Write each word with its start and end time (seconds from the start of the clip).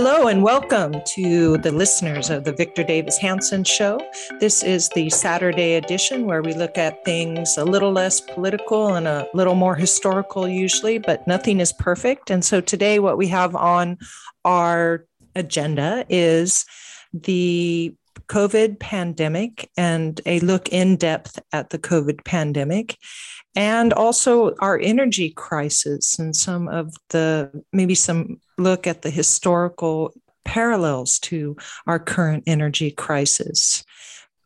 Hello 0.00 0.28
and 0.28 0.44
welcome 0.44 0.94
to 1.06 1.58
the 1.58 1.72
listeners 1.72 2.30
of 2.30 2.44
the 2.44 2.52
Victor 2.52 2.84
Davis 2.84 3.18
Hanson 3.18 3.64
Show. 3.64 4.00
This 4.38 4.62
is 4.62 4.88
the 4.90 5.10
Saturday 5.10 5.74
edition 5.74 6.26
where 6.26 6.40
we 6.40 6.54
look 6.54 6.78
at 6.78 7.04
things 7.04 7.58
a 7.58 7.64
little 7.64 7.90
less 7.90 8.20
political 8.20 8.94
and 8.94 9.08
a 9.08 9.26
little 9.34 9.56
more 9.56 9.74
historical, 9.74 10.46
usually, 10.46 10.98
but 10.98 11.26
nothing 11.26 11.58
is 11.58 11.72
perfect. 11.72 12.30
And 12.30 12.44
so 12.44 12.60
today, 12.60 13.00
what 13.00 13.18
we 13.18 13.26
have 13.26 13.56
on 13.56 13.98
our 14.44 15.04
agenda 15.34 16.06
is 16.08 16.64
the 17.12 17.92
COVID 18.28 18.78
pandemic 18.78 19.68
and 19.76 20.20
a 20.26 20.38
look 20.38 20.68
in 20.68 20.94
depth 20.94 21.40
at 21.52 21.70
the 21.70 21.78
COVID 21.78 22.24
pandemic 22.24 22.96
and 23.58 23.92
also 23.92 24.54
our 24.60 24.78
energy 24.78 25.30
crisis 25.30 26.16
and 26.20 26.36
some 26.36 26.68
of 26.68 26.94
the 27.08 27.50
maybe 27.72 27.92
some 27.92 28.40
look 28.56 28.86
at 28.86 29.02
the 29.02 29.10
historical 29.10 30.14
parallels 30.44 31.18
to 31.18 31.56
our 31.88 31.98
current 31.98 32.44
energy 32.46 32.92
crisis. 32.92 33.84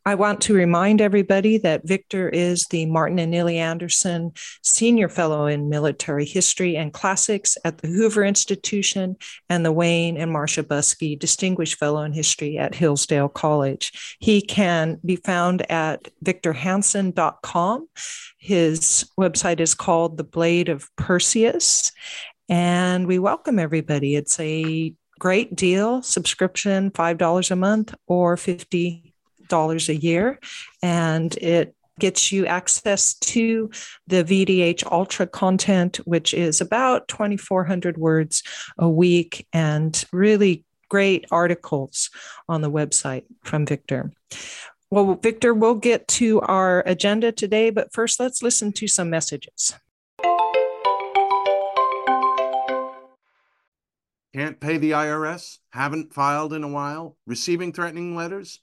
I 0.05 0.15
want 0.15 0.41
to 0.41 0.53
remind 0.53 0.99
everybody 0.99 1.57
that 1.59 1.87
Victor 1.87 2.27
is 2.27 2.65
the 2.65 2.85
Martin 2.87 3.19
and 3.19 3.33
Illie 3.33 3.57
Anderson 3.57 4.33
Senior 4.61 5.07
Fellow 5.07 5.45
in 5.45 5.69
Military 5.69 6.25
History 6.25 6.75
and 6.75 6.91
Classics 6.91 7.57
at 7.63 7.77
the 7.77 7.87
Hoover 7.87 8.25
Institution 8.25 9.15
and 9.49 9.65
the 9.65 9.71
Wayne 9.71 10.17
and 10.17 10.29
Marcia 10.29 10.63
Buske 10.63 11.17
Distinguished 11.17 11.77
Fellow 11.77 12.01
in 12.01 12.11
History 12.11 12.57
at 12.57 12.75
Hillsdale 12.75 13.29
College. 13.29 14.17
He 14.19 14.41
can 14.41 14.99
be 15.05 15.15
found 15.15 15.69
at 15.71 16.09
victorhanson.com. 16.23 17.87
His 18.37 19.09
website 19.17 19.61
is 19.61 19.73
called 19.73 20.17
The 20.17 20.25
Blade 20.25 20.67
of 20.67 20.93
Perseus. 20.97 21.93
And 22.49 23.07
we 23.07 23.19
welcome 23.19 23.57
everybody. 23.57 24.15
It's 24.15 24.37
a 24.37 24.93
great 25.17 25.55
deal 25.55 26.01
subscription, 26.01 26.91
$5 26.91 27.51
a 27.51 27.55
month 27.55 27.95
or 28.07 28.35
50 28.35 29.02
dollars 29.53 29.87
a 29.87 29.95
year, 29.95 30.39
and 30.81 31.37
it 31.37 31.75
gets 31.99 32.31
you 32.31 32.47
access 32.47 33.13
to 33.13 33.69
the 34.07 34.23
VDH 34.23 34.83
Ultra 34.91 35.27
content, 35.27 35.97
which 36.05 36.33
is 36.33 36.59
about 36.59 37.07
2,400 37.07 37.95
words 37.97 38.41
a 38.79 38.89
week 38.89 39.45
and 39.53 40.03
really 40.11 40.65
great 40.89 41.27
articles 41.29 42.09
on 42.49 42.61
the 42.61 42.71
website 42.71 43.25
from 43.43 43.63
Victor. 43.67 44.11
Well, 44.89 45.19
Victor, 45.21 45.53
we'll 45.53 45.75
get 45.75 46.07
to 46.19 46.41
our 46.41 46.81
agenda 46.87 47.31
today, 47.31 47.69
but 47.69 47.93
first 47.93 48.19
let's 48.19 48.41
listen 48.41 48.71
to 48.73 48.87
some 48.87 49.11
messages. 49.11 49.75
Can't 54.33 54.59
pay 54.59 54.77
the 54.77 54.91
IRS? 54.91 55.59
Haven't 55.69 56.11
filed 56.11 56.53
in 56.53 56.63
a 56.63 56.67
while? 56.67 57.17
Receiving 57.27 57.71
threatening 57.71 58.15
letters? 58.15 58.62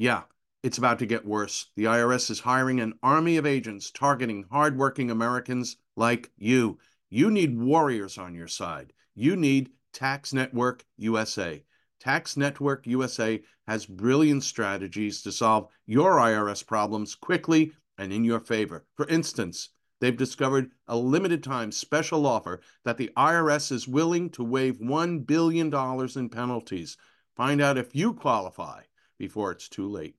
Yeah, 0.00 0.22
it's 0.62 0.78
about 0.78 0.98
to 1.00 1.04
get 1.06 1.26
worse. 1.26 1.66
The 1.76 1.84
IRS 1.84 2.30
is 2.30 2.40
hiring 2.40 2.80
an 2.80 2.94
army 3.02 3.36
of 3.36 3.44
agents 3.44 3.90
targeting 3.90 4.46
hardworking 4.50 5.10
Americans 5.10 5.76
like 5.94 6.30
you. 6.38 6.78
You 7.10 7.30
need 7.30 7.60
warriors 7.60 8.16
on 8.16 8.34
your 8.34 8.48
side. 8.48 8.94
You 9.14 9.36
need 9.36 9.72
Tax 9.92 10.32
Network 10.32 10.86
USA. 10.96 11.62
Tax 12.00 12.38
Network 12.38 12.86
USA 12.86 13.42
has 13.66 13.84
brilliant 13.84 14.42
strategies 14.42 15.20
to 15.20 15.32
solve 15.32 15.70
your 15.84 16.12
IRS 16.12 16.66
problems 16.66 17.14
quickly 17.14 17.72
and 17.98 18.10
in 18.10 18.24
your 18.24 18.40
favor. 18.40 18.86
For 18.94 19.06
instance, 19.06 19.68
they've 20.00 20.16
discovered 20.16 20.70
a 20.88 20.96
limited 20.96 21.44
time 21.44 21.70
special 21.70 22.24
offer 22.24 22.62
that 22.86 22.96
the 22.96 23.10
IRS 23.18 23.70
is 23.70 23.86
willing 23.86 24.30
to 24.30 24.44
waive 24.44 24.78
$1 24.78 25.26
billion 25.26 25.70
in 26.16 26.28
penalties. 26.30 26.96
Find 27.36 27.60
out 27.60 27.76
if 27.76 27.94
you 27.94 28.14
qualify 28.14 28.84
before 29.20 29.52
it's 29.52 29.68
too 29.68 29.86
late. 29.86 30.16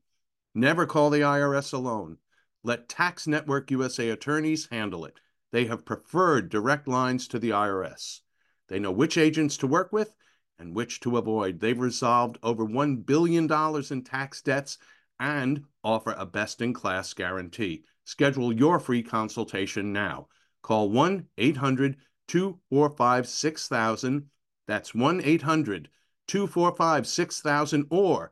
Never 0.53 0.85
call 0.85 1.09
the 1.09 1.21
IRS 1.21 1.73
alone. 1.73 2.19
Let 2.63 2.87
Tax 2.87 3.25
Network 3.25 3.71
USA 3.71 4.09
attorneys 4.11 4.67
handle 4.71 5.05
it. 5.05 5.19
They 5.51 5.65
have 5.65 5.85
preferred 5.85 6.49
direct 6.49 6.87
lines 6.87 7.27
to 7.29 7.39
the 7.39 7.49
IRS. 7.49 8.19
They 8.67 8.77
know 8.77 8.91
which 8.91 9.17
agents 9.17 9.57
to 9.57 9.67
work 9.67 9.91
with 9.91 10.15
and 10.59 10.75
which 10.75 10.99
to 10.99 11.17
avoid. 11.17 11.59
They've 11.59 11.79
resolved 11.79 12.37
over 12.43 12.63
$1 12.63 13.03
billion 13.03 13.51
in 13.89 14.03
tax 14.03 14.43
debts 14.43 14.77
and 15.19 15.63
offer 15.83 16.13
a 16.15 16.27
best 16.27 16.61
in 16.61 16.71
class 16.71 17.11
guarantee. 17.15 17.83
Schedule 18.03 18.53
your 18.53 18.79
free 18.79 19.01
consultation 19.01 19.91
now. 19.91 20.27
Call 20.61 20.91
1 20.91 21.25
800 21.39 21.97
245 22.27 23.27
6000. 23.27 24.29
That's 24.67 24.93
1 24.93 25.21
800 25.23 25.89
245 26.27 27.07
6000 27.07 27.87
or 27.89 28.31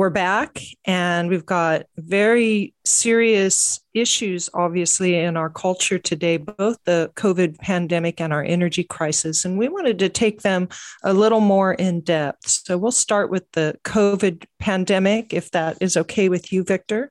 We're 0.00 0.08
back, 0.08 0.62
and 0.86 1.28
we've 1.28 1.44
got 1.44 1.82
very 1.98 2.72
serious 2.86 3.80
issues, 3.92 4.48
obviously, 4.54 5.14
in 5.14 5.36
our 5.36 5.50
culture 5.50 5.98
today, 5.98 6.38
both 6.38 6.78
the 6.84 7.12
COVID 7.16 7.58
pandemic 7.58 8.18
and 8.18 8.32
our 8.32 8.42
energy 8.42 8.82
crisis. 8.82 9.44
And 9.44 9.58
we 9.58 9.68
wanted 9.68 9.98
to 9.98 10.08
take 10.08 10.40
them 10.40 10.70
a 11.02 11.12
little 11.12 11.42
more 11.42 11.74
in 11.74 12.00
depth. 12.00 12.48
So 12.48 12.78
we'll 12.78 12.92
start 12.92 13.28
with 13.28 13.44
the 13.52 13.78
COVID 13.84 14.46
pandemic, 14.58 15.34
if 15.34 15.50
that 15.50 15.76
is 15.82 15.98
okay 15.98 16.30
with 16.30 16.50
you, 16.50 16.64
Victor, 16.64 17.10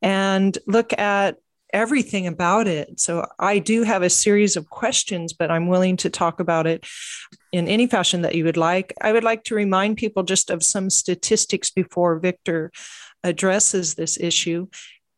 and 0.00 0.56
look 0.66 0.98
at 0.98 1.36
everything 1.72 2.26
about 2.26 2.66
it. 2.66 3.00
So 3.00 3.26
I 3.38 3.58
do 3.58 3.82
have 3.82 4.02
a 4.02 4.10
series 4.10 4.56
of 4.56 4.70
questions, 4.70 5.32
but 5.32 5.50
I'm 5.50 5.68
willing 5.68 5.96
to 5.98 6.10
talk 6.10 6.40
about 6.40 6.66
it 6.66 6.86
in 7.52 7.68
any 7.68 7.86
fashion 7.86 8.22
that 8.22 8.34
you 8.34 8.44
would 8.44 8.56
like. 8.56 8.94
I 9.00 9.12
would 9.12 9.24
like 9.24 9.44
to 9.44 9.54
remind 9.54 9.96
people 9.96 10.22
just 10.22 10.50
of 10.50 10.62
some 10.62 10.90
statistics 10.90 11.70
before 11.70 12.18
Victor 12.18 12.70
addresses 13.22 13.94
this 13.94 14.18
issue. 14.18 14.66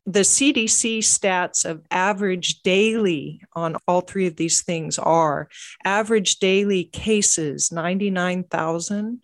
The 0.04 0.20
CDC 0.20 0.98
stats 0.98 1.64
of 1.64 1.82
average 1.90 2.62
daily 2.62 3.40
on 3.54 3.76
all 3.86 4.00
three 4.00 4.26
of 4.26 4.34
these 4.34 4.62
things 4.62 4.98
are 4.98 5.48
average 5.84 6.40
daily 6.40 6.84
cases 6.84 7.70
99,000, 7.70 9.20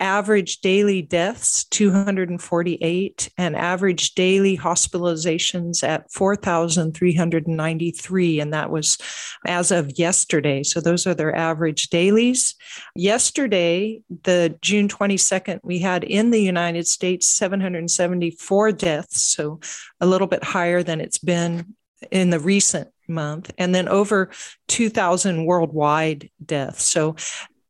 average 0.00 0.60
daily 0.60 1.02
deaths 1.02 1.64
248 1.66 3.30
and 3.38 3.54
average 3.56 4.14
daily 4.14 4.58
hospitalizations 4.58 5.82
at 5.82 6.10
4393 6.10 8.40
and 8.40 8.52
that 8.52 8.70
was 8.70 8.98
as 9.46 9.70
of 9.70 9.98
yesterday. 9.98 10.62
So 10.62 10.80
those 10.80 11.06
are 11.06 11.14
their 11.14 11.36
average 11.36 11.88
dailies. 11.88 12.54
Yesterday 12.94 14.00
the 14.22 14.56
june 14.60 14.88
22nd 14.88 15.60
we 15.62 15.78
had 15.78 16.04
in 16.04 16.30
the 16.30 16.42
united 16.42 16.86
states 16.86 17.26
774 17.28 18.72
deaths 18.72 19.22
so 19.22 19.58
a 20.00 20.06
little 20.06 20.26
bit 20.26 20.44
higher 20.44 20.82
than 20.82 21.00
it's 21.00 21.18
been 21.18 21.74
in 22.10 22.28
the 22.30 22.40
recent 22.40 22.88
month 23.08 23.50
and 23.58 23.74
then 23.74 23.88
over 23.88 24.30
2000 24.68 25.44
worldwide 25.44 26.30
deaths. 26.44 26.88
So 26.88 27.16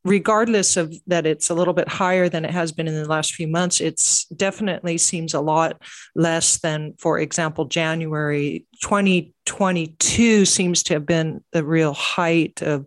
regardless 0.05 0.77
of 0.77 0.95
that 1.07 1.27
it's 1.27 1.49
a 1.51 1.55
little 1.55 1.75
bit 1.75 1.89
higher 1.89 2.29
than 2.29 2.45
it 2.45 2.51
has 2.51 2.73
been 2.73 2.87
in 2.87 2.95
the 2.95 3.09
last 3.09 3.35
few 3.35 3.49
months, 3.49 3.81
it's 3.81 4.27
definitely 4.27 4.99
seems 4.99 5.33
a 5.33 5.41
lot 5.41 5.81
less 6.15 6.59
than, 6.59 6.95
for 6.99 7.19
example, 7.19 7.65
January 7.65 8.67
2022 8.81 10.45
seems 10.45 10.83
to 10.85 10.95
have 10.95 11.07
been 11.07 11.43
the 11.53 11.65
real 11.65 11.93
height 11.93 12.63
of 12.63 12.87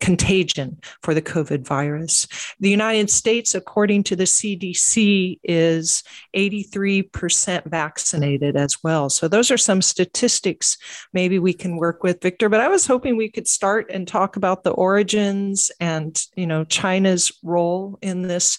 contagion 0.00 0.78
for 1.02 1.14
the 1.14 1.22
COVID 1.22 1.66
virus. 1.66 2.26
The 2.60 2.70
United 2.70 3.10
States, 3.10 3.54
according 3.54 4.04
to 4.04 4.16
the 4.16 4.24
CDC, 4.24 5.38
is 5.42 6.02
83% 6.36 7.70
vaccinated 7.70 8.56
as 8.56 8.82
well. 8.82 9.08
So 9.08 9.28
those 9.28 9.50
are 9.50 9.56
some 9.56 9.82
statistics 9.82 10.76
maybe 11.12 11.38
we 11.38 11.52
can 11.52 11.76
work 11.76 12.02
with, 12.02 12.20
Victor. 12.20 12.48
But 12.48 12.60
I 12.60 12.68
was 12.68 12.86
hoping 12.86 13.16
we 13.16 13.30
could 13.30 13.48
start 13.48 13.90
and 13.90 14.06
talk 14.06 14.36
about 14.36 14.64
the 14.64 14.72
origins 14.72 15.70
and 15.80 16.22
you 16.36 16.46
know 16.46 16.64
China's 16.64 17.32
role 17.42 17.98
in 18.02 18.22
this 18.22 18.58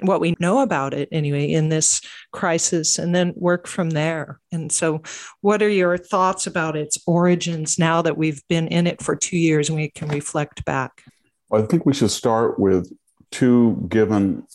what 0.00 0.20
we 0.20 0.34
know 0.38 0.60
about 0.60 0.92
it 0.94 1.08
anyway 1.10 1.50
in 1.50 1.68
this 1.68 2.00
crisis 2.32 2.98
and 2.98 3.14
then 3.14 3.32
work 3.36 3.66
from 3.66 3.90
there. 3.90 4.40
And 4.52 4.70
so, 4.70 5.02
what 5.40 5.62
are 5.62 5.68
your 5.68 5.96
thoughts 5.96 6.46
about 6.46 6.76
its 6.76 6.98
origins 7.06 7.78
now 7.78 8.02
that 8.02 8.18
we've 8.18 8.42
been 8.48 8.68
in 8.68 8.86
it 8.86 9.02
for 9.02 9.16
two 9.16 9.38
years 9.38 9.68
and 9.68 9.78
we 9.78 9.90
can 9.90 10.08
reflect 10.08 10.64
back? 10.64 11.04
I 11.52 11.62
think 11.62 11.86
we 11.86 11.94
should 11.94 12.10
start 12.10 12.58
with 12.58 12.92
two 13.30 13.86
given 13.88 14.46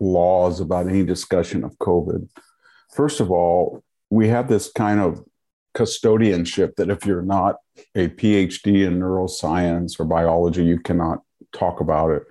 laws 0.00 0.60
about 0.60 0.88
any 0.88 1.04
discussion 1.04 1.64
of 1.64 1.78
COVID. 1.78 2.28
First 2.94 3.20
of 3.20 3.30
all, 3.30 3.82
we 4.10 4.28
have 4.28 4.48
this 4.48 4.70
kind 4.72 5.00
of 5.00 5.22
custodianship 5.76 6.74
that 6.76 6.90
if 6.90 7.04
you're 7.04 7.22
not 7.22 7.56
a 7.94 8.08
PhD 8.08 8.86
in 8.86 8.98
neuroscience 8.98 10.00
or 10.00 10.04
biology, 10.04 10.64
you 10.64 10.80
cannot 10.80 11.20
talk 11.52 11.80
about 11.80 12.10
it 12.10 12.22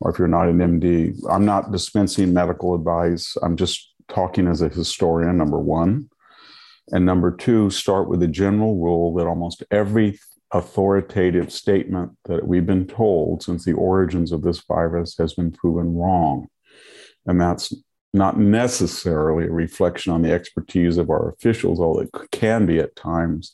or 0.00 0.10
if 0.10 0.18
you're 0.18 0.28
not 0.28 0.48
an 0.48 0.58
MD. 0.58 1.18
I'm 1.28 1.44
not 1.44 1.72
dispensing 1.72 2.32
medical 2.32 2.74
advice. 2.74 3.36
I'm 3.42 3.56
just 3.56 3.92
talking 4.08 4.46
as 4.46 4.62
a 4.62 4.68
historian, 4.68 5.36
number 5.36 5.58
one. 5.58 6.10
And 6.88 7.04
number 7.04 7.34
two, 7.34 7.70
start 7.70 8.08
with 8.08 8.22
a 8.22 8.28
general 8.28 8.76
rule 8.76 9.14
that 9.14 9.26
almost 9.26 9.64
every 9.70 10.18
authoritative 10.52 11.50
statement 11.52 12.12
that 12.26 12.46
we've 12.46 12.66
been 12.66 12.86
told 12.86 13.42
since 13.42 13.64
the 13.64 13.72
origins 13.72 14.30
of 14.30 14.42
this 14.42 14.60
virus 14.60 15.16
has 15.18 15.34
been 15.34 15.50
proven 15.50 15.96
wrong. 15.96 16.46
And 17.26 17.40
that's 17.40 17.74
not 18.14 18.38
necessarily 18.38 19.46
a 19.46 19.50
reflection 19.50 20.12
on 20.12 20.22
the 20.22 20.32
expertise 20.32 20.96
of 20.96 21.10
our 21.10 21.30
officials, 21.30 21.80
although 21.80 22.02
it 22.02 22.30
can 22.30 22.64
be 22.64 22.78
at 22.78 22.94
times, 22.94 23.52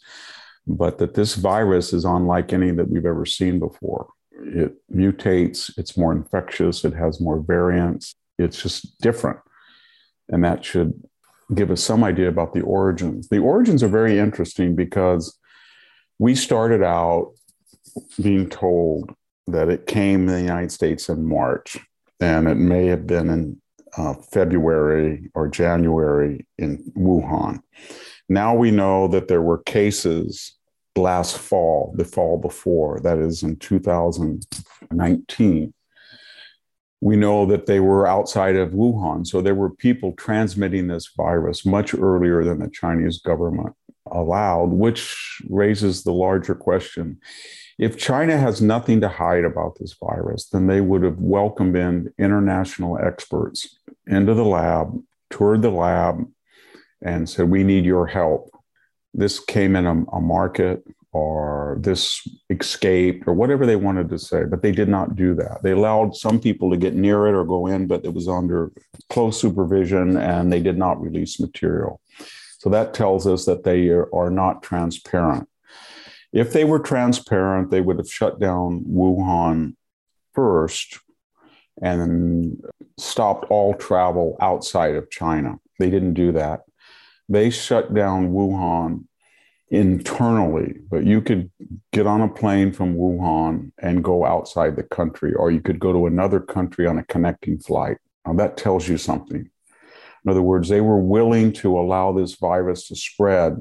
but 0.67 0.99
that 0.99 1.15
this 1.15 1.35
virus 1.35 1.95
is 1.95 2.05
unlike 2.05 2.53
any 2.53 2.71
that 2.71 2.91
we've 2.91 3.07
ever 3.07 3.25
seen 3.25 3.59
before 3.59 4.09
it 4.41 4.75
mutates, 4.95 5.77
it's 5.79 5.97
more 5.97 6.13
infectious, 6.13 6.85
it 6.85 6.95
has 6.95 7.21
more 7.21 7.41
variants, 7.41 8.15
it's 8.39 8.63
just 8.63 9.01
different. 9.01 9.39
And 10.29 10.45
that 10.45 10.65
should 10.65 11.03
give 11.55 11.71
us 11.71 11.83
some 11.83 12.03
idea 12.05 12.29
about 12.29 12.55
the 12.55 12.63
origins. 12.63 13.29
The 13.29 13.39
origins 13.39 13.83
are 13.83 13.89
very 13.89 14.19
interesting 14.19 14.75
because 14.75 15.39
we 16.19 16.35
started 16.35 16.83
out 16.83 17.33
being 18.21 18.49
told 18.49 19.15
that 19.49 19.69
it 19.69 19.87
came 19.87 20.29
in 20.29 20.35
the 20.35 20.41
United 20.41 20.73
States 20.73 21.09
in 21.09 21.27
March, 21.27 21.77
and 22.21 22.49
it 22.49 22.55
may 22.55 22.87
have 22.87 23.07
been 23.07 23.29
in 23.29 23.61
uh, 23.97 24.15
February 24.15 25.31
or 25.35 25.49
January 25.49 26.47
in 26.59 26.79
Wuhan. 26.97 27.61
Now 28.29 28.55
we 28.55 28.71
know 28.71 29.09
that 29.09 29.29
there 29.29 29.43
were 29.43 29.59
cases 29.59 30.57
last 30.97 31.39
fall, 31.39 31.95
the 31.97 32.05
fall 32.05 32.39
before, 32.39 33.01
that 33.01 33.19
is 33.19 33.43
in 33.43 33.57
2019, 33.57 35.75
we 37.01 37.17
know 37.17 37.47
that 37.47 37.67
they 37.67 37.81
were 37.81 38.07
outside 38.07 38.57
of 38.57 38.71
Wuhan. 38.71 39.27
So 39.27 39.41
there 39.41 39.55
were 39.55 39.71
people 39.71 40.13
transmitting 40.13 40.87
this 40.87 41.11
virus 41.17 41.67
much 41.67 41.95
earlier 41.95 42.45
than 42.45 42.61
the 42.61 42.71
Chinese 42.71 43.19
government 43.19 43.75
allowed, 44.11 44.71
which 44.71 45.41
raises 45.49 46.05
the 46.05 46.13
larger 46.13 46.55
question. 46.55 47.19
If 47.79 47.99
China 47.99 48.39
has 48.39 48.63
nothing 48.63 49.01
to 49.01 49.09
hide 49.09 49.45
about 49.45 49.79
this 49.81 49.95
virus, 49.95 50.49
then 50.51 50.67
they 50.67 50.81
would 50.81 51.03
have 51.03 51.19
welcomed 51.19 51.77
in 51.77 52.13
international 52.19 52.99
experts 52.99 53.79
into 54.07 54.35
the 54.35 54.45
lab, 54.45 54.97
toured 55.31 55.63
the 55.63 55.71
lab, 55.71 56.25
and 57.03 57.29
said, 57.29 57.51
We 57.51 57.65
need 57.65 57.85
your 57.85 58.07
help 58.07 58.51
this 59.15 59.41
came 59.41 59.77
in 59.77 59.87
a, 59.87 60.05
a 60.17 60.21
market 60.21 60.83
or 61.13 61.77
this 61.81 62.27
escaped 62.49 63.29
or 63.29 63.35
whatever 63.35 63.67
they 63.67 63.77
wanted 63.77 64.09
to 64.09 64.19
say, 64.19 64.45
but 64.45 64.63
they 64.63 64.73
did 64.73 64.89
not 64.89 65.15
do 65.15 65.35
that. 65.35 65.63
They 65.63 65.73
allowed 65.73 66.17
some 66.17 66.41
people 66.41 66.71
to 66.71 66.77
get 66.79 66.95
near 66.95 67.27
it 67.27 67.35
or 67.35 67.45
go 67.45 67.67
in, 67.67 67.87
but 67.87 68.05
it 68.05 68.15
was 68.15 68.29
under 68.29 68.73
close 69.11 69.39
supervision 69.39 70.17
and 70.17 70.51
they 70.51 70.61
did 70.61 70.79
not 70.79 71.01
release 71.01 71.39
material. 71.39 72.01
So 72.59 72.71
that 72.71 72.95
tells 72.95 73.27
us 73.27 73.45
that 73.45 73.65
they 73.65 73.89
are 73.91 74.31
not 74.31 74.63
transparent. 74.63 75.49
If 76.33 76.55
they 76.55 76.65
were 76.65 76.79
transparent, 76.79 77.71
they 77.71 77.83
would 77.83 77.99
have 77.99 78.11
shut 78.11 78.41
down 78.41 78.85
Wuhan 78.89 79.75
first 80.33 80.99
and 81.83 82.63
stopped 82.99 83.51
all 83.51 83.75
travel 83.75 84.39
outside 84.41 84.95
of 84.95 85.11
China. 85.11 85.59
They 85.79 85.91
didn't 85.91 86.15
do 86.15 86.33
that 86.33 86.61
they 87.29 87.51
shut 87.51 87.95
down 87.95 88.33
Wuhan 88.33 89.05
internally, 89.71 90.75
but 90.91 91.05
you 91.05 91.23
could 91.23 91.51
get 91.93 92.07
on 92.07 92.21
a 92.21 92.29
plane 92.29 92.73
from 92.73 92.95
Wuhan 92.95 93.73
and 93.79 94.05
go 94.05 94.25
outside 94.25 94.77
the 94.77 94.83
country, 94.83 95.33
or 95.35 95.51
you 95.51 95.61
could 95.61 95.81
go 95.81 95.93
to 95.93 96.07
another 96.07 96.41
country 96.41 96.87
on 96.87 96.99
a 96.99 97.05
connecting 97.05 97.59
flight. 97.59 97.97
Now, 98.27 98.35
that 98.35 98.57
tells 98.59 98.87
you 98.87 98.99
something. 98.99 99.49
In 100.25 100.31
other 100.31 100.43
words, 100.43 100.69
they 100.69 100.81
were 100.81 101.01
willing 101.01 101.53
to 101.55 101.79
allow 101.79 102.13
this 102.13 102.35
virus 102.35 102.89
to 102.89 102.97
spread, 102.97 103.57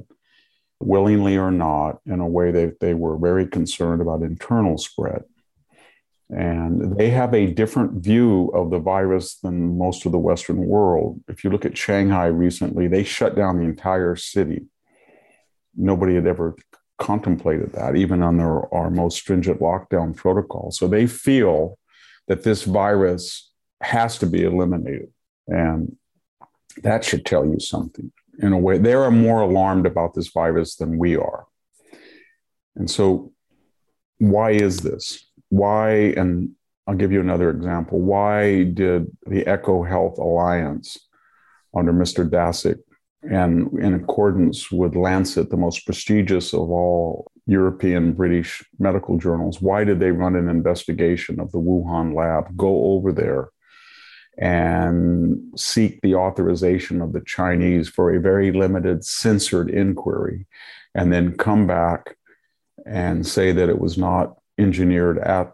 willingly 0.80 1.38
or 1.38 1.50
not, 1.50 2.00
in 2.06 2.20
a 2.20 2.28
way 2.28 2.52
that 2.52 2.80
they 2.82 2.94
were 2.94 3.18
very 3.18 3.48
concerned 3.48 4.02
about 4.02 4.22
internal 4.22 4.78
spread. 4.78 5.24
And 6.32 6.98
they 6.98 7.10
have 7.10 7.34
a 7.34 7.48
different 7.48 8.02
view 8.02 8.50
of 8.54 8.72
the 8.72 8.80
virus 8.80 9.36
than 9.40 9.78
most 9.78 10.06
of 10.06 10.14
the 10.14 10.18
Western 10.18 10.66
world. 10.66 11.22
If 11.28 11.44
you 11.44 11.50
look 11.50 11.66
at 11.66 11.78
Shanghai 11.78 12.28
recently, 12.28 12.88
they 12.88 13.04
shut 13.04 13.36
down 13.36 13.58
the 13.58 13.66
entire 13.66 14.16
city. 14.16 14.66
Nobody 15.76 16.16
had 16.16 16.28
ever 16.28 16.56
contemplated 17.00 17.74
that, 17.74 17.98
even 17.98 18.24
under 18.24 18.74
our 18.74 18.90
most 18.90 19.18
stringent 19.18 19.60
lockdown 19.60 20.16
protocol. 20.16 20.72
So 20.72 20.88
they 20.88 21.06
feel 21.06 21.78
that 22.28 22.44
this 22.44 22.64
virus 22.64 23.52
has 23.82 24.18
to 24.20 24.26
be 24.26 24.44
eliminated. 24.44 25.12
And 25.48 25.98
that 26.84 27.04
should 27.04 27.26
tell 27.26 27.46
you 27.46 27.60
something. 27.60 28.10
In 28.40 28.54
a 28.54 28.58
way, 28.58 28.78
they 28.78 28.94
are 28.94 29.12
more 29.12 29.42
alarmed 29.42 29.86
about 29.86 30.14
this 30.14 30.30
virus 30.30 30.78
than 30.78 30.98
we 30.98 31.18
are. 31.18 31.46
And 32.76 32.90
so, 32.90 33.34
why 34.20 34.52
is 34.52 34.78
this? 34.78 35.28
Why, 35.52 36.14
and 36.16 36.52
I'll 36.88 36.96
give 36.96 37.12
you 37.12 37.20
another 37.20 37.50
example, 37.50 38.00
why 38.00 38.64
did 38.64 39.06
the 39.26 39.44
EcoHealth 39.44 40.18
Alliance 40.18 40.98
under 41.76 41.92
Mr. 41.92 42.28
Daszak 42.28 42.78
and 43.30 43.78
in 43.78 43.94
accordance 43.94 44.72
with 44.72 44.96
Lancet, 44.96 45.50
the 45.50 45.58
most 45.58 45.86
prestigious 45.86 46.54
of 46.54 46.72
all 46.72 47.30
European 47.46 48.14
British 48.14 48.64
medical 48.80 49.18
journals, 49.18 49.62
why 49.62 49.84
did 49.84 50.00
they 50.00 50.12
run 50.12 50.38
an 50.38 50.48
investigation 50.48 51.40
of 51.42 51.52
the 51.52 51.60
Wuhan 51.60 52.16
lab, 52.16 52.56
go 52.56 52.94
over 52.94 53.12
there 53.12 53.50
and 54.38 55.38
seek 55.60 56.00
the 56.02 56.16
authorization 56.16 57.02
of 57.02 57.12
the 57.12 57.22
Chinese 57.26 57.90
for 57.90 58.16
a 58.16 58.22
very 58.22 58.54
limited 58.54 59.04
censored 59.04 59.70
inquiry, 59.70 60.48
and 60.96 61.12
then 61.12 61.36
come 61.36 61.68
back 61.68 62.16
and 62.86 63.28
say 63.28 63.52
that 63.52 63.68
it 63.68 63.80
was 63.80 63.98
not 63.98 64.38
engineered 64.62 65.18
at 65.18 65.54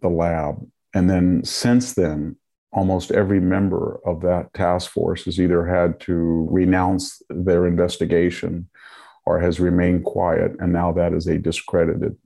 the 0.00 0.08
lab. 0.08 0.66
And 0.94 1.10
then 1.10 1.44
since 1.44 1.94
then, 1.94 2.36
almost 2.72 3.10
every 3.10 3.40
member 3.40 4.00
of 4.04 4.20
that 4.22 4.52
task 4.54 4.90
force 4.90 5.24
has 5.24 5.40
either 5.40 5.66
had 5.66 5.98
to 6.00 6.46
renounce 6.50 7.22
their 7.30 7.66
investigation 7.66 8.68
or 9.24 9.40
has 9.40 9.58
remained 9.58 10.04
quiet. 10.04 10.52
And 10.60 10.72
now 10.72 10.92
that 10.92 11.12
is 11.12 11.26
a 11.26 11.38
discredited 11.38 12.16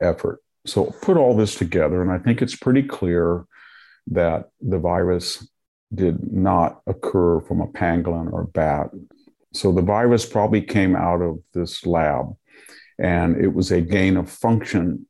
effort. 0.00 0.40
So 0.66 0.86
put 1.02 1.16
all 1.16 1.36
this 1.36 1.54
together, 1.54 2.02
and 2.02 2.10
I 2.10 2.18
think 2.18 2.42
it's 2.42 2.56
pretty 2.56 2.82
clear 2.82 3.46
that 4.08 4.50
the 4.60 4.78
virus 4.78 5.48
did 5.94 6.32
not 6.32 6.80
occur 6.86 7.40
from 7.40 7.60
a 7.60 7.68
pangolin 7.68 8.32
or 8.32 8.42
a 8.42 8.48
bat. 8.48 8.90
So 9.52 9.72
the 9.72 9.82
virus 9.82 10.26
probably 10.26 10.60
came 10.60 10.96
out 10.96 11.22
of 11.22 11.38
this 11.54 11.86
lab, 11.86 12.34
and 12.98 13.36
it 13.36 13.54
was 13.54 13.70
a 13.70 13.80
gain 13.80 14.16
of 14.16 14.28
function 14.28 15.06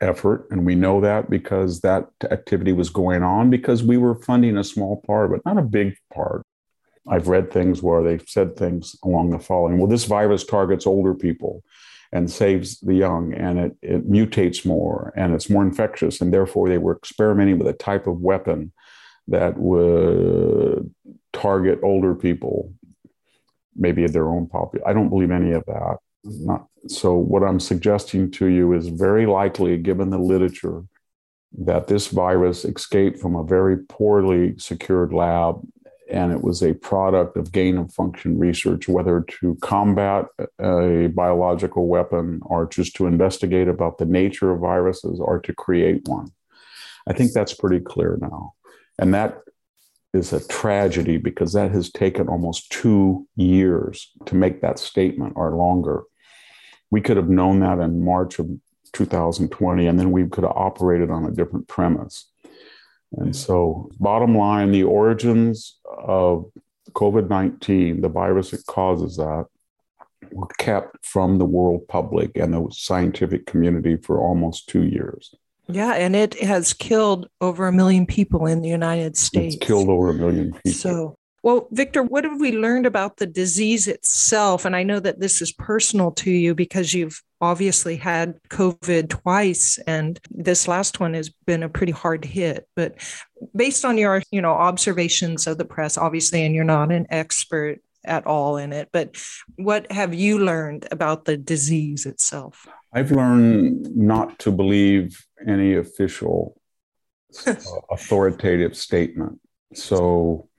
effort. 0.00 0.46
And 0.50 0.64
we 0.64 0.74
know 0.74 1.00
that 1.00 1.28
because 1.30 1.80
that 1.80 2.08
activity 2.30 2.72
was 2.72 2.90
going 2.90 3.22
on 3.22 3.50
because 3.50 3.82
we 3.82 3.96
were 3.96 4.14
funding 4.14 4.56
a 4.56 4.64
small 4.64 5.02
part, 5.06 5.30
but 5.30 5.44
not 5.44 5.58
a 5.58 5.66
big 5.66 5.94
part. 6.12 6.42
I've 7.08 7.28
read 7.28 7.50
things 7.50 7.82
where 7.82 8.02
they've 8.02 8.24
said 8.26 8.56
things 8.56 8.96
along 9.04 9.30
the 9.30 9.38
following 9.38 9.78
well, 9.78 9.88
this 9.88 10.04
virus 10.04 10.44
targets 10.44 10.86
older 10.86 11.14
people. 11.14 11.62
and 12.12 12.30
saves 12.30 12.80
the 12.80 12.94
young 12.94 13.32
and 13.34 13.58
it, 13.58 13.76
it 13.82 14.10
mutates 14.10 14.66
more 14.66 15.12
and 15.16 15.32
it's 15.34 15.48
more 15.48 15.62
infectious 15.62 16.20
and 16.20 16.32
therefore 16.32 16.68
they 16.68 16.78
were 16.78 16.96
experimenting 16.96 17.58
with 17.58 17.68
a 17.68 17.72
type 17.72 18.06
of 18.06 18.20
weapon 18.20 18.72
that 19.28 19.56
would 19.56 20.92
target 21.32 21.78
older 21.82 22.14
people 22.14 22.72
maybe 23.76 24.02
at 24.04 24.12
their 24.12 24.28
own 24.28 24.46
population 24.48 24.90
i 24.90 24.92
don't 24.92 25.08
believe 25.08 25.30
any 25.30 25.52
of 25.52 25.64
that 25.66 25.98
not 26.24 26.66
so 26.86 27.14
what 27.14 27.42
i'm 27.42 27.60
suggesting 27.60 28.30
to 28.30 28.46
you 28.46 28.72
is 28.72 28.88
very 28.88 29.26
likely 29.26 29.76
given 29.76 30.10
the 30.10 30.18
literature 30.18 30.82
that 31.52 31.88
this 31.88 32.08
virus 32.08 32.64
escaped 32.64 33.18
from 33.18 33.34
a 33.34 33.44
very 33.44 33.76
poorly 33.88 34.54
secured 34.56 35.12
lab 35.12 35.60
and 36.10 36.32
it 36.32 36.42
was 36.42 36.62
a 36.62 36.74
product 36.74 37.36
of 37.36 37.52
gain 37.52 37.78
of 37.78 37.92
function 37.92 38.38
research, 38.38 38.88
whether 38.88 39.24
to 39.40 39.56
combat 39.62 40.26
a 40.58 41.06
biological 41.14 41.86
weapon 41.86 42.40
or 42.42 42.66
just 42.66 42.96
to 42.96 43.06
investigate 43.06 43.68
about 43.68 43.98
the 43.98 44.04
nature 44.04 44.50
of 44.50 44.60
viruses 44.60 45.20
or 45.20 45.40
to 45.40 45.54
create 45.54 46.02
one. 46.06 46.28
I 47.06 47.12
think 47.12 47.32
that's 47.32 47.54
pretty 47.54 47.80
clear 47.80 48.18
now. 48.20 48.54
And 48.98 49.14
that 49.14 49.38
is 50.12 50.32
a 50.32 50.46
tragedy 50.46 51.16
because 51.16 51.52
that 51.52 51.70
has 51.70 51.90
taken 51.92 52.28
almost 52.28 52.70
two 52.72 53.28
years 53.36 54.10
to 54.26 54.34
make 54.34 54.60
that 54.60 54.78
statement 54.78 55.34
or 55.36 55.56
longer. 55.56 56.02
We 56.90 57.00
could 57.00 57.16
have 57.16 57.28
known 57.28 57.60
that 57.60 57.78
in 57.78 58.04
March 58.04 58.38
of 58.38 58.48
2020, 58.92 59.86
and 59.86 59.98
then 59.98 60.10
we 60.10 60.28
could 60.28 60.44
have 60.44 60.56
operated 60.56 61.10
on 61.10 61.24
a 61.24 61.30
different 61.30 61.68
premise. 61.68 62.26
And 63.12 63.34
so, 63.34 63.90
bottom 63.98 64.36
line, 64.36 64.70
the 64.70 64.84
origins 64.84 65.78
of 65.84 66.50
COVID 66.92 67.28
19, 67.28 68.00
the 68.00 68.08
virus 68.08 68.50
that 68.50 68.66
causes 68.66 69.16
that, 69.16 69.46
were 70.32 70.46
kept 70.58 71.04
from 71.04 71.38
the 71.38 71.44
world 71.44 71.88
public 71.88 72.36
and 72.36 72.54
the 72.54 72.68
scientific 72.70 73.46
community 73.46 73.96
for 73.96 74.20
almost 74.20 74.68
two 74.68 74.84
years. 74.84 75.34
Yeah, 75.68 75.94
and 75.94 76.16
it 76.16 76.40
has 76.40 76.72
killed 76.72 77.28
over 77.40 77.68
a 77.68 77.72
million 77.72 78.06
people 78.06 78.46
in 78.46 78.60
the 78.60 78.68
United 78.68 79.16
States. 79.16 79.56
It's 79.56 79.64
killed 79.64 79.88
over 79.88 80.10
a 80.10 80.14
million 80.14 80.52
people. 80.52 80.72
So, 80.72 81.16
well, 81.42 81.68
Victor, 81.70 82.02
what 82.02 82.24
have 82.24 82.38
we 82.38 82.52
learned 82.52 82.84
about 82.84 83.16
the 83.16 83.26
disease 83.26 83.88
itself? 83.88 84.64
And 84.66 84.76
I 84.76 84.82
know 84.82 85.00
that 85.00 85.20
this 85.20 85.40
is 85.40 85.52
personal 85.52 86.10
to 86.12 86.30
you 86.30 86.54
because 86.54 86.92
you've 86.92 87.22
obviously 87.40 87.96
had 87.96 88.38
COVID 88.50 89.08
twice, 89.08 89.78
and 89.86 90.20
this 90.30 90.68
last 90.68 91.00
one 91.00 91.14
has 91.14 91.30
been 91.46 91.62
a 91.62 91.68
pretty 91.68 91.92
hard 91.92 92.26
hit. 92.26 92.68
But 92.76 92.96
based 93.56 93.86
on 93.86 93.96
your, 93.96 94.22
you 94.30 94.42
know, 94.42 94.52
observations 94.52 95.46
of 95.46 95.56
the 95.56 95.64
press, 95.64 95.96
obviously, 95.96 96.44
and 96.44 96.54
you're 96.54 96.64
not 96.64 96.92
an 96.92 97.06
expert 97.08 97.80
at 98.04 98.26
all 98.26 98.58
in 98.58 98.72
it, 98.74 98.90
but 98.92 99.16
what 99.56 99.90
have 99.90 100.12
you 100.12 100.38
learned 100.38 100.88
about 100.90 101.24
the 101.24 101.38
disease 101.38 102.04
itself? 102.04 102.66
I've 102.92 103.12
learned 103.12 103.96
not 103.96 104.38
to 104.40 104.52
believe 104.52 105.24
any 105.46 105.74
official 105.74 106.60
authoritative 107.90 108.76
statement. 108.76 109.40
So 109.74 110.49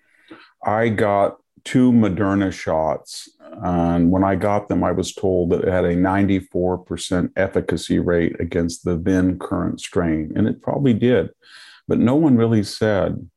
I 0.64 0.90
got 0.90 1.38
two 1.64 1.92
Moderna 1.92 2.52
shots. 2.52 3.30
And 3.64 4.12
when 4.12 4.24
I 4.24 4.36
got 4.36 4.70
them, 4.70 4.84
I 4.84 4.92
was 4.92 5.14
told 5.14 5.52
that 5.52 5.64
it 5.64 5.68
had 5.68 5.86
a 5.86 5.96
94% 5.96 7.32
efficacy 7.36 8.00
rate 8.00 8.40
against 8.40 8.86
the 8.86 8.98
then 8.98 9.38
current 9.38 9.80
strain. 9.80 10.32
And 10.36 10.48
it 10.48 10.62
probably 10.62 10.94
did. 10.94 11.30
But 11.88 12.00
no 12.00 12.16
one 12.16 12.38
really 12.38 12.64
said 12.64 13.30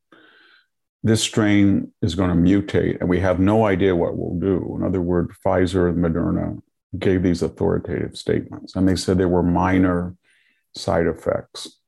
this 1.03 1.21
strain 1.21 1.91
is 2.01 2.15
going 2.15 2.29
to 2.29 2.35
mutate 2.35 2.99
and 2.99 3.07
we 3.07 3.19
have 3.19 3.39
no 3.39 3.65
idea 3.65 3.95
what 3.95 4.17
we'll 4.17 4.39
do. 4.39 4.75
In 4.75 4.83
other 4.83 5.01
words, 5.01 5.35
Pfizer 5.45 5.87
and 5.87 6.03
Moderna 6.03 6.59
gave 6.97 7.21
these 7.21 7.43
authoritative 7.43 8.17
statements 8.17 8.75
and 8.75 8.87
they 8.87 8.95
said 8.95 9.17
there 9.17 9.29
were 9.29 9.43
minor 9.43 10.15
side 10.75 11.05
effects. 11.05 11.79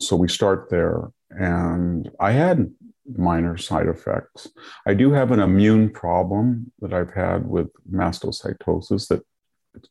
So 0.00 0.16
we 0.16 0.28
start 0.28 0.68
there. 0.68 1.10
And 1.30 2.10
I 2.20 2.32
had 2.32 2.70
minor 3.16 3.56
side 3.56 3.88
effects. 3.88 4.48
I 4.86 4.94
do 4.94 5.12
have 5.12 5.30
an 5.30 5.40
immune 5.40 5.90
problem 5.90 6.72
that 6.80 6.92
I've 6.92 7.12
had 7.12 7.46
with 7.46 7.68
mastocytosis 7.90 9.08
that 9.08 9.22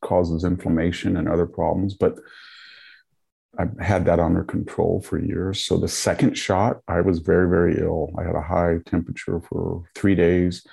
causes 0.00 0.44
inflammation 0.44 1.16
and 1.16 1.28
other 1.28 1.46
problems, 1.46 1.94
but 1.94 2.18
I've 3.58 3.78
had 3.78 4.04
that 4.06 4.18
under 4.18 4.42
control 4.42 5.00
for 5.00 5.18
years. 5.18 5.64
So 5.64 5.76
the 5.76 5.88
second 5.88 6.36
shot, 6.36 6.80
I 6.88 7.00
was 7.00 7.20
very, 7.20 7.48
very 7.48 7.78
ill. 7.80 8.12
I 8.18 8.24
had 8.24 8.34
a 8.34 8.40
high 8.40 8.78
temperature 8.84 9.40
for 9.40 9.84
three 9.94 10.14
days. 10.14 10.66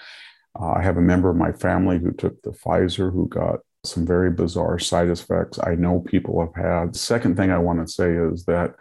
Uh, 0.59 0.71
I 0.71 0.81
have 0.81 0.97
a 0.97 1.01
member 1.01 1.29
of 1.29 1.35
my 1.35 1.51
family 1.51 1.99
who 1.99 2.11
took 2.11 2.41
the 2.41 2.51
Pfizer 2.51 3.11
who 3.11 3.27
got 3.27 3.59
some 3.83 4.05
very 4.05 4.29
bizarre 4.31 4.79
side 4.79 5.09
effects 5.09 5.59
I 5.59 5.75
know 5.75 5.99
people 5.99 6.39
have 6.39 6.55
had. 6.55 6.95
Second 6.95 7.35
thing 7.37 7.51
I 7.51 7.57
want 7.57 7.85
to 7.85 7.91
say 7.91 8.13
is 8.13 8.45
that 8.45 8.75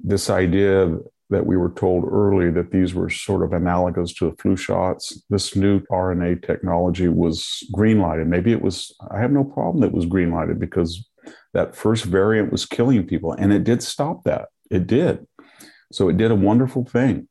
this 0.00 0.30
idea 0.30 0.98
that 1.30 1.46
we 1.46 1.56
were 1.56 1.70
told 1.70 2.04
early 2.04 2.50
that 2.50 2.70
these 2.70 2.94
were 2.94 3.08
sort 3.08 3.42
of 3.42 3.52
analogous 3.52 4.12
to 4.14 4.30
the 4.30 4.36
flu 4.36 4.56
shots. 4.56 5.22
This 5.30 5.56
new 5.56 5.80
RNA 5.90 6.46
technology 6.46 7.08
was 7.08 7.66
greenlighted. 7.74 8.26
Maybe 8.26 8.52
it 8.52 8.62
was, 8.62 8.94
I 9.10 9.20
have 9.20 9.32
no 9.32 9.44
problem 9.44 9.80
that 9.80 9.92
was 9.92 10.06
greenlighted 10.06 10.58
because 10.58 11.08
that 11.54 11.74
first 11.74 12.04
variant 12.04 12.52
was 12.52 12.66
killing 12.66 13.06
people 13.06 13.32
and 13.32 13.52
it 13.52 13.64
did 13.64 13.82
stop 13.82 14.24
that. 14.24 14.48
It 14.70 14.86
did. 14.86 15.26
So 15.92 16.08
it 16.08 16.16
did 16.16 16.30
a 16.30 16.36
wonderful 16.36 16.84
thing. 16.84 17.28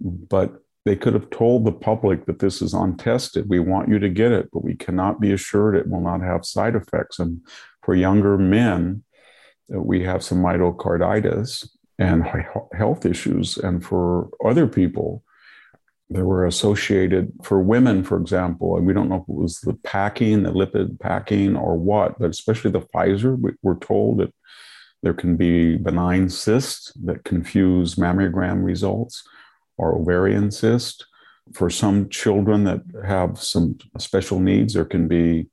But 0.00 0.54
they 0.86 0.96
could 0.96 1.14
have 1.14 1.30
told 1.30 1.64
the 1.64 1.72
public 1.72 2.26
that 2.26 2.38
this 2.38 2.62
is 2.62 2.72
untested. 2.72 3.48
We 3.48 3.58
want 3.58 3.88
you 3.88 3.98
to 3.98 4.08
get 4.08 4.32
it, 4.32 4.48
but 4.52 4.62
we 4.62 4.76
cannot 4.76 5.20
be 5.20 5.32
assured 5.32 5.74
it 5.74 5.88
will 5.88 6.00
not 6.00 6.20
have 6.20 6.46
side 6.46 6.76
effects. 6.76 7.18
And 7.18 7.40
for 7.82 7.94
younger 7.94 8.38
men, 8.38 9.02
uh, 9.74 9.80
we 9.80 10.04
have 10.04 10.22
some 10.22 10.38
myocarditis 10.38 11.68
and 11.98 12.24
health 12.76 13.06
issues. 13.06 13.56
And 13.56 13.84
for 13.84 14.28
other 14.44 14.66
people, 14.66 15.22
there 16.08 16.24
were 16.24 16.46
associated 16.46 17.32
for 17.42 17.60
women, 17.60 18.04
for 18.04 18.16
example, 18.16 18.76
and 18.76 18.86
we 18.86 18.92
don't 18.92 19.08
know 19.08 19.16
if 19.16 19.22
it 19.22 19.34
was 19.34 19.60
the 19.60 19.74
packing, 19.74 20.44
the 20.44 20.52
lipid 20.52 21.00
packing, 21.00 21.56
or 21.56 21.76
what, 21.76 22.18
but 22.18 22.30
especially 22.30 22.70
the 22.70 22.80
Pfizer, 22.80 23.36
we're 23.62 23.78
told 23.78 24.18
that 24.20 24.32
there 25.02 25.14
can 25.14 25.36
be 25.36 25.76
benign 25.76 26.28
cysts 26.28 26.92
that 27.04 27.24
confuse 27.24 27.96
mammogram 27.96 28.64
results 28.64 29.24
or 29.76 29.96
ovarian 29.96 30.50
cyst. 30.50 31.06
For 31.52 31.70
some 31.70 32.08
children 32.08 32.64
that 32.64 32.82
have 33.04 33.40
some 33.40 33.78
special 33.98 34.40
needs, 34.40 34.74
there 34.74 34.84
can 34.84 35.08
be 35.08 35.48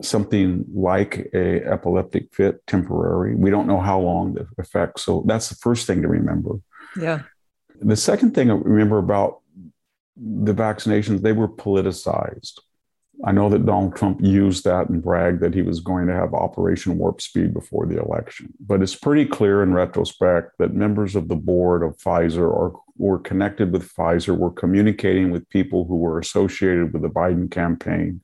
something 0.00 0.64
like 0.72 1.30
a 1.34 1.64
epileptic 1.64 2.34
fit 2.34 2.66
temporary. 2.66 3.34
We 3.34 3.50
don't 3.50 3.66
know 3.66 3.80
how 3.80 4.00
long 4.00 4.34
the 4.34 4.46
effect. 4.58 5.00
So 5.00 5.24
that's 5.26 5.48
the 5.48 5.56
first 5.56 5.86
thing 5.86 6.02
to 6.02 6.08
remember. 6.08 6.60
Yeah. 6.96 7.22
The 7.80 7.96
second 7.96 8.34
thing 8.34 8.48
to 8.48 8.56
remember 8.56 8.98
about 8.98 9.40
the 10.16 10.54
vaccinations, 10.54 11.22
they 11.22 11.32
were 11.32 11.48
politicized. 11.48 12.60
I 13.24 13.32
know 13.32 13.48
that 13.50 13.66
Donald 13.66 13.94
Trump 13.94 14.20
used 14.20 14.64
that 14.64 14.88
and 14.88 15.02
bragged 15.02 15.40
that 15.40 15.54
he 15.54 15.62
was 15.62 15.80
going 15.80 16.08
to 16.08 16.12
have 16.12 16.34
Operation 16.34 16.98
Warp 16.98 17.20
Speed 17.20 17.54
before 17.54 17.86
the 17.86 18.00
election. 18.00 18.52
But 18.58 18.82
it's 18.82 18.96
pretty 18.96 19.26
clear 19.26 19.62
in 19.62 19.72
retrospect 19.72 20.58
that 20.58 20.74
members 20.74 21.14
of 21.14 21.28
the 21.28 21.36
board 21.36 21.84
of 21.84 21.96
Pfizer 21.98 22.50
or 22.50 22.80
were 22.96 23.18
connected 23.18 23.72
with 23.72 23.92
Pfizer, 23.92 24.36
were 24.36 24.50
communicating 24.50 25.30
with 25.30 25.48
people 25.48 25.84
who 25.86 25.96
were 25.96 26.18
associated 26.18 26.92
with 26.92 27.02
the 27.02 27.08
Biden 27.08 27.50
campaign. 27.50 28.20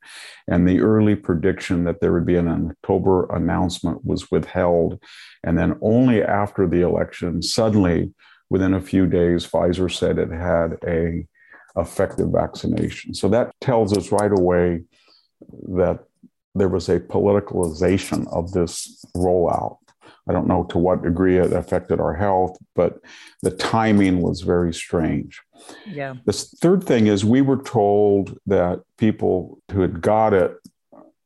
And 0.46 0.68
the 0.68 0.80
early 0.80 1.16
prediction 1.16 1.84
that 1.84 2.00
there 2.00 2.12
would 2.12 2.26
be 2.26 2.36
an 2.36 2.70
October 2.70 3.26
announcement 3.34 4.04
was 4.04 4.30
withheld. 4.30 5.02
And 5.42 5.58
then 5.58 5.78
only 5.80 6.22
after 6.22 6.66
the 6.66 6.82
election, 6.82 7.42
suddenly, 7.42 8.12
within 8.50 8.74
a 8.74 8.80
few 8.80 9.06
days, 9.06 9.46
Pfizer 9.46 9.90
said 9.92 10.18
it 10.18 10.30
had 10.30 10.78
a 10.86 11.26
effective 11.76 12.28
vaccination. 12.30 13.14
So 13.14 13.28
that 13.28 13.52
tells 13.60 13.96
us 13.96 14.12
right 14.12 14.32
away 14.32 14.82
that 15.68 16.00
there 16.54 16.68
was 16.68 16.88
a 16.88 17.00
politicalization 17.00 18.26
of 18.32 18.52
this 18.52 19.04
rollout. 19.16 19.78
I 20.28 20.32
don't 20.32 20.46
know 20.46 20.64
to 20.64 20.78
what 20.78 21.02
degree 21.02 21.38
it 21.38 21.52
affected 21.52 22.00
our 22.00 22.14
health, 22.14 22.58
but 22.74 23.00
the 23.42 23.50
timing 23.50 24.20
was 24.20 24.42
very 24.42 24.74
strange. 24.74 25.40
Yeah. 25.86 26.14
The 26.26 26.32
third 26.32 26.84
thing 26.84 27.06
is 27.06 27.24
we 27.24 27.40
were 27.40 27.62
told 27.62 28.38
that 28.46 28.82
people 28.98 29.60
who 29.72 29.80
had 29.80 30.02
got 30.02 30.34
it, 30.34 30.54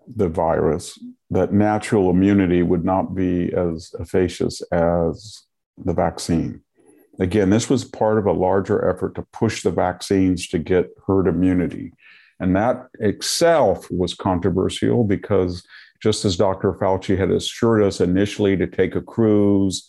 the 0.06 0.28
virus, 0.28 0.98
that 1.30 1.52
natural 1.52 2.10
immunity 2.10 2.62
would 2.62 2.84
not 2.84 3.14
be 3.14 3.52
as 3.54 3.92
efficacious 3.98 4.60
as 4.72 5.42
the 5.82 5.94
vaccine. 5.94 6.61
Again, 7.20 7.50
this 7.50 7.68
was 7.68 7.84
part 7.84 8.18
of 8.18 8.26
a 8.26 8.32
larger 8.32 8.88
effort 8.88 9.14
to 9.16 9.26
push 9.32 9.62
the 9.62 9.70
vaccines 9.70 10.48
to 10.48 10.58
get 10.58 10.90
herd 11.06 11.26
immunity. 11.26 11.92
And 12.40 12.56
that 12.56 12.88
itself 12.98 13.90
was 13.90 14.14
controversial 14.14 15.04
because 15.04 15.64
just 16.02 16.24
as 16.24 16.36
Dr. 16.36 16.72
Fauci 16.72 17.16
had 17.16 17.30
assured 17.30 17.82
us 17.82 18.00
initially 18.00 18.56
to 18.56 18.66
take 18.66 18.96
a 18.96 19.02
cruise, 19.02 19.86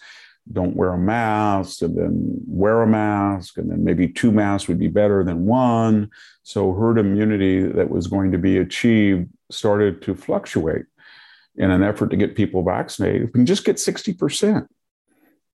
don't 0.51 0.75
wear 0.75 0.91
a 0.93 0.97
mask, 0.97 1.81
and 1.81 1.97
then 1.97 2.41
wear 2.45 2.81
a 2.81 2.87
mask, 2.87 3.57
and 3.57 3.71
then 3.71 3.83
maybe 3.83 4.07
two 4.07 4.31
masks 4.31 4.67
would 4.67 4.77
be 4.77 4.89
better 4.89 5.23
than 5.23 5.45
one. 5.45 6.09
So 6.43 6.73
herd 6.73 6.99
immunity 6.99 7.65
that 7.65 7.89
was 7.89 8.07
going 8.07 8.31
to 8.33 8.37
be 8.37 8.57
achieved 8.57 9.29
started 9.49 10.01
to 10.03 10.13
fluctuate. 10.13 10.85
in 11.55 11.69
an 11.69 11.83
effort 11.83 12.09
to 12.09 12.17
get 12.17 12.35
people 12.35 12.63
vaccinated, 12.63 13.27
we 13.27 13.31
can 13.31 13.45
just 13.45 13.65
get 13.65 13.75
60%, 13.75 14.67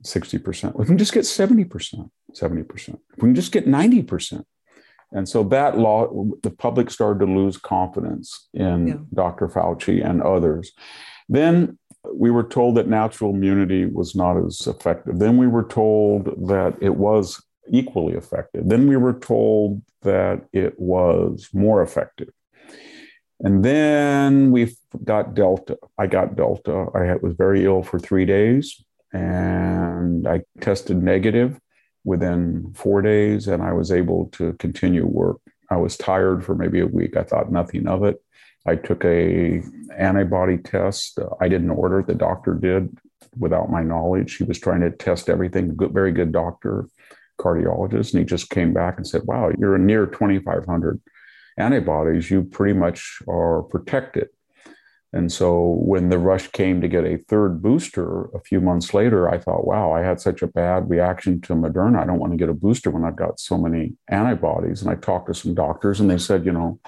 60%, 0.03 0.69
if 0.69 0.75
we 0.75 0.85
can 0.85 0.97
just 0.97 1.13
get 1.13 1.23
70%, 1.23 2.09
70%, 2.33 2.99
we 3.17 3.21
can 3.21 3.35
just 3.35 3.51
get 3.51 3.67
90%. 3.67 4.43
And 5.11 5.27
so 5.27 5.43
that 5.45 5.77
law, 5.77 6.07
the 6.43 6.51
public 6.51 6.91
started 6.91 7.25
to 7.25 7.31
lose 7.31 7.57
confidence 7.57 8.47
in 8.53 8.87
yeah. 8.87 8.95
Dr. 9.13 9.47
Fauci 9.47 10.07
and 10.07 10.21
others. 10.21 10.71
Then 11.27 11.77
we 12.13 12.31
were 12.31 12.43
told 12.43 12.75
that 12.75 12.87
natural 12.87 13.31
immunity 13.31 13.85
was 13.85 14.15
not 14.15 14.37
as 14.37 14.67
effective. 14.67 15.19
Then 15.19 15.37
we 15.37 15.47
were 15.47 15.63
told 15.63 16.25
that 16.47 16.77
it 16.79 16.95
was 16.95 17.43
equally 17.71 18.13
effective. 18.13 18.69
Then 18.69 18.87
we 18.87 18.97
were 18.97 19.13
told 19.13 19.81
that 20.03 20.45
it 20.53 20.79
was 20.79 21.49
more 21.53 21.81
effective. 21.81 22.29
And 23.41 23.65
then 23.65 24.51
we 24.51 24.75
got 25.03 25.33
Delta. 25.33 25.77
I 25.97 26.07
got 26.07 26.35
Delta. 26.35 26.87
I 26.93 27.15
was 27.15 27.33
very 27.35 27.65
ill 27.65 27.83
for 27.83 27.99
three 27.99 28.25
days 28.25 28.83
and 29.13 30.27
I 30.27 30.41
tested 30.61 31.01
negative 31.01 31.59
within 32.03 32.73
four 32.75 33.01
days 33.01 33.47
and 33.47 33.61
I 33.61 33.73
was 33.73 33.91
able 33.91 34.27
to 34.33 34.53
continue 34.53 35.05
work. 35.05 35.37
I 35.69 35.77
was 35.77 35.97
tired 35.97 36.43
for 36.43 36.55
maybe 36.55 36.79
a 36.79 36.87
week. 36.87 37.17
I 37.17 37.23
thought 37.23 37.51
nothing 37.51 37.87
of 37.87 38.03
it. 38.03 38.21
I 38.65 38.75
took 38.75 39.03
a 39.05 39.61
antibody 39.97 40.57
test. 40.57 41.19
I 41.39 41.47
didn't 41.47 41.69
order 41.71 41.99
it. 41.99 42.07
The 42.07 42.15
doctor 42.15 42.53
did 42.53 42.97
without 43.37 43.69
my 43.69 43.83
knowledge. 43.83 44.35
He 44.35 44.43
was 44.43 44.59
trying 44.59 44.81
to 44.81 44.91
test 44.91 45.29
everything. 45.29 45.75
Good, 45.75 45.93
very 45.93 46.11
good 46.11 46.31
doctor, 46.31 46.87
cardiologist. 47.39 48.13
And 48.13 48.19
he 48.19 48.25
just 48.25 48.49
came 48.49 48.73
back 48.73 48.97
and 48.97 49.07
said, 49.07 49.23
wow, 49.25 49.51
you're 49.57 49.77
near 49.77 50.05
2,500 50.05 51.01
antibodies, 51.57 52.31
you 52.31 52.43
pretty 52.43 52.73
much 52.73 53.19
are 53.27 53.63
protected. 53.63 54.29
And 55.11 55.31
so 55.31 55.79
when 55.79 56.09
the 56.09 56.19
rush 56.19 56.47
came 56.49 56.81
to 56.81 56.87
get 56.87 57.03
a 57.03 57.17
third 57.17 57.63
booster 57.63 58.25
a 58.35 58.39
few 58.41 58.61
months 58.61 58.93
later, 58.93 59.27
I 59.27 59.39
thought, 59.39 59.65
wow, 59.65 59.91
I 59.91 60.01
had 60.01 60.21
such 60.21 60.43
a 60.43 60.47
bad 60.47 60.89
reaction 60.89 61.41
to 61.41 61.53
Moderna. 61.53 61.99
I 61.99 62.05
don't 62.05 62.19
want 62.19 62.31
to 62.33 62.37
get 62.37 62.49
a 62.49 62.53
booster 62.53 62.91
when 62.91 63.03
I've 63.03 63.15
got 63.15 63.39
so 63.39 63.57
many 63.57 63.93
antibodies. 64.07 64.81
And 64.81 64.91
I 64.91 64.95
talked 64.95 65.27
to 65.27 65.33
some 65.33 65.55
doctors 65.55 65.99
and 65.99 66.11
they 66.11 66.19
said, 66.19 66.45
you 66.45 66.51
know, 66.51 66.79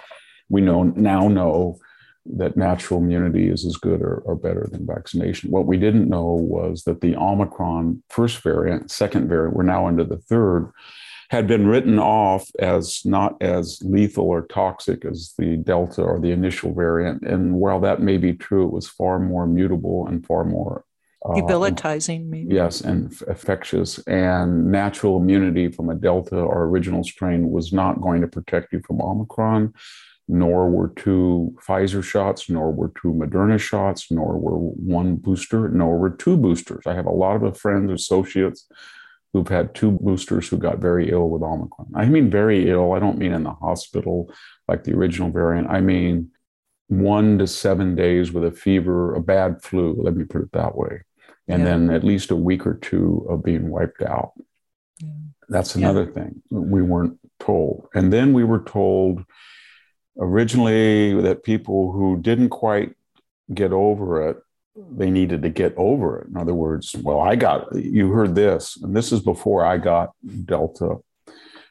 we 0.49 0.61
know 0.61 0.83
now 0.83 1.27
know 1.27 1.79
that 2.25 2.55
natural 2.55 2.99
immunity 2.99 3.49
is 3.49 3.65
as 3.65 3.77
good 3.77 4.01
or, 4.01 4.17
or 4.25 4.35
better 4.35 4.67
than 4.71 4.85
vaccination. 4.85 5.49
What 5.49 5.65
we 5.65 5.77
didn't 5.77 6.07
know 6.07 6.25
was 6.25 6.83
that 6.83 7.01
the 7.01 7.15
Omicron 7.15 8.03
first 8.09 8.43
variant, 8.43 8.91
second 8.91 9.27
variant, 9.27 9.55
we're 9.55 9.63
now 9.63 9.87
into 9.87 10.03
the 10.03 10.17
third, 10.17 10.71
had 11.31 11.47
been 11.47 11.65
written 11.65 11.97
off 11.97 12.51
as 12.59 13.05
not 13.05 13.41
as 13.41 13.81
lethal 13.85 14.25
or 14.25 14.45
toxic 14.47 15.05
as 15.05 15.33
the 15.37 15.55
Delta 15.55 16.01
or 16.01 16.19
the 16.19 16.31
initial 16.31 16.73
variant. 16.73 17.23
And 17.23 17.53
while 17.53 17.79
that 17.79 18.01
may 18.01 18.17
be 18.17 18.33
true, 18.33 18.65
it 18.65 18.73
was 18.73 18.89
far 18.89 19.17
more 19.17 19.47
mutable 19.47 20.07
and 20.07 20.25
far 20.25 20.43
more 20.43 20.83
uh, 21.25 21.33
debilitating, 21.35 22.29
maybe. 22.29 22.53
Yes, 22.53 22.81
and 22.81 23.15
infectious. 23.29 23.97
And 23.99 24.69
natural 24.69 25.15
immunity 25.15 25.69
from 25.69 25.89
a 25.89 25.95
Delta 25.95 26.35
or 26.35 26.65
original 26.65 27.05
strain 27.05 27.49
was 27.49 27.71
not 27.71 28.01
going 28.01 28.19
to 28.19 28.27
protect 28.27 28.73
you 28.73 28.81
from 28.85 29.01
Omicron, 29.01 29.73
nor 30.27 30.69
were 30.69 30.89
two 30.97 31.55
Pfizer 31.65 32.03
shots, 32.03 32.49
nor 32.49 32.73
were 32.73 32.91
two 33.01 33.13
Moderna 33.13 33.57
shots, 33.57 34.11
nor 34.11 34.37
were 34.37 34.57
one 34.57 35.15
booster, 35.15 35.69
nor 35.69 35.97
were 35.97 36.09
two 36.09 36.35
boosters. 36.35 36.85
I 36.85 36.93
have 36.93 37.05
a 37.05 37.09
lot 37.09 37.41
of 37.41 37.57
friends, 37.57 37.89
associates 37.89 38.67
who've 39.33 39.47
had 39.47 39.73
two 39.73 39.91
boosters 39.91 40.49
who 40.49 40.57
got 40.57 40.79
very 40.79 41.09
ill 41.09 41.29
with 41.29 41.41
Omicron. 41.41 41.91
I 41.95 42.05
mean, 42.05 42.29
very 42.29 42.69
ill. 42.69 42.93
I 42.93 42.99
don't 42.99 43.17
mean 43.17 43.31
in 43.31 43.43
the 43.43 43.53
hospital 43.53 44.33
like 44.67 44.83
the 44.83 44.93
original 44.93 45.31
variant. 45.31 45.69
I 45.69 45.79
mean, 45.81 46.31
one 46.87 47.37
to 47.37 47.47
seven 47.47 47.95
days 47.95 48.31
with 48.31 48.43
a 48.43 48.51
fever, 48.51 49.15
a 49.15 49.21
bad 49.21 49.61
flu, 49.61 49.95
let 50.01 50.15
me 50.15 50.25
put 50.25 50.41
it 50.41 50.51
that 50.51 50.75
way. 50.75 51.03
And 51.47 51.63
yeah. 51.63 51.69
then 51.69 51.89
at 51.89 52.03
least 52.03 52.31
a 52.31 52.35
week 52.35 52.67
or 52.67 52.75
two 52.75 53.25
of 53.29 53.43
being 53.43 53.69
wiped 53.69 54.01
out. 54.01 54.33
Yeah. 54.99 55.09
That's 55.47 55.75
another 55.75 56.03
yeah. 56.03 56.11
thing 56.23 56.41
we 56.49 56.81
weren't 56.81 57.17
told. 57.39 57.87
And 57.93 58.11
then 58.11 58.33
we 58.33 58.43
were 58.43 58.63
told 58.63 59.23
originally 60.19 61.19
that 61.21 61.43
people 61.43 61.91
who 61.93 62.19
didn't 62.21 62.49
quite 62.49 62.93
get 63.53 63.71
over 63.71 64.29
it 64.29 64.37
they 64.75 65.09
needed 65.09 65.41
to 65.41 65.49
get 65.49 65.73
over 65.77 66.19
it. 66.19 66.27
In 66.27 66.37
other 66.37 66.53
words, 66.53 66.95
well, 67.03 67.19
I 67.19 67.35
got, 67.35 67.75
you 67.75 68.11
heard 68.11 68.35
this, 68.35 68.77
and 68.81 68.95
this 68.95 69.11
is 69.11 69.19
before 69.19 69.65
I 69.65 69.77
got 69.77 70.11
Delta 70.45 70.97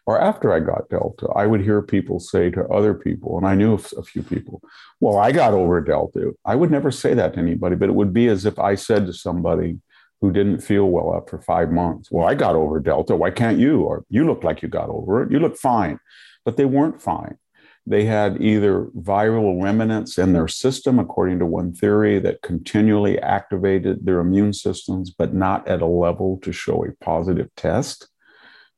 or 0.06 0.20
after 0.20 0.52
I 0.52 0.60
got 0.60 0.88
Delta. 0.88 1.28
I 1.36 1.46
would 1.46 1.60
hear 1.60 1.82
people 1.82 2.20
say 2.20 2.50
to 2.50 2.66
other 2.68 2.94
people, 2.94 3.38
and 3.38 3.46
I 3.46 3.54
knew 3.54 3.74
a 3.74 4.02
few 4.02 4.22
people, 4.22 4.60
well, 4.98 5.18
I 5.18 5.32
got 5.32 5.54
over 5.54 5.80
Delta. 5.80 6.32
I 6.44 6.56
would 6.56 6.70
never 6.70 6.90
say 6.90 7.14
that 7.14 7.34
to 7.34 7.38
anybody, 7.38 7.76
but 7.76 7.88
it 7.88 7.94
would 7.94 8.12
be 8.12 8.28
as 8.28 8.44
if 8.44 8.58
I 8.58 8.74
said 8.74 9.06
to 9.06 9.12
somebody 9.12 9.78
who 10.20 10.32
didn't 10.32 10.60
feel 10.60 10.86
well 10.86 11.16
after 11.16 11.38
five 11.38 11.70
months, 11.70 12.10
well, 12.10 12.26
I 12.26 12.34
got 12.34 12.54
over 12.54 12.78
Delta. 12.80 13.16
Why 13.16 13.30
can't 13.30 13.58
you? 13.58 13.82
Or 13.82 14.04
you 14.10 14.26
look 14.26 14.44
like 14.44 14.62
you 14.62 14.68
got 14.68 14.90
over 14.90 15.22
it. 15.22 15.32
You 15.32 15.38
look 15.38 15.56
fine. 15.56 15.98
But 16.44 16.56
they 16.56 16.64
weren't 16.64 17.00
fine. 17.00 17.38
They 17.86 18.04
had 18.04 18.40
either 18.42 18.86
viral 18.96 19.62
remnants 19.62 20.18
in 20.18 20.32
their 20.32 20.48
system, 20.48 20.98
according 20.98 21.38
to 21.38 21.46
one 21.46 21.72
theory, 21.72 22.18
that 22.20 22.42
continually 22.42 23.18
activated 23.18 24.04
their 24.04 24.20
immune 24.20 24.52
systems, 24.52 25.10
but 25.10 25.34
not 25.34 25.66
at 25.66 25.82
a 25.82 25.86
level 25.86 26.38
to 26.42 26.52
show 26.52 26.84
a 26.84 27.04
positive 27.04 27.48
test. 27.56 28.08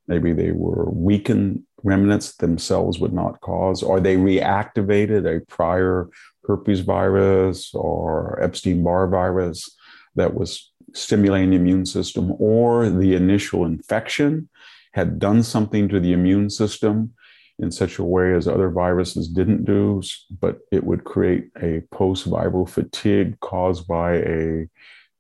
Maybe 0.07 0.33
they 0.33 0.53
were 0.53 0.91
weakened 0.91 1.65
remnants 1.83 2.37
themselves 2.37 2.99
would 3.01 3.13
not 3.13 3.41
cause, 3.41 3.83
or 3.83 4.01
they 4.01 4.17
reactivated 4.17 5.27
a 5.27 5.45
prior 5.47 6.09
herpes 6.45 6.81
virus 6.81 7.75
or 7.75 8.41
Epstein 8.43 8.83
Barr 8.83 9.09
virus 9.09 9.77
that 10.15 10.35
was 10.35 10.73
stimulating 10.95 11.51
the 11.51 11.57
immune 11.57 11.87
system, 11.87 12.35
or 12.39 12.89
the 12.89 13.15
initial 13.15 13.65
infection 13.65 14.49
had 14.93 15.19
done 15.19 15.43
something 15.43 15.89
to 15.89 15.99
the 15.99 16.13
immune 16.13 16.51
system 16.51 17.15
in 17.59 17.71
such 17.71 17.99
a 17.99 18.05
way 18.05 18.35
as 18.35 18.49
other 18.49 18.71
viruses 18.71 19.29
didn't 19.29 19.65
do, 19.65 20.03
but 20.41 20.59
it 20.71 20.85
would 20.85 21.05
create 21.05 21.49
a 21.63 21.83
post 21.91 22.29
viral 22.29 22.69
fatigue 22.69 23.39
caused 23.41 23.87
by 23.87 24.17
a 24.17 24.67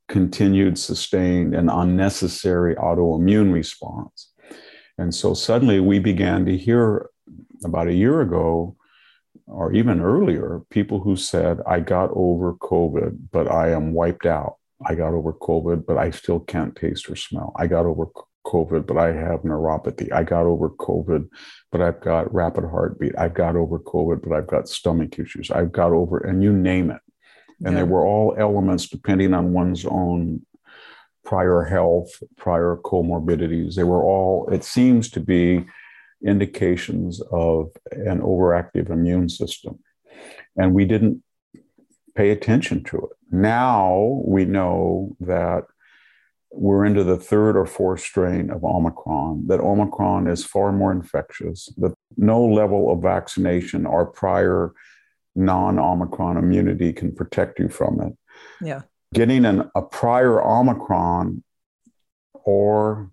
continued, 0.08 0.78
sustained, 0.78 1.54
and 1.54 1.70
unnecessary 1.70 2.74
autoimmune 2.76 3.52
response. 3.52 4.32
And 4.98 5.14
so 5.14 5.34
suddenly 5.34 5.80
we 5.80 5.98
began 5.98 6.44
to 6.46 6.56
hear 6.56 7.08
about 7.64 7.88
a 7.88 7.94
year 7.94 8.20
ago, 8.20 8.76
or 9.46 9.72
even 9.72 10.00
earlier, 10.00 10.62
people 10.70 11.00
who 11.00 11.16
said, 11.16 11.60
I 11.66 11.80
got 11.80 12.10
over 12.12 12.54
COVID, 12.54 13.28
but 13.30 13.50
I 13.50 13.70
am 13.70 13.92
wiped 13.92 14.26
out. 14.26 14.56
I 14.84 14.94
got 14.94 15.14
over 15.14 15.32
COVID, 15.32 15.86
but 15.86 15.96
I 15.96 16.10
still 16.10 16.40
can't 16.40 16.74
taste 16.74 17.08
or 17.08 17.16
smell. 17.16 17.52
I 17.56 17.66
got 17.66 17.86
over 17.86 18.06
COVID, 18.46 18.86
but 18.86 18.98
I 18.98 19.12
have 19.12 19.42
neuropathy. 19.42 20.12
I 20.12 20.24
got 20.24 20.44
over 20.44 20.70
COVID, 20.70 21.28
but 21.72 21.80
I've 21.80 22.00
got 22.00 22.32
rapid 22.32 22.64
heartbeat. 22.64 23.18
I've 23.18 23.34
got 23.34 23.56
over 23.56 23.78
COVID, 23.78 24.22
but 24.22 24.32
I've 24.36 24.46
got 24.46 24.68
stomach 24.68 25.18
issues. 25.18 25.50
I've 25.50 25.72
got 25.72 25.92
over, 25.92 26.18
and 26.18 26.42
you 26.42 26.52
name 26.52 26.90
it. 26.90 27.00
And 27.64 27.74
yeah. 27.74 27.80
they 27.80 27.88
were 27.88 28.06
all 28.06 28.36
elements 28.38 28.88
depending 28.88 29.32
on 29.34 29.52
one's 29.52 29.86
own 29.86 30.44
prior 31.24 31.62
health, 31.62 32.10
prior 32.36 32.78
comorbidities. 32.84 33.74
They 33.74 33.84
were 33.84 34.02
all, 34.02 34.48
it 34.52 34.64
seems 34.64 35.10
to 35.12 35.20
be 35.20 35.64
indications 36.24 37.20
of 37.30 37.70
an 37.92 38.20
overactive 38.20 38.90
immune 38.90 39.28
system. 39.28 39.78
And 40.56 40.74
we 40.74 40.84
didn't 40.84 41.22
pay 42.14 42.30
attention 42.30 42.84
to 42.84 42.98
it. 42.98 43.16
Now 43.30 44.20
we 44.24 44.44
know 44.44 45.16
that 45.20 45.64
we're 46.52 46.84
into 46.84 47.02
the 47.02 47.16
third 47.16 47.56
or 47.56 47.66
fourth 47.66 48.00
strain 48.00 48.50
of 48.50 48.62
Omicron, 48.62 49.46
that 49.46 49.60
Omicron 49.60 50.26
is 50.26 50.44
far 50.44 50.70
more 50.70 50.92
infectious, 50.92 51.72
that 51.78 51.94
no 52.16 52.44
level 52.44 52.92
of 52.92 53.02
vaccination 53.02 53.86
or 53.86 54.06
prior 54.06 54.72
non 55.34 55.78
Omicron 55.78 56.36
immunity 56.36 56.92
can 56.92 57.14
protect 57.14 57.58
you 57.58 57.68
from 57.68 58.00
it. 58.00 58.12
Yeah. 58.60 58.82
Getting 59.14 59.44
an, 59.44 59.70
a 59.74 59.82
prior 59.82 60.42
Omicron 60.42 61.42
or 62.34 63.10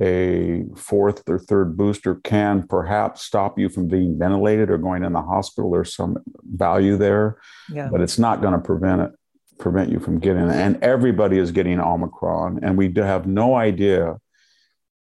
a 0.00 0.64
fourth 0.76 1.22
or 1.28 1.38
third 1.38 1.76
booster 1.76 2.16
can 2.16 2.66
perhaps 2.66 3.22
stop 3.22 3.58
you 3.58 3.68
from 3.68 3.88
being 3.88 4.18
ventilated 4.18 4.70
or 4.70 4.78
going 4.78 5.04
in 5.04 5.12
the 5.12 5.22
hospital. 5.22 5.70
There's 5.70 5.94
some 5.94 6.16
value 6.44 6.96
there, 6.96 7.38
yeah. 7.70 7.88
but 7.90 8.00
it's 8.00 8.18
not 8.18 8.40
going 8.40 8.54
to 8.54 8.58
prevent 8.58 9.02
it 9.02 9.12
prevent 9.62 9.90
you 9.90 10.00
from 10.00 10.18
getting 10.18 10.48
it. 10.48 10.56
And 10.56 10.82
everybody 10.82 11.38
is 11.38 11.52
getting 11.52 11.78
Omicron. 11.78 12.60
And 12.62 12.76
we 12.76 12.92
have 12.96 13.26
no 13.26 13.54
idea 13.54 14.18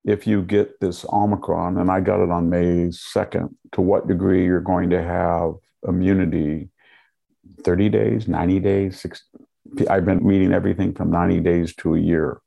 if 0.04 0.26
you 0.26 0.42
get 0.42 0.80
this 0.80 1.06
Omicron, 1.06 1.78
and 1.78 1.92
I 1.92 2.00
got 2.00 2.24
it 2.24 2.32
on 2.32 2.50
May 2.50 2.88
2nd, 2.88 3.54
to 3.74 3.82
what 3.82 4.08
degree 4.08 4.46
you're 4.46 4.62
going 4.62 4.90
to 4.90 5.04
have 5.04 5.56
immunity 5.88 6.70
30 7.64 7.90
days, 7.90 8.28
90 8.28 8.60
days, 8.60 9.00
60. 9.00 9.26
I've 9.90 10.06
been 10.06 10.24
reading 10.24 10.54
everything 10.54 10.94
from 10.94 11.12
90 11.12 11.42
days 11.42 11.76
to 11.76 11.96
a 11.96 12.00
year. 12.00 12.42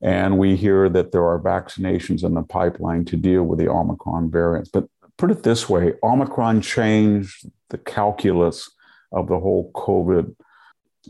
And 0.00 0.38
we 0.38 0.56
hear 0.56 0.88
that 0.88 1.12
there 1.12 1.26
are 1.26 1.38
vaccinations 1.38 2.24
in 2.24 2.34
the 2.34 2.42
pipeline 2.42 3.04
to 3.06 3.16
deal 3.16 3.44
with 3.44 3.58
the 3.58 3.68
Omicron 3.68 4.30
variants. 4.30 4.70
But 4.70 4.86
put 5.18 5.30
it 5.30 5.42
this 5.42 5.68
way 5.68 5.94
Omicron 6.02 6.62
changed 6.62 7.48
the 7.70 7.78
calculus 7.78 8.70
of 9.12 9.28
the 9.28 9.38
whole 9.38 9.70
COVID 9.72 10.34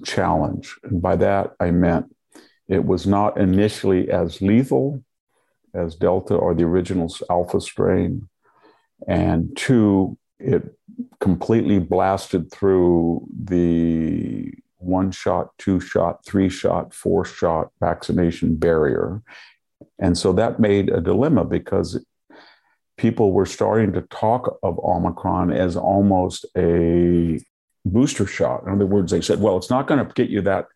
challenge. 0.04 0.76
And 0.82 1.00
by 1.00 1.16
that, 1.16 1.54
I 1.60 1.70
meant 1.70 2.14
it 2.68 2.84
was 2.84 3.06
not 3.06 3.38
initially 3.38 4.10
as 4.10 4.42
lethal 4.42 5.02
as 5.74 5.94
Delta 5.94 6.34
or 6.34 6.54
the 6.54 6.64
original 6.64 7.14
Alpha 7.30 7.60
strain. 7.60 8.28
And 9.06 9.56
two, 9.56 10.18
it 10.38 10.74
completely 11.20 11.78
blasted 11.78 12.50
through 12.50 13.26
the 13.44 14.52
one 14.78 15.10
shot, 15.10 15.50
two 15.58 15.80
shot, 15.80 16.24
three 16.24 16.48
shot, 16.48 16.94
four 16.94 17.24
shot 17.24 17.70
vaccination 17.80 18.56
barrier. 18.56 19.22
And 19.98 20.16
so 20.16 20.32
that 20.34 20.60
made 20.60 20.88
a 20.88 21.00
dilemma 21.00 21.44
because 21.44 22.04
people 22.96 23.32
were 23.32 23.46
starting 23.46 23.92
to 23.92 24.02
talk 24.02 24.58
of 24.62 24.78
Omicron 24.80 25.52
as 25.52 25.76
almost 25.76 26.44
a 26.56 27.40
booster 27.92 28.26
shot. 28.26 28.64
In 28.66 28.72
other 28.72 28.86
words, 28.86 29.10
they 29.10 29.20
said, 29.20 29.40
well, 29.40 29.56
it's 29.56 29.70
not 29.70 29.86
going 29.86 30.04
to 30.04 30.12
get 30.14 30.30
you 30.30 30.40
that, 30.42 30.66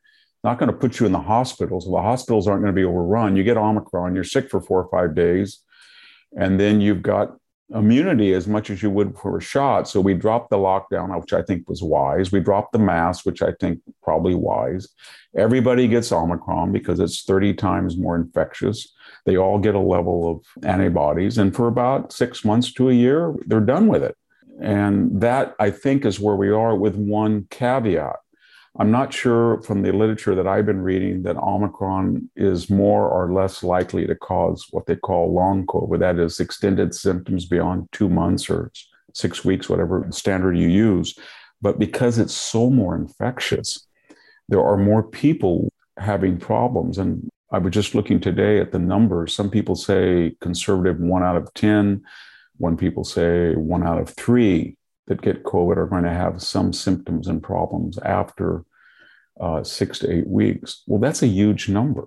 not 0.44 0.59
going 0.59 0.70
to 0.70 0.77
put 0.77 0.98
you 0.98 1.07
in 1.07 1.12
the 1.12 1.20
hospitals. 1.20 1.85
The 1.85 2.03
hospitals 2.03 2.48
aren't 2.48 2.62
going 2.62 2.75
to 2.75 2.81
be 2.81 2.85
overrun. 2.85 3.37
You 3.37 3.44
get 3.44 3.57
Omicron, 3.57 4.14
you're 4.14 4.25
sick 4.25 4.51
for 4.51 4.61
four 4.61 4.83
or 4.83 4.90
five 4.90 5.14
days, 5.14 5.61
and 6.37 6.59
then 6.59 6.81
you've 6.81 7.03
got 7.03 7.37
immunity 7.75 8.35
as 8.35 8.46
much 8.46 8.70
as 8.70 8.83
you 8.83 8.90
would 8.90 9.16
for 9.16 9.38
a 9.38 9.40
shot. 9.40 9.88
So 9.88 10.01
we 10.01 10.14
dropped 10.14 10.51
the 10.51 10.57
lockdown, 10.57 11.18
which 11.18 11.33
I 11.33 11.42
think 11.42 11.68
was 11.68 11.83
wise. 11.83 12.33
We 12.33 12.40
dropped 12.40 12.72
the 12.72 12.79
mask, 12.79 13.25
which 13.25 13.42
I 13.42 13.53
think 13.61 13.81
probably 14.03 14.35
wise. 14.35 14.88
Everybody 15.37 15.88
gets 15.88 16.12
Omicron 16.12 16.72
because 16.72 17.01
it's 17.01 17.22
30 17.22 17.55
times 17.55 17.96
more 17.96 18.16
infectious. 18.16 18.92
They 19.25 19.37
all 19.37 19.59
get 19.59 19.75
a 19.75 19.81
level 19.81 20.31
of 20.31 20.64
antibodies. 20.64 21.38
And 21.38 21.55
for 21.55 21.68
about 21.68 22.12
six 22.12 22.44
months 22.44 22.72
to 22.75 22.90
a 22.90 22.94
year, 22.94 23.35
they're 23.46 23.61
done 23.61 23.87
with 23.87 24.03
it. 24.03 24.16
And 24.62 25.20
that, 25.20 25.55
I 25.59 25.70
think, 25.70 26.05
is 26.05 26.20
where 26.20 26.37
we 26.37 26.51
are 26.51 26.77
with 26.77 26.94
one 26.94 27.46
caveat. 27.51 28.16
I'm 28.79 28.90
not 28.90 29.12
sure 29.12 29.61
from 29.62 29.83
the 29.83 29.92
literature 29.92 30.35
that 30.35 30.46
I've 30.46 30.64
been 30.64 30.81
reading 30.81 31.25
that 31.25 31.37
Omicron 31.37 32.31
is 32.37 32.70
more 32.70 33.07
or 33.07 33.33
less 33.33 33.62
likely 33.62 34.07
to 34.07 34.14
cause 34.14 34.66
what 34.70 34.87
they 34.87 34.96
call 34.96 35.35
long 35.35 35.66
COVID, 35.66 35.98
that 35.98 36.18
is, 36.18 36.40
extended 36.40 36.94
symptoms 36.94 37.44
beyond 37.44 37.88
two 37.92 38.09
months 38.09 38.48
or 38.48 38.70
six 39.12 39.44
weeks, 39.44 39.68
whatever 39.68 40.07
standard 40.11 40.57
you 40.57 40.68
use. 40.68 41.18
But 41.61 41.79
because 41.79 42.18
it's 42.18 42.35
so 42.35 42.70
more 42.70 42.96
infectious, 42.96 43.87
there 44.48 44.64
are 44.64 44.79
more 44.79 45.03
people 45.03 45.70
having 45.98 46.38
problems. 46.38 46.96
And 46.96 47.29
I 47.53 47.59
was 47.59 47.72
just 47.72 47.94
looking 47.94 48.20
today 48.20 48.59
at 48.59 48.72
the 48.72 48.79
numbers. 48.79 49.35
Some 49.35 49.51
people 49.51 49.75
say 49.75 50.35
conservative 50.40 50.98
one 50.98 51.22
out 51.22 51.37
of 51.37 51.53
10, 51.55 52.03
when 52.62 52.77
people 52.77 53.03
say 53.03 53.57
one 53.57 53.85
out 53.85 54.01
of 54.01 54.09
three 54.11 54.77
that 55.09 55.20
get 55.20 55.42
COVID 55.42 55.77
are 55.77 55.88
going 55.88 56.05
to 56.05 56.11
have 56.12 56.40
some 56.40 56.72
symptoms 56.72 57.27
and 57.27 57.42
problems 57.42 57.98
after 57.98 58.64
uh, 59.40 59.64
six 59.64 59.98
to 59.98 60.12
eight 60.12 60.29
weeks. 60.29 60.85
Well, 60.87 61.01
that's 61.01 61.25
a 61.25 61.27
huge 61.27 61.68
number. 61.68 62.07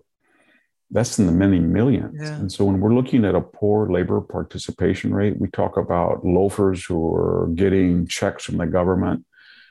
That's 0.92 1.20
in 1.20 1.26
the 1.26 1.34
many 1.34 1.60
millions. 1.60 2.22
Yeah. 2.22 2.36
And 2.36 2.50
so 2.50 2.64
when 2.64 2.80
we're 2.80 2.94
looking 2.94 3.26
at 3.26 3.36
a 3.36 3.42
poor 3.42 3.92
labor 3.92 4.22
participation 4.22 5.14
rate, 5.14 5.42
we 5.42 5.50
talk 5.50 5.76
about 5.76 6.26
loafers 6.26 6.86
who 6.86 7.14
are 7.14 7.50
getting 7.54 8.08
checks 8.08 8.46
from 8.46 8.56
the 8.56 8.66
government 8.66 9.26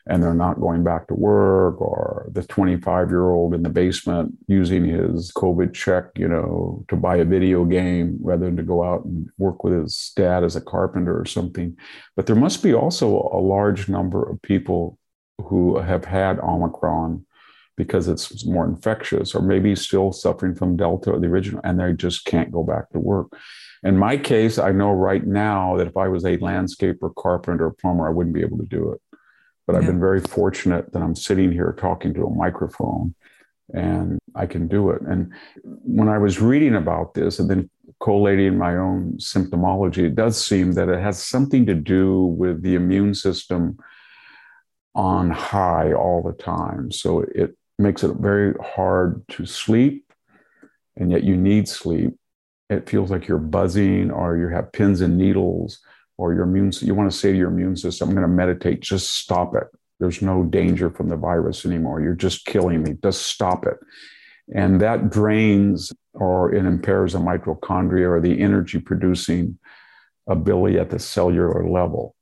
and 0.07 0.23
they're 0.23 0.35
not 0.35 0.61
going 0.61 0.85
back 0.85 1.07
to 1.09 1.14
work, 1.14 1.81
or 1.81 2.29
the 2.31 2.43
25 2.43 3.11
year 3.11 3.31
old 3.31 3.55
in 3.55 3.62
the 3.62 3.71
basement 3.71 4.35
using 4.47 4.85
his 4.85 5.33
COVID 5.33 5.73
check, 5.73 6.05
you 6.17 6.29
know, 6.29 6.85
to 6.88 6.97
buy 6.97 7.17
a 7.17 7.25
video 7.25 7.64
game 7.64 8.19
rather 8.21 8.45
than 8.47 8.57
to 8.57 8.62
go 8.62 8.85
out 8.85 9.05
and 9.05 9.29
work 9.38 9.64
with 9.64 9.73
his 9.73 10.12
dad 10.14 10.45
as 10.45 10.57
a 10.57 10.61
carpenter 10.61 11.19
or 11.19 11.25
something. 11.25 11.77
But 12.17 12.27
there 12.27 12.37
must 12.37 12.62
be 12.62 12.75
also 12.75 13.31
a 13.33 13.40
large 13.40 13.88
number 13.88 14.29
of 14.29 14.43
people 14.43 14.99
who 15.38 15.79
have 15.79 16.05
had 16.05 16.38
Omicron 16.38 17.25
because 17.77 18.07
it's 18.07 18.47
more 18.47 18.64
infectious, 18.64 19.35
or 19.35 19.43
maybe 19.43 19.75
still 19.75 20.12
suffering 20.12 20.55
from 20.55 20.77
Delta 20.77 21.11
or 21.11 21.19
the 21.19 21.27
original, 21.27 21.61
and 21.64 21.81
they 21.81 21.93
just 21.93 22.25
can't 22.25 22.53
go 22.53 22.62
back 22.62 22.88
to 22.90 23.01
work. 23.01 23.33
In 23.83 23.99
my 23.99 24.17
case, 24.17 24.59
I 24.59 24.71
know 24.71 24.93
right 24.93 25.27
now 25.27 25.77
that 25.77 25.88
if 25.88 25.97
I 25.97 26.09
was 26.09 26.25
a 26.25 26.38
landscaper, 26.38 27.12
carpenter, 27.17 27.71
plumber, 27.71 28.07
I 28.07 28.11
wouldn't 28.11 28.35
be 28.35 28.43
able 28.43 28.59
to 28.59 28.67
do 28.67 28.93
it. 28.93 29.01
But 29.66 29.74
yeah. 29.74 29.81
I've 29.81 29.87
been 29.87 30.00
very 30.00 30.20
fortunate 30.20 30.92
that 30.92 31.03
I'm 31.03 31.16
sitting 31.16 31.53
here 31.53 31.74
talking 31.79 32.14
to 32.14 32.27
a 32.27 32.35
microphone 32.35 33.14
and 33.72 34.18
I 34.35 34.46
can 34.46 34.68
do 34.68 34.90
it. 34.90 35.03
And 35.03 35.33
when 35.62 36.09
I 36.09 36.18
was 36.18 36.40
reading 36.40 36.74
about 36.74 37.14
this 37.14 37.38
and 37.38 37.48
then 37.48 37.70
collating 38.00 38.59
my 38.59 38.77
own 38.77 39.14
symptomology, 39.18 40.05
it 40.05 40.14
does 40.14 40.44
seem 40.44 40.72
that 40.72 40.88
it 40.88 41.00
has 41.00 41.22
something 41.22 41.64
to 41.66 41.74
do 41.74 42.24
with 42.24 42.62
the 42.62 42.74
immune 42.74 43.14
system 43.14 43.79
on 44.94 45.31
high 45.31 45.92
all 45.92 46.22
the 46.22 46.42
time. 46.42 46.92
So 46.92 47.24
it 47.35 47.57
makes 47.79 48.05
it 48.05 48.16
very 48.16 48.55
hard 48.62 49.27
to 49.29 49.46
sleep, 49.46 50.12
and 50.96 51.11
yet 51.11 51.24
you 51.24 51.37
need 51.37 51.68
sleep. 51.68 52.14
It 52.70 52.88
feels 52.88 53.11
like 53.11 53.27
you're 53.27 53.38
buzzing 53.38 54.11
or 54.11 54.37
you 54.37 54.48
have 54.48 54.72
pins 54.72 55.00
and 55.00 55.18
needles 55.18 55.81
or 56.16 56.33
your 56.33 56.44
immune 56.44 56.72
you 56.81 56.94
want 56.94 57.11
to 57.11 57.16
say 57.16 57.33
to 57.33 57.38
your 57.38 57.50
immune 57.50 57.77
system 57.77 58.09
i'm 58.09 58.14
going 58.14 58.27
to 58.27 58.29
meditate 58.29 58.81
just 58.81 59.14
stop 59.14 59.55
it. 59.55 59.64
There's 60.00 60.22
no 60.22 60.44
danger 60.44 60.90
from 60.90 61.09
the 61.09 61.16
virus 61.16 61.64
anymore. 61.64 62.00
You're 62.00 62.14
just 62.14 62.44
killing 62.44 62.83
me. 62.83 62.96
Just 63.03 63.22
stop 63.22 63.64
it. 63.64 63.79
And 64.55 64.81
that 64.81 65.11
drains 65.11 65.92
or 66.12 66.55
it 66.55 66.64
impairs 66.64 67.12
the 67.12 67.18
mitochondria 67.18 68.09
or 68.09 68.20
the 68.20 68.40
energy 68.40 68.79
producing 68.79 69.59
ability 70.29 70.79
at 70.79 70.90
the 70.90 70.98
cellular 70.98 71.68
level. 71.68 72.14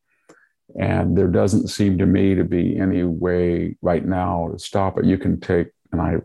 And 0.79 1.17
there 1.17 1.29
doesn't 1.29 1.69
seem 1.69 1.99
to 1.99 2.07
me 2.07 2.35
to 2.35 2.45
be 2.45 2.79
any 2.79 3.03
way 3.03 3.77
right 3.83 4.05
now 4.05 4.51
to 4.53 4.59
stop 4.59 4.99
it. 4.99 5.05
You 5.05 5.19
can 5.19 5.41
take 5.41 5.69
and 5.91 6.01
i 6.01 6.17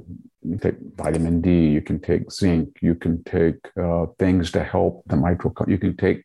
take 0.61 0.75
vitamin 0.95 1.41
d 1.41 1.67
you 1.67 1.81
can 1.81 1.99
take 1.99 2.31
zinc 2.31 2.69
you 2.81 2.95
can 2.95 3.21
take 3.25 3.57
uh, 3.77 4.05
things 4.17 4.49
to 4.49 4.63
help 4.63 5.03
the 5.07 5.15
mitochondria 5.17 5.71
you 5.71 5.77
can 5.77 5.97
take 5.97 6.23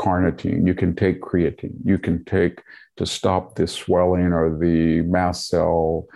carnitine, 0.00 0.66
you 0.66 0.74
can 0.74 0.96
take 0.96 1.20
creatine, 1.20 1.74
you 1.84 1.98
can 1.98 2.24
take 2.24 2.62
to 2.96 3.04
stop 3.04 3.54
the 3.54 3.66
swelling 3.66 4.32
or 4.32 4.58
the 4.58 5.02
mast 5.02 5.48
cell 5.48 6.06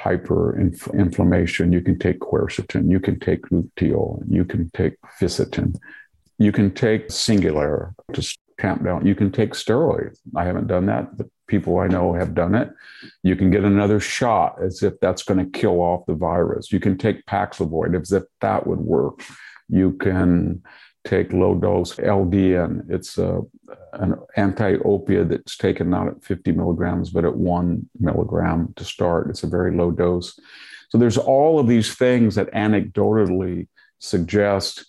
hyperinflammation, 0.00 1.72
you 1.72 1.80
can 1.80 1.98
take 1.98 2.20
quercetin, 2.20 2.90
you 2.90 3.00
can 3.00 3.18
take 3.18 3.42
lutein, 3.46 4.22
you 4.28 4.44
can 4.44 4.70
take 4.72 4.94
fisetin, 5.20 5.74
you 6.38 6.52
can 6.52 6.72
take 6.72 7.08
Singulair 7.08 7.94
to 8.12 8.38
tamp 8.60 8.84
down, 8.84 9.04
you 9.04 9.16
can 9.16 9.32
take 9.32 9.52
steroids. 9.52 10.18
I 10.36 10.44
haven't 10.44 10.68
done 10.68 10.86
that, 10.86 11.16
but 11.16 11.26
people 11.48 11.78
I 11.78 11.88
know 11.88 12.14
have 12.14 12.34
done 12.34 12.54
it. 12.54 12.70
You 13.22 13.34
can 13.34 13.50
get 13.50 13.64
another 13.64 13.98
shot 13.98 14.56
as 14.62 14.82
if 14.82 14.94
that's 15.00 15.24
going 15.24 15.38
to 15.38 15.58
kill 15.58 15.80
off 15.80 16.06
the 16.06 16.14
virus. 16.14 16.72
You 16.72 16.80
can 16.80 16.96
take 16.96 17.26
Paxlovid 17.26 18.00
as 18.00 18.12
if 18.12 18.22
that 18.40 18.66
would 18.66 18.80
work. 18.80 19.22
You 19.68 19.92
can 19.92 20.62
take 21.04 21.32
low 21.32 21.54
dose 21.54 21.96
LDN. 21.96 22.90
It's 22.90 23.18
a, 23.18 23.40
an 23.92 24.16
anti 24.36 24.76
opiate 24.84 25.28
that's 25.28 25.56
taken 25.56 25.90
not 25.90 26.08
at 26.08 26.24
50 26.24 26.52
milligrams, 26.52 27.10
but 27.10 27.24
at 27.24 27.36
one 27.36 27.88
milligram 27.98 28.72
to 28.76 28.84
start. 28.84 29.28
It's 29.28 29.42
a 29.42 29.48
very 29.48 29.74
low 29.76 29.90
dose. 29.90 30.38
So 30.88 30.98
there's 30.98 31.18
all 31.18 31.58
of 31.58 31.68
these 31.68 31.94
things 31.94 32.34
that 32.36 32.52
anecdotally 32.52 33.68
suggest 33.98 34.86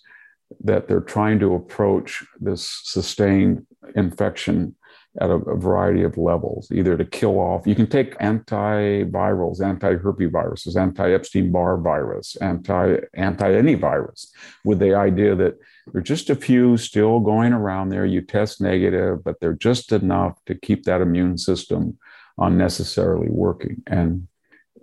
that 0.62 0.88
they're 0.88 1.00
trying 1.00 1.38
to 1.40 1.54
approach 1.54 2.24
this 2.40 2.80
sustained 2.84 3.66
infection 3.94 4.74
at 5.20 5.30
a, 5.30 5.34
a, 5.34 5.56
variety 5.56 6.02
of 6.02 6.18
levels, 6.18 6.70
either 6.70 6.96
to 6.96 7.04
kill 7.04 7.38
off. 7.38 7.66
You 7.66 7.74
can 7.74 7.86
take 7.86 8.18
antivirals, 8.18 9.60
anti-herpes 9.60 10.76
anti-Epstein-Barr 10.76 11.78
virus, 11.78 12.36
anti 12.36 12.96
anti 13.14 13.54
any 13.54 13.74
virus, 13.74 14.32
with 14.64 14.78
the 14.78 14.94
idea 14.94 15.34
that 15.34 15.58
there 15.92 16.00
are 16.00 16.02
just 16.02 16.30
a 16.30 16.36
few 16.36 16.76
still 16.76 17.20
going 17.20 17.52
around 17.52 17.90
there. 17.90 18.04
You 18.04 18.20
test 18.20 18.60
negative, 18.60 19.22
but 19.22 19.38
they're 19.40 19.54
just 19.54 19.92
enough 19.92 20.38
to 20.46 20.54
keep 20.54 20.84
that 20.84 21.00
immune 21.00 21.38
system 21.38 21.98
unnecessarily 22.38 23.28
working. 23.30 23.82
And 23.86 24.26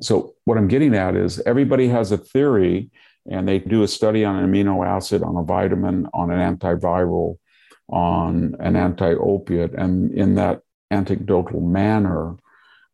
so, 0.02 0.36
what 0.46 0.58
I'm 0.58 0.68
getting 0.68 0.96
at 0.96 1.16
is 1.16 1.42
everybody 1.42 1.90
has 1.90 2.12
a 2.12 2.18
theory, 2.18 2.90
and 3.30 3.48
they 3.48 3.60
do 3.60 3.84
a 3.84 3.88
study 3.88 4.24
on 4.24 4.38
an 4.38 4.50
amino 4.50 4.86
acid, 4.86 5.24
on 5.24 5.36
a 5.36 5.44
vitamin, 5.44 6.08
on 6.14 6.32
an 6.32 6.58
antiviral, 6.58 7.38
on 7.90 8.56
an 8.60 8.76
anti 8.76 9.14
opiate. 9.14 9.74
And 9.74 10.12
in 10.14 10.36
that 10.36 10.62
anecdotal 10.90 11.60
manner, 11.60 12.38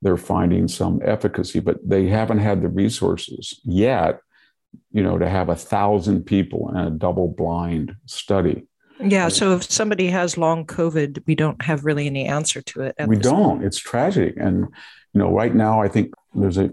they're 0.01 0.17
finding 0.17 0.67
some 0.67 0.99
efficacy, 1.03 1.59
but 1.59 1.77
they 1.87 2.07
haven't 2.07 2.39
had 2.39 2.61
the 2.61 2.69
resources 2.69 3.59
yet 3.63 4.19
you 4.91 5.03
know, 5.03 5.17
to 5.17 5.29
have 5.29 5.49
a 5.49 5.55
thousand 5.55 6.23
people 6.23 6.69
in 6.69 6.77
a 6.77 6.89
double 6.89 7.27
blind 7.27 7.95
study. 8.05 8.65
Yeah. 8.99 9.29
So 9.29 9.53
if 9.53 9.63
somebody 9.63 10.07
has 10.07 10.37
long 10.37 10.65
COVID, 10.65 11.23
we 11.25 11.35
don't 11.35 11.61
have 11.61 11.85
really 11.85 12.05
any 12.07 12.25
answer 12.25 12.61
to 12.61 12.81
it. 12.81 12.95
We 13.07 13.15
don't. 13.15 13.39
Moment. 13.39 13.65
It's 13.65 13.77
tragic. 13.77 14.35
And, 14.37 14.67
you 15.13 15.19
know, 15.19 15.31
right 15.31 15.55
now, 15.55 15.81
I 15.81 15.87
think 15.87 16.13
there's 16.33 16.57
a 16.57 16.71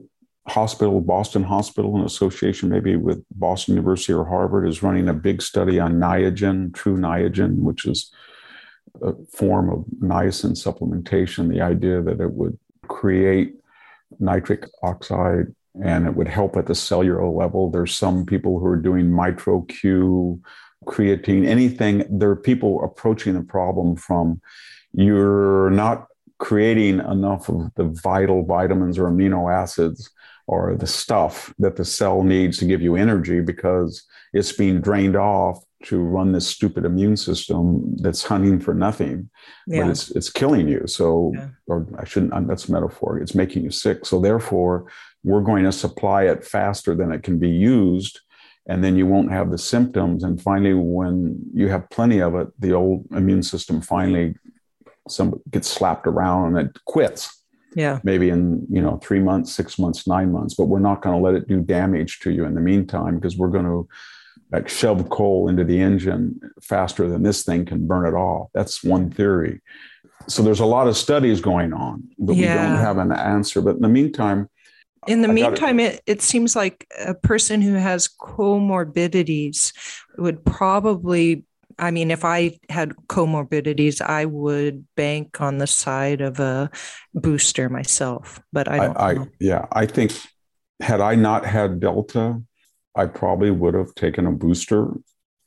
hospital, 0.49 1.01
Boston 1.01 1.45
Hospital, 1.45 1.97
in 1.97 2.05
association 2.05 2.69
maybe 2.69 2.97
with 2.97 3.25
Boston 3.33 3.75
University 3.75 4.13
or 4.13 4.25
Harvard, 4.25 4.69
is 4.69 4.83
running 4.83 5.09
a 5.09 5.15
big 5.15 5.43
study 5.43 5.79
on 5.79 5.95
Niagen, 5.95 6.75
Tru 6.75 6.97
Niagen, 6.97 7.59
which 7.59 7.87
is 7.87 8.13
a 9.03 9.13
form 9.31 9.71
of 9.71 9.85
niacin 10.01 10.53
supplementation. 10.53 11.49
The 11.49 11.61
idea 11.61 12.01
that 12.03 12.21
it 12.21 12.33
would 12.33 12.59
create 12.89 13.55
nitric 14.19 14.67
oxide 14.83 15.55
and 15.83 16.07
it 16.07 16.15
would 16.15 16.29
help 16.29 16.57
at 16.57 16.67
the 16.67 16.75
cellular 16.75 17.29
level. 17.29 17.71
There's 17.71 17.95
some 17.95 18.25
people 18.25 18.59
who 18.59 18.67
are 18.67 18.77
doing 18.77 19.11
MitoQ, 19.11 20.41
creatine, 20.85 21.47
anything. 21.47 22.05
There 22.09 22.31
are 22.31 22.37
people 22.37 22.83
approaching 22.85 23.35
the 23.35 23.43
problem 23.43 23.97
from 23.97 24.41
you're 24.93 25.71
not 25.71 26.07
creating 26.39 27.01
enough 27.01 27.49
of 27.49 27.75
the 27.75 27.85
vital 27.85 28.45
vitamins 28.45 28.99
or 28.99 29.11
amino 29.11 29.53
acids 29.53 30.11
or 30.47 30.77
the 30.77 30.87
stuff 30.87 31.53
that 31.59 31.77
the 31.77 31.85
cell 31.85 32.23
needs 32.23 32.59
to 32.59 32.65
give 32.65 32.81
you 32.81 32.95
energy 32.95 33.41
because 33.41 34.07
it's 34.33 34.53
being 34.53 34.81
drained 34.81 35.17
off 35.17 35.63
to 35.85 35.99
run 35.99 36.33
this 36.33 36.47
stupid 36.47 36.85
immune 36.85 37.17
system 37.17 37.97
that's 37.97 38.25
hunting 38.25 38.59
for 38.59 38.75
nothing 38.75 39.29
yeah. 39.67 39.83
but 39.83 39.91
it's 39.91 40.11
it's 40.13 40.31
killing 40.31 40.69
you 40.69 40.83
so 40.87 41.33
yeah. 41.35 41.49
or 41.67 41.87
i 41.99 42.05
shouldn't 42.05 42.49
that's 42.49 42.69
a 42.69 42.73
metaphor 42.73 43.19
it's 43.19 43.35
making 43.35 43.63
you 43.63 43.71
sick 43.71 44.05
so 44.05 44.21
therefore 44.21 44.87
we're 45.27 45.43
going 45.43 45.65
to 45.65 45.73
supply 45.73 46.23
it 46.23 46.45
faster 46.45 46.95
than 46.95 47.11
it 47.11 47.25
can 47.25 47.39
be 47.39 47.51
used 47.51 48.21
and 48.69 48.83
then 48.83 48.97
you 48.97 49.07
won't 49.07 49.31
have 49.31 49.51
the 49.51 49.59
symptoms. 49.59 50.25
And 50.25 50.41
finally 50.41 50.75
when 50.75 51.39
you 51.53 51.69
have 51.69 51.91
plenty 51.91 52.21
of 52.21 52.35
it 52.37 52.49
the 52.59 52.73
old 52.73 53.05
immune 53.11 53.43
system 53.43 53.81
finally 53.81 54.35
some 55.09 55.41
gets 55.51 55.69
slapped 55.69 56.07
around 56.07 56.57
and 56.57 56.69
it 56.69 56.85
quits. 56.85 57.43
Yeah. 57.75 58.01
Maybe 58.05 58.31
in 58.31 58.67
you 58.71 58.81
know 58.81 58.99
three 59.03 59.21
months 59.21 59.53
six 59.53 59.79
months 59.79 60.07
nine 60.07 60.33
months 60.33 60.55
but 60.55 60.67
we're 60.67 60.79
not 60.79 61.03
going 61.03 61.17
to 61.17 61.23
let 61.23 61.35
it 61.35 61.49
do 61.49 61.61
damage 61.61 62.21
to 62.21 62.31
you 62.31 62.45
in 62.45 62.55
the 62.55 62.61
meantime 62.61 63.17
because 63.17 63.37
we're 63.37 63.57
going 63.57 63.67
to 63.67 63.89
like 64.53 64.69
shove 64.69 65.11
coal 65.11 65.49
into 65.49 65.65
the 65.65 65.81
engine 65.81 66.41
faster 66.63 67.09
than 67.09 67.25
this 67.25 67.43
thing 67.43 67.65
can 67.65 67.87
burn 67.87 68.07
it 68.07 68.17
off. 68.17 68.49
That's 68.55 68.85
one 68.85 69.11
theory. 69.11 69.61
So 70.29 70.43
there's 70.43 70.61
a 70.61 70.67
lot 70.67 70.87
of 70.87 70.97
studies 70.97 71.41
going 71.41 71.73
on 71.73 72.09
but 72.17 72.37
yeah. 72.37 72.55
we 72.55 72.69
don't 72.69 72.85
have 72.85 72.99
an 72.99 73.13
answer. 73.13 73.61
But 73.61 73.77
in 73.77 73.83
the 73.83 73.89
meantime 73.89 74.49
in 75.07 75.23
the 75.23 75.29
I 75.29 75.33
meantime, 75.33 75.81
it, 75.81 76.03
it 76.07 76.23
seems 76.23 76.57
like 76.57 76.87
a 76.99 77.15
person 77.15 77.61
who 77.63 77.75
has 77.75 78.09
comorbidities 78.09 79.73
would 80.19 80.45
probably 80.45 81.45
I 81.79 81.91
mean, 81.91 82.11
if 82.11 82.25
I 82.25 82.59
had 82.71 82.97
comorbidities, 83.09 84.01
I 84.01 84.25
would 84.25 84.87
bank 84.97 85.41
on 85.41 85.59
the 85.59 85.67
side 85.67 86.21
of 86.21 86.41
a 86.41 86.71
booster 87.15 87.69
myself. 87.69 88.41
But 88.53 88.69
I 88.69 88.79
don't. 88.79 88.97
I, 88.97 89.11
I 89.11 89.27
yeah, 89.41 89.67
I 89.73 89.87
think 89.87 90.13
had 90.81 91.01
I 91.01 91.15
not 91.15 91.45
had 91.45 91.81
Delta, 91.81 92.41
I 92.95 93.07
probably 93.07 93.51
would 93.51 93.75
have 93.75 93.95
taken 93.95 94.27
a 94.27 94.33
booster. 94.33 94.89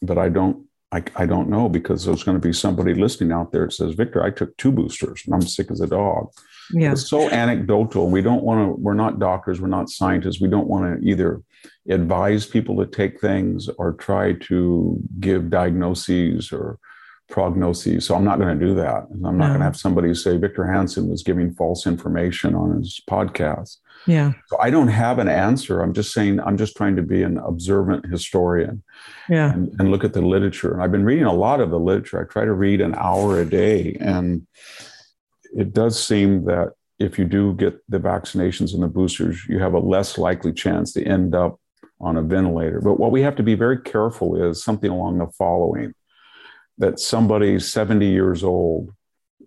But 0.01 0.17
I 0.17 0.29
don't. 0.29 0.67
I, 0.91 1.03
I 1.15 1.25
don't 1.27 1.49
know 1.49 1.69
because 1.69 2.05
there's 2.05 2.23
going 2.23 2.39
to 2.39 2.47
be 2.47 2.53
somebody 2.53 2.95
listening 2.95 3.31
out 3.31 3.51
there 3.51 3.65
that 3.65 3.73
says, 3.73 3.93
Victor, 3.93 4.23
I 4.23 4.31
took 4.31 4.57
two 4.57 4.71
boosters 4.71 5.21
and 5.25 5.35
I'm 5.35 5.41
sick 5.41 5.69
as 5.69 5.81
a 5.81 5.87
dog. 5.87 6.31
Yeah. 6.71 6.91
It's 6.91 7.07
so 7.07 7.29
anecdotal. 7.29 8.09
We 8.09 8.21
don't 8.21 8.43
want 8.43 8.67
to, 8.67 8.81
we're 8.81 8.93
not 8.93 9.19
doctors, 9.19 9.59
we're 9.59 9.67
not 9.67 9.89
scientists. 9.89 10.39
We 10.41 10.49
don't 10.49 10.67
want 10.67 11.01
to 11.01 11.07
either 11.07 11.41
advise 11.89 12.45
people 12.45 12.77
to 12.77 12.85
take 12.85 13.19
things 13.19 13.69
or 13.77 13.93
try 13.93 14.33
to 14.33 14.99
give 15.19 15.49
diagnoses 15.49 16.51
or 16.51 16.79
prognoses. 17.29 18.03
So 18.03 18.15
I'm 18.15 18.23
not 18.23 18.39
going 18.39 18.57
to 18.57 18.65
do 18.65 18.73
that. 18.75 19.07
I'm 19.11 19.21
not 19.21 19.33
no. 19.33 19.47
going 19.47 19.59
to 19.59 19.63
have 19.63 19.77
somebody 19.77 20.13
say 20.15 20.37
Victor 20.37 20.65
Hanson 20.65 21.09
was 21.09 21.23
giving 21.23 21.53
false 21.53 21.85
information 21.85 22.55
on 22.55 22.77
his 22.77 23.01
podcast. 23.09 23.77
Yeah. 24.07 24.31
So 24.47 24.57
I 24.59 24.69
don't 24.69 24.87
have 24.87 25.19
an 25.19 25.27
answer. 25.27 25.81
I'm 25.81 25.93
just 25.93 26.13
saying, 26.13 26.39
I'm 26.39 26.57
just 26.57 26.75
trying 26.75 26.95
to 26.95 27.03
be 27.03 27.21
an 27.21 27.37
observant 27.37 28.05
historian 28.07 28.81
yeah. 29.27 29.53
and, 29.53 29.75
and 29.79 29.91
look 29.91 30.03
at 30.03 30.13
the 30.13 30.21
literature. 30.21 30.73
And 30.73 30.81
I've 30.81 30.91
been 30.91 31.05
reading 31.05 31.25
a 31.25 31.33
lot 31.33 31.61
of 31.61 31.69
the 31.69 31.79
literature. 31.79 32.21
I 32.21 32.31
try 32.31 32.45
to 32.45 32.53
read 32.53 32.81
an 32.81 32.95
hour 32.95 33.39
a 33.39 33.45
day. 33.45 33.95
And 33.99 34.47
it 35.55 35.73
does 35.73 36.01
seem 36.01 36.45
that 36.45 36.73
if 36.99 37.17
you 37.17 37.25
do 37.25 37.53
get 37.53 37.79
the 37.89 37.99
vaccinations 37.99 38.73
and 38.73 38.83
the 38.83 38.87
boosters, 38.87 39.45
you 39.47 39.59
have 39.59 39.73
a 39.73 39.79
less 39.79 40.17
likely 40.17 40.51
chance 40.51 40.91
to 40.93 41.03
end 41.03 41.33
up 41.33 41.59
on 42.01 42.17
a 42.17 42.21
ventilator. 42.21 42.81
But 42.81 42.99
what 42.99 43.11
we 43.11 43.21
have 43.21 43.35
to 43.37 43.43
be 43.43 43.55
very 43.55 43.81
careful 43.81 44.41
is 44.41 44.63
something 44.63 44.91
along 44.91 45.17
the 45.17 45.27
following 45.37 45.93
that 46.77 46.99
somebody 46.99 47.59
70 47.59 48.05
years 48.05 48.43
old, 48.43 48.93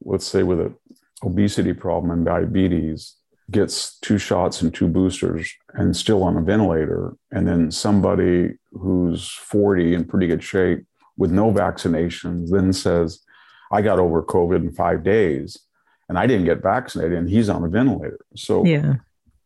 let's 0.02 0.26
say 0.26 0.42
with 0.42 0.60
an 0.60 0.74
obesity 1.22 1.72
problem 1.72 2.10
and 2.10 2.26
diabetes, 2.26 3.16
gets 3.50 3.98
two 3.98 4.18
shots 4.18 4.62
and 4.62 4.72
two 4.72 4.88
boosters 4.88 5.52
and 5.74 5.94
still 5.96 6.22
on 6.22 6.36
a 6.36 6.42
ventilator, 6.42 7.14
and 7.30 7.46
then 7.46 7.70
somebody 7.70 8.54
who's 8.72 9.30
40 9.30 9.94
in 9.94 10.04
pretty 10.04 10.26
good 10.26 10.42
shape 10.42 10.84
with 11.16 11.30
no 11.30 11.52
vaccinations 11.52 12.50
then 12.50 12.72
says, 12.72 13.20
I 13.70 13.82
got 13.82 13.98
over 13.98 14.22
COVID 14.22 14.56
in 14.56 14.72
five 14.72 15.02
days 15.02 15.58
and 16.08 16.18
I 16.18 16.26
didn't 16.26 16.44
get 16.44 16.62
vaccinated, 16.62 17.16
and 17.16 17.28
he's 17.28 17.48
on 17.48 17.64
a 17.64 17.68
ventilator. 17.68 18.24
So, 18.36 18.64
yeah. 18.64 18.96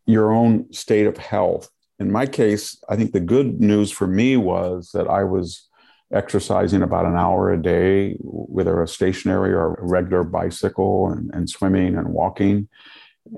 your 0.07 0.33
own 0.33 0.73
state 0.73 1.07
of 1.07 1.17
health 1.17 1.71
in 1.99 2.13
my 2.13 2.27
case, 2.27 2.83
I 2.89 2.97
think 2.97 3.13
the 3.13 3.21
good 3.21 3.61
news 3.61 3.91
for 3.91 4.07
me 4.07 4.37
was 4.37 4.91
that 4.93 5.09
I 5.09 5.25
was 5.25 5.69
exercising 6.13 6.83
about 6.83 7.07
an 7.07 7.17
hour 7.17 7.53
a 7.53 7.61
day, 7.61 8.17
whether 8.21 8.83
a 8.83 8.89
stationary 8.89 9.53
or 9.53 9.75
a 9.75 9.85
regular 9.85 10.23
bicycle, 10.23 11.09
and, 11.09 11.31
and 11.35 11.49
swimming 11.49 11.97
and 11.97 12.09
walking. 12.09 12.69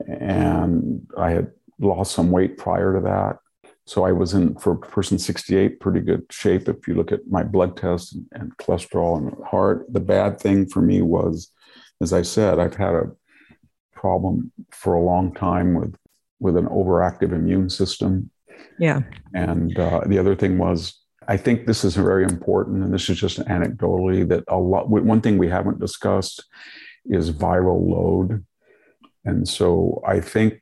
And 0.07 1.07
I 1.17 1.31
had 1.31 1.53
lost 1.79 2.13
some 2.13 2.31
weight 2.31 2.59
prior 2.59 2.95
to 2.95 3.01
that. 3.03 3.39
So 3.87 4.05
I 4.05 4.13
was 4.13 4.35
in, 4.35 4.57
for 4.57 4.75
person 4.75 5.19
68, 5.19 5.81
pretty 5.81 6.01
good 6.01 6.27
shape 6.31 6.69
if 6.69 6.87
you 6.87 6.95
look 6.95 7.11
at 7.11 7.27
my 7.29 7.43
blood 7.43 7.77
test 7.77 8.15
and, 8.15 8.27
and 8.33 8.57
cholesterol 8.59 9.17
and 9.17 9.45
heart. 9.47 9.87
The 9.89 10.01
bad 10.01 10.41
thing 10.41 10.69
for 10.69 10.83
me 10.83 11.01
was, 11.01 11.51
as 12.01 12.13
I 12.13 12.23
said, 12.23 12.59
I've 12.59 12.77
had 12.77 12.95
a 12.95 13.11
problem 13.93 14.53
for 14.71 14.95
a 14.95 15.03
long 15.03 15.35
time 15.35 15.75
with 15.75 15.97
with 16.41 16.57
an 16.57 16.67
overactive 16.67 17.33
immune 17.33 17.69
system 17.69 18.31
yeah. 18.79 19.03
And 19.35 19.79
uh, 19.79 20.03
the 20.07 20.19
other 20.19 20.35
thing 20.35 20.59
was, 20.59 21.01
I 21.27 21.37
think 21.37 21.67
this 21.67 21.85
is 21.85 21.95
very 21.95 22.25
important, 22.25 22.85
and 22.85 22.95
this 22.95 23.09
is 23.11 23.19
just 23.19 23.39
anecdotally 23.41 24.27
that 24.29 24.45
a 24.49 24.57
lot. 24.57 24.89
One 24.89 25.21
thing 25.21 25.37
we 25.37 25.49
haven't 25.49 25.81
discussed 25.81 26.45
is 27.05 27.31
viral 27.31 27.87
load, 27.87 28.45
and 29.25 29.47
so 29.47 30.03
I 30.07 30.21
think 30.21 30.61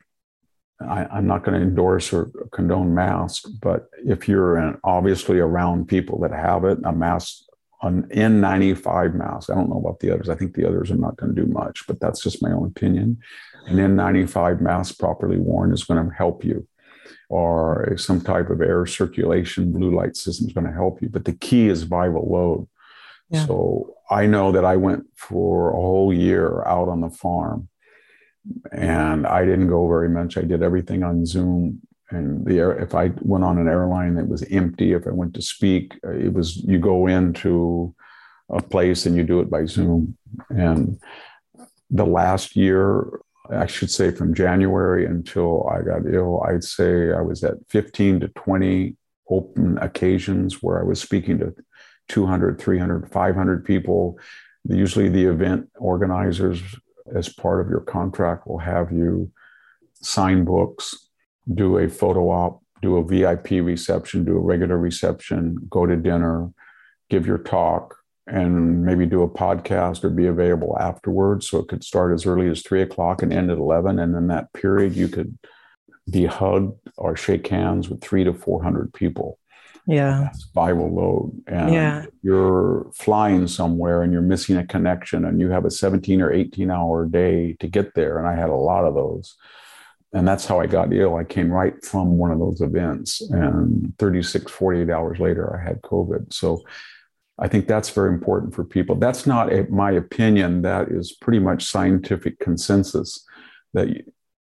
I, 0.81 1.19
am 1.19 1.27
not 1.27 1.45
going 1.45 1.59
to 1.61 1.65
endorse 1.65 2.13
or 2.13 2.31
condone 2.53 2.95
masks, 2.95 3.49
but 3.49 3.87
if 4.05 4.29
you're 4.29 4.59
in, 4.59 4.79
obviously 4.83 5.39
around 5.39 5.87
people 5.87 6.21
that 6.21 6.33
have 6.33 6.65
it, 6.65 6.79
a 6.85 6.93
mask, 6.93 7.43
an 7.87 8.05
N95 8.09 9.15
mask. 9.15 9.51
I 9.51 9.55
don't 9.55 9.71
know 9.71 9.79
about 9.79 10.01
the 10.01 10.13
others. 10.13 10.29
I 10.29 10.35
think 10.35 10.55
the 10.55 10.67
others 10.67 10.91
are 10.91 10.97
not 10.97 11.17
going 11.17 11.35
to 11.35 11.41
do 11.45 11.51
much, 11.51 11.87
but 11.87 12.01
that's 12.01 12.23
just 12.23 12.43
my 12.43 12.53
own 12.53 12.67
opinion. 12.67 13.19
An 13.67 13.77
N95 13.77 14.61
mask 14.61 14.99
properly 14.99 15.39
worn 15.39 15.73
is 15.73 15.85
going 15.85 16.05
to 16.05 16.15
help 16.15 16.45
you 16.45 16.67
or 17.29 17.97
some 17.97 18.21
type 18.21 18.51
of 18.51 18.61
air 18.61 18.87
circulation 18.87 19.73
blue 19.73 19.95
light 19.95 20.17
system 20.17 20.47
is 20.47 20.53
going 20.53 20.67
to 20.67 20.73
help 20.73 21.03
you. 21.03 21.09
But 21.09 21.25
the 21.25 21.33
key 21.33 21.69
is 21.69 21.85
viral 21.85 22.29
load. 22.31 22.69
Yeah. 23.31 23.47
So 23.47 23.97
I 24.11 24.27
know 24.27 24.53
that 24.53 24.65
I 24.65 24.77
went 24.77 25.07
for 25.17 25.71
a 25.71 25.77
whole 25.77 26.13
year 26.13 26.63
out 26.65 26.89
on 26.89 27.01
the 27.01 27.11
farm 27.11 27.69
and 28.71 29.27
I 29.27 29.45
didn't 29.45 29.69
go 29.69 29.89
very 29.89 30.09
much. 30.09 30.37
I 30.37 30.43
did 30.43 30.63
everything 30.63 31.03
on 31.03 31.27
Zoom. 31.27 31.81
And 32.11 32.47
the 32.47 32.59
air, 32.59 32.79
if 32.79 32.95
I 32.95 33.11
went 33.21 33.45
on 33.45 33.59
an 33.59 33.69
airline 33.69 34.15
that 34.15 34.29
was 34.29 34.43
empty, 34.45 34.93
if 34.93 35.07
I 35.07 35.11
went 35.11 35.35
to 35.35 35.43
speak, 35.43 35.99
uh, 36.05 36.13
it 36.13 36.33
was 36.33 36.57
you 36.57 36.79
go 36.79 37.07
into 37.09 37.95
a 38.49 38.63
place 38.63 39.07
and 39.07 39.17
you 39.17 39.25
do 39.25 39.41
it 39.41 39.51
by 39.51 39.67
Zoom. 39.67 40.17
And 40.51 41.01
the 41.91 42.07
last 42.07 42.55
year, 42.55 43.21
I 43.51 43.67
should 43.67 43.91
say 43.91 44.11
from 44.11 44.35
January 44.35 45.07
until 45.07 45.69
I 45.69 45.83
got 45.83 46.07
ill, 46.07 46.43
I'd 46.43 46.65
say 46.65 47.13
I 47.13 47.21
was 47.21 47.43
at 47.43 47.55
15 47.69 48.21
to 48.21 48.29
20 48.29 48.97
open 49.29 49.79
occasions 49.79 50.63
where 50.63 50.81
I 50.81 50.85
was 50.85 51.01
speaking 51.01 51.39
to 51.39 51.55
200, 52.09 52.61
300, 52.61 53.11
500 53.11 53.65
people. 53.65 54.19
Usually, 54.69 55.09
the 55.09 55.25
event 55.25 55.69
organizers, 55.77 56.61
as 57.13 57.29
part 57.29 57.61
of 57.61 57.71
your 57.71 57.81
contract, 57.81 58.47
will 58.47 58.59
have 58.59 58.93
you 58.93 59.31
sign 59.95 60.45
books, 60.45 61.06
do 61.53 61.79
a 61.79 61.89
photo 61.89 62.31
op, 62.31 62.63
do 62.83 62.97
a 62.97 63.05
VIP 63.05 63.65
reception, 63.65 64.25
do 64.25 64.37
a 64.37 64.41
regular 64.41 64.79
reception, 64.79 65.57
go 65.71 65.87
to 65.87 65.97
dinner, 65.97 66.51
give 67.09 67.27
your 67.27 67.39
talk, 67.39 67.97
and 68.27 68.85
maybe 68.85 69.07
do 69.07 69.23
a 69.23 69.29
podcast 69.29 70.03
or 70.03 70.11
be 70.11 70.27
available 70.27 70.77
afterwards. 70.79 71.49
So 71.49 71.59
it 71.59 71.69
could 71.69 71.85
start 71.85 72.13
as 72.13 72.27
early 72.27 72.49
as 72.49 72.63
three 72.63 72.83
o'clock 72.83 73.23
and 73.23 73.33
end 73.33 73.51
at 73.51 73.59
11. 73.59 73.99
And 73.99 74.17
in 74.17 74.27
that 74.29 74.53
period, 74.53 74.97
you 74.97 75.09
could 75.09 75.39
be 76.11 76.27
hugged 76.27 76.79
or 76.97 77.17
shake 77.17 77.47
hands 77.47 77.89
with 77.89 78.01
three 78.01 78.25
to 78.25 78.33
400 78.33 78.93
people. 78.93 79.39
Yeah. 79.87 80.23
That's 80.25 80.49
viral 80.51 80.93
load. 80.93 81.41
And 81.47 81.73
yeah. 81.73 82.07
you're 82.23 82.91
flying 82.95 83.47
somewhere 83.47 84.03
and 84.03 84.13
you're 84.13 84.23
missing 84.23 84.57
a 84.57 84.67
connection 84.67 85.25
and 85.25 85.41
you 85.41 85.51
have 85.51 85.65
a 85.65 85.71
17 85.71 86.21
or 86.21 86.33
18 86.33 86.71
hour 86.71 87.07
day 87.07 87.53
to 87.61 87.69
get 87.69 87.95
there. 87.95 88.19
And 88.19 88.27
I 88.27 88.35
had 88.35 88.51
a 88.51 88.55
lot 88.55 88.85
of 88.85 88.95
those. 88.95 89.37
And 90.17 90.27
that's 90.27 90.47
how 90.47 90.61
I 90.61 90.67
got 90.67 90.95
ill. 90.95 91.17
I 91.17 91.25
came 91.25 91.53
right 91.53 91.75
from 91.85 92.17
one 92.17 92.31
of 92.31 92.39
those 92.39 92.63
events. 92.63 93.21
And 93.21 93.93
36, 93.99 94.51
48 94.51 94.89
hours 94.89 95.21
later, 95.21 95.55
I 95.55 95.63
had 95.63 95.83
COVID. 95.83 96.33
So 96.33 96.63
I 97.39 97.49
think 97.49 97.69
that's 97.69 97.91
very 97.91 98.15
important 98.15 98.55
for 98.55 98.65
people. 98.65 98.95
That's 98.95 99.27
not 99.27 99.53
a, 99.53 99.65
my 99.65 99.91
opinion. 99.91 100.63
That 100.63 100.89
is 100.89 101.13
pretty 101.13 101.39
much 101.39 101.67
scientific 101.67 102.39
consensus 102.39 103.27
that 103.75 103.89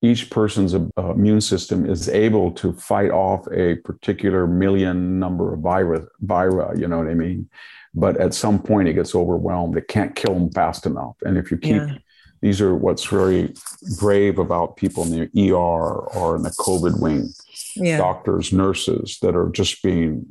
each 0.03 0.29
person's 0.29 0.75
uh, 0.75 0.89
immune 0.99 1.41
system 1.41 1.89
is 1.89 2.11
able 2.11 2.53
to 2.53 2.75
fight 2.75 3.11
off 3.11 3.47
a 3.51 3.77
particular 3.77 4.47
million 4.47 5.19
number 5.19 5.55
of 5.55 5.61
virus, 5.61 6.05
vira, 6.21 6.79
you 6.79 6.87
know 6.87 6.99
what 6.99 7.09
I 7.09 7.15
mean? 7.15 7.49
But 7.95 8.21
at 8.21 8.35
some 8.35 8.61
point 8.61 8.89
it 8.89 8.93
gets 8.93 9.15
overwhelmed. 9.15 9.79
It 9.79 9.89
can't 9.89 10.15
kill 10.15 10.35
them 10.35 10.51
fast 10.51 10.85
enough. 10.85 11.17
And 11.23 11.39
if 11.39 11.51
you 11.51 11.57
keep, 11.57 11.77
yeah. 11.77 11.97
These 12.45 12.61
are 12.61 12.75
what's 12.75 13.07
very 13.07 13.55
brave 13.99 14.39
about 14.39 14.77
people 14.77 15.03
in 15.03 15.31
the 15.33 15.51
ER 15.51 15.55
or 15.57 16.37
in 16.37 16.43
the 16.43 16.51
COVID 16.51 17.01
wing, 17.01 17.31
yeah. 17.75 17.97
doctors, 17.97 18.53
nurses 18.53 19.19
that 19.23 19.35
are 19.35 19.49
just 19.49 19.83
being 19.83 20.27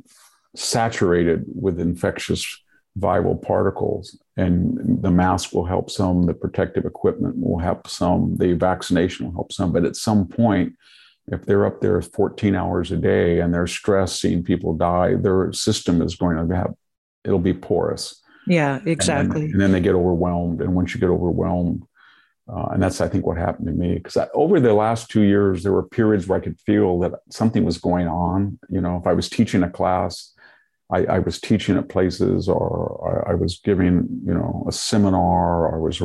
saturated 0.54 1.42
with 1.48 1.80
infectious 1.80 2.62
viral 2.96 3.42
particles. 3.42 4.16
And 4.36 5.02
the 5.02 5.10
mask 5.10 5.52
will 5.52 5.64
help 5.64 5.90
some, 5.90 6.22
the 6.22 6.34
protective 6.34 6.84
equipment 6.84 7.36
will 7.36 7.58
help 7.58 7.88
some, 7.88 8.36
the 8.36 8.52
vaccination 8.52 9.26
will 9.26 9.32
help 9.32 9.52
some. 9.52 9.72
But 9.72 9.84
at 9.84 9.96
some 9.96 10.28
point, 10.28 10.74
if 11.32 11.44
they're 11.44 11.66
up 11.66 11.80
there 11.80 12.00
14 12.00 12.54
hours 12.54 12.92
a 12.92 12.96
day 12.96 13.40
and 13.40 13.52
they're 13.52 13.66
stressed 13.66 14.20
seeing 14.20 14.44
people 14.44 14.76
die, 14.76 15.16
their 15.16 15.52
system 15.52 16.00
is 16.00 16.14
going 16.14 16.36
to 16.36 16.54
have, 16.54 16.74
it'll 17.24 17.40
be 17.40 17.54
porous. 17.54 18.22
Yeah, 18.46 18.78
exactly. 18.86 19.46
And 19.46 19.46
then, 19.46 19.50
and 19.50 19.60
then 19.60 19.72
they 19.72 19.80
get 19.80 19.96
overwhelmed. 19.96 20.60
And 20.60 20.76
once 20.76 20.94
you 20.94 21.00
get 21.00 21.08
overwhelmed, 21.08 21.82
uh, 22.46 22.66
and 22.72 22.82
that's, 22.82 23.00
I 23.00 23.08
think, 23.08 23.24
what 23.24 23.38
happened 23.38 23.66
to 23.68 23.72
me. 23.72 23.94
Because 23.94 24.18
over 24.34 24.60
the 24.60 24.74
last 24.74 25.10
two 25.10 25.22
years, 25.22 25.62
there 25.62 25.72
were 25.72 25.82
periods 25.82 26.26
where 26.26 26.38
I 26.38 26.42
could 26.42 26.60
feel 26.60 26.98
that 27.00 27.12
something 27.30 27.64
was 27.64 27.78
going 27.78 28.06
on. 28.06 28.58
You 28.68 28.80
know, 28.80 28.98
if 28.98 29.06
I 29.06 29.14
was 29.14 29.30
teaching 29.30 29.62
a 29.62 29.70
class, 29.70 30.34
I, 30.90 31.04
I, 31.06 31.18
was 31.20 31.40
teaching 31.40 31.78
at 31.78 31.88
places 31.88 32.46
or 32.48 33.24
I, 33.26 33.32
I, 33.32 33.34
was 33.34 33.60
giving, 33.64 34.20
you 34.26 34.34
know, 34.34 34.64
a 34.68 34.72
seminar. 34.72 35.74
I 35.74 35.78
was, 35.78 36.02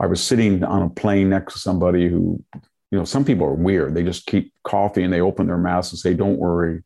I 0.00 0.06
was 0.06 0.22
sitting 0.22 0.64
on 0.64 0.82
a 0.82 0.90
plane 0.90 1.30
next 1.30 1.52
to 1.54 1.58
somebody 1.60 2.08
who, 2.08 2.42
you 2.90 2.98
know, 2.98 3.04
some 3.04 3.24
people 3.24 3.46
are 3.46 3.54
weird. 3.54 3.94
They 3.94 4.02
just 4.02 4.26
keep 4.26 4.52
coughing 4.64 5.04
and 5.04 5.12
they 5.12 5.20
open 5.20 5.46
their 5.46 5.56
mouths 5.58 5.92
and 5.92 6.00
say, 6.00 6.14
don't 6.14 6.38
worry. 6.38 6.82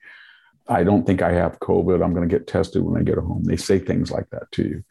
I 0.68 0.84
don't 0.84 1.06
think 1.06 1.22
I 1.22 1.32
have 1.32 1.58
COVID. 1.60 2.04
I'm 2.04 2.12
going 2.12 2.28
to 2.28 2.38
get 2.38 2.46
tested 2.46 2.82
when 2.82 3.00
I 3.00 3.02
get 3.02 3.16
home. 3.16 3.44
They 3.44 3.56
say 3.56 3.78
things 3.78 4.10
like 4.10 4.28
that 4.30 4.52
to 4.52 4.62
you. 4.62 4.84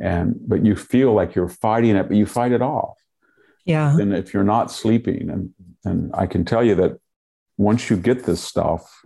And, 0.00 0.36
but 0.46 0.64
you 0.64 0.76
feel 0.76 1.12
like 1.12 1.34
you're 1.34 1.48
fighting 1.48 1.96
it, 1.96 2.06
but 2.06 2.16
you 2.16 2.26
fight 2.26 2.52
it 2.52 2.62
off. 2.62 2.96
Yeah. 3.66 3.98
And 3.98 4.14
if 4.14 4.32
you're 4.32 4.44
not 4.44 4.70
sleeping, 4.70 5.28
and, 5.28 5.52
and 5.84 6.10
I 6.14 6.26
can 6.26 6.44
tell 6.44 6.64
you 6.64 6.76
that 6.76 6.98
once 7.58 7.90
you 7.90 7.96
get 7.96 8.24
this 8.24 8.42
stuff, 8.42 9.02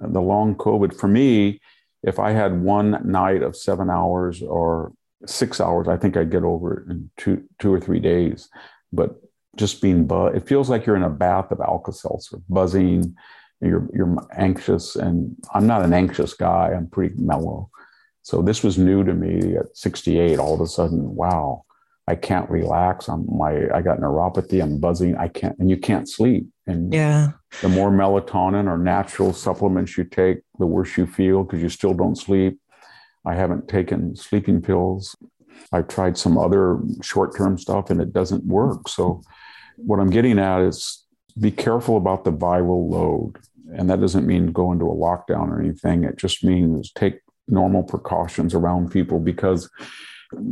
the 0.00 0.20
long 0.20 0.54
COVID 0.54 0.98
for 0.98 1.08
me, 1.08 1.60
if 2.02 2.18
I 2.18 2.30
had 2.30 2.62
one 2.62 2.98
night 3.04 3.42
of 3.42 3.56
seven 3.56 3.90
hours 3.90 4.40
or 4.42 4.92
six 5.26 5.60
hours, 5.60 5.88
I 5.88 5.96
think 5.96 6.16
I'd 6.16 6.30
get 6.30 6.44
over 6.44 6.80
it 6.80 6.90
in 6.90 7.10
two, 7.16 7.44
two 7.58 7.72
or 7.72 7.80
three 7.80 8.00
days. 8.00 8.48
But 8.92 9.16
just 9.56 9.82
being 9.82 10.06
buzz, 10.06 10.36
it 10.36 10.46
feels 10.46 10.70
like 10.70 10.86
you're 10.86 10.96
in 10.96 11.02
a 11.02 11.10
bath 11.10 11.50
of 11.50 11.60
Alka 11.60 11.92
Seltzer, 11.92 12.38
buzzing. 12.48 13.16
You're 13.60 13.88
you're 13.94 14.16
anxious, 14.36 14.94
and 14.94 15.36
I'm 15.54 15.66
not 15.66 15.82
an 15.82 15.94
anxious 15.94 16.34
guy. 16.34 16.72
I'm 16.76 16.88
pretty 16.88 17.14
mellow. 17.16 17.70
So 18.22 18.42
this 18.42 18.62
was 18.62 18.76
new 18.78 19.04
to 19.04 19.14
me 19.14 19.56
at 19.56 19.76
68. 19.76 20.38
All 20.38 20.54
of 20.54 20.60
a 20.60 20.66
sudden, 20.66 21.14
wow, 21.14 21.64
I 22.06 22.14
can't 22.14 22.48
relax. 22.50 23.08
I'm 23.08 23.26
my 23.34 23.68
I 23.74 23.80
got 23.80 23.98
neuropathy. 23.98 24.62
I'm 24.62 24.78
buzzing. 24.78 25.16
I 25.16 25.28
can't, 25.28 25.58
and 25.58 25.70
you 25.70 25.76
can't 25.76 26.08
sleep. 26.08 26.46
And 26.66 26.92
yeah, 26.92 27.32
the 27.62 27.68
more 27.68 27.90
melatonin 27.90 28.68
or 28.68 28.76
natural 28.76 29.32
supplements 29.32 29.96
you 29.96 30.04
take, 30.04 30.38
the 30.58 30.66
worse 30.66 30.96
you 30.98 31.06
feel 31.06 31.44
because 31.44 31.62
you 31.62 31.68
still 31.68 31.94
don't 31.94 32.16
sleep. 32.16 32.58
I 33.24 33.34
haven't 33.34 33.68
taken 33.68 34.16
sleeping 34.16 34.60
pills. 34.60 35.16
I've 35.72 35.88
tried 35.88 36.18
some 36.18 36.36
other 36.36 36.78
short-term 37.02 37.56
stuff, 37.56 37.88
and 37.88 38.00
it 38.00 38.12
doesn't 38.12 38.44
work. 38.44 38.88
So, 38.88 39.22
what 39.76 39.98
I'm 39.98 40.10
getting 40.10 40.38
at 40.38 40.60
is 40.60 41.06
be 41.40 41.50
careful 41.50 41.96
about 41.96 42.24
the 42.24 42.32
viral 42.32 42.90
load, 42.90 43.38
and 43.76 43.88
that 43.88 44.00
doesn't 44.00 44.26
mean 44.26 44.52
go 44.52 44.72
into 44.72 44.84
a 44.84 44.94
lockdown 44.94 45.48
or 45.48 45.60
anything. 45.60 46.04
It 46.04 46.16
just 46.16 46.44
means 46.44 46.92
take 46.92 47.20
normal 47.48 47.82
precautions 47.82 48.54
around 48.54 48.90
people 48.90 49.20
because 49.20 49.70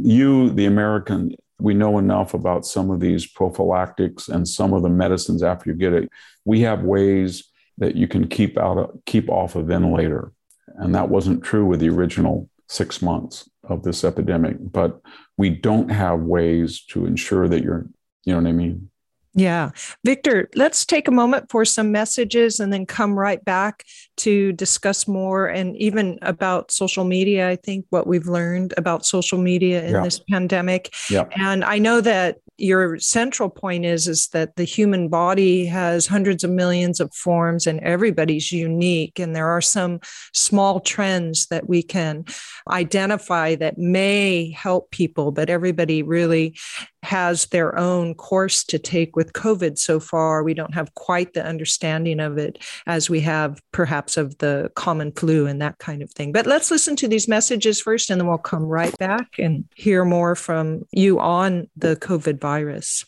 you, 0.03 0.51
the 0.51 0.67
American, 0.67 1.35
we 1.59 1.75
know 1.75 1.99
enough 1.99 2.35
about 2.35 2.67
some 2.67 2.91
of 2.91 3.01
these 3.01 3.27
prophylactics 3.27 4.29
and 4.29 4.47
some 4.47 4.73
of 4.73 4.83
the 4.83 4.89
medicines 4.89 5.43
after 5.43 5.71
you 5.71 5.77
get 5.77 5.93
it. 5.93 6.11
We 6.45 6.61
have 6.61 6.83
ways 6.83 7.45
that 7.79 7.97
you 7.97 8.09
can 8.09 8.29
keep 8.29 8.59
out 8.59 8.79
of, 8.79 9.01
keep 9.07 9.31
off 9.31 9.57
a 9.57 9.63
ventilator, 9.63 10.33
and 10.77 10.95
that 10.95 11.09
wasn't 11.09 11.45
true 11.45 11.67
with 11.67 11.81
the 11.81 11.89
original 11.89 12.49
six 12.69 13.03
months 13.03 13.49
of 13.65 13.83
this 13.83 14.05
epidemic. 14.05 14.57
But 14.61 15.01
we 15.37 15.51
don't 15.51 15.91
have 15.91 16.21
ways 16.21 16.83
to 16.91 17.07
ensure 17.07 17.49
that 17.49 17.63
you're, 17.63 17.87
you 18.25 18.33
know 18.33 18.41
what 18.41 18.49
I 18.49 18.53
mean, 18.53 18.91
yeah. 19.35 19.71
Victor, 20.05 20.51
let's 20.55 20.85
take 20.85 21.09
a 21.09 21.13
moment 21.13 21.51
for 21.51 21.65
some 21.65 21.91
messages 21.91 22.61
and 22.61 22.73
then 22.73 22.85
come 22.85 23.19
right 23.19 23.43
back 23.45 23.85
to 24.19 24.53
discuss 24.53 25.09
more 25.09 25.47
and 25.47 25.77
even 25.77 26.19
about 26.23 26.71
social 26.71 27.05
media. 27.05 27.49
I 27.49 27.57
think 27.57 27.87
what 27.91 28.07
we've 28.07 28.27
learned 28.27 28.75
about 28.77 29.07
social 29.07 29.39
media 29.39 29.85
in 29.85 29.93
yeah. 29.93 30.05
this 30.05 30.21
pandemic. 30.31 30.95
Yeah. 31.11 31.29
And 31.37 31.65
I 31.65 31.79
know 31.79 32.01
that 32.03 32.39
your 32.63 32.97
central 32.99 33.51
point 33.51 33.85
is 33.85 34.07
is 34.07 34.29
that 34.29 34.55
the 34.55 34.65
human 34.65 35.09
body 35.09 35.67
has 35.67 36.07
hundreds 36.07 36.45
of 36.45 36.51
millions 36.51 37.01
of 37.01 37.13
forms 37.13 37.67
and 37.67 37.81
everybody's 37.81 38.53
unique. 38.53 39.19
And 39.19 39.35
there 39.35 39.49
are 39.49 39.61
some 39.61 39.99
small 40.33 40.79
trends 40.79 41.47
that 41.47 41.69
we 41.69 41.83
can 41.83 42.25
identify 42.71 43.57
that 43.57 43.79
may 43.79 44.51
help 44.51 44.91
people 44.93 45.33
but 45.33 45.51
everybody 45.51 46.03
really 46.03 46.57
has 47.03 47.47
their 47.47 47.77
own 47.77 48.15
course 48.15 48.63
to 48.63 48.79
take 48.79 49.17
with 49.17 49.33
covid 49.33 49.77
so 49.77 49.99
far. 49.99 50.45
We 50.45 50.55
don't 50.55 50.75
have 50.75 50.95
quite 50.95 51.35
the 51.35 51.45
understanding 51.45 52.21
of 52.21 52.39
it 52.39 52.63
as 52.87 53.11
we 53.11 53.21
have 53.21 53.61
perhaps 53.73 54.17
of 54.17 54.39
the 54.39 54.71
common 54.77 55.11
flu 55.13 55.47
and 55.47 55.61
that 55.61 55.79
kind 55.79 56.03
of 56.03 56.11
thing. 56.11 56.31
But 56.31 56.47
let's 56.47 56.71
listen 56.71 56.95
to 56.97 57.09
these 57.09 57.27
messages 57.27 57.81
first 57.81 58.09
and 58.09 58.21
then 58.21 58.29
we'll 58.29 58.39
come 58.39 58.65
right 58.65 58.97
back 58.99 59.39
and 59.39 59.65
hear 59.75 60.05
more 60.05 60.37
from 60.37 60.83
you 60.93 61.19
on 61.19 61.69
the 61.77 61.97
covid 61.97 62.39
virus. 62.53 63.07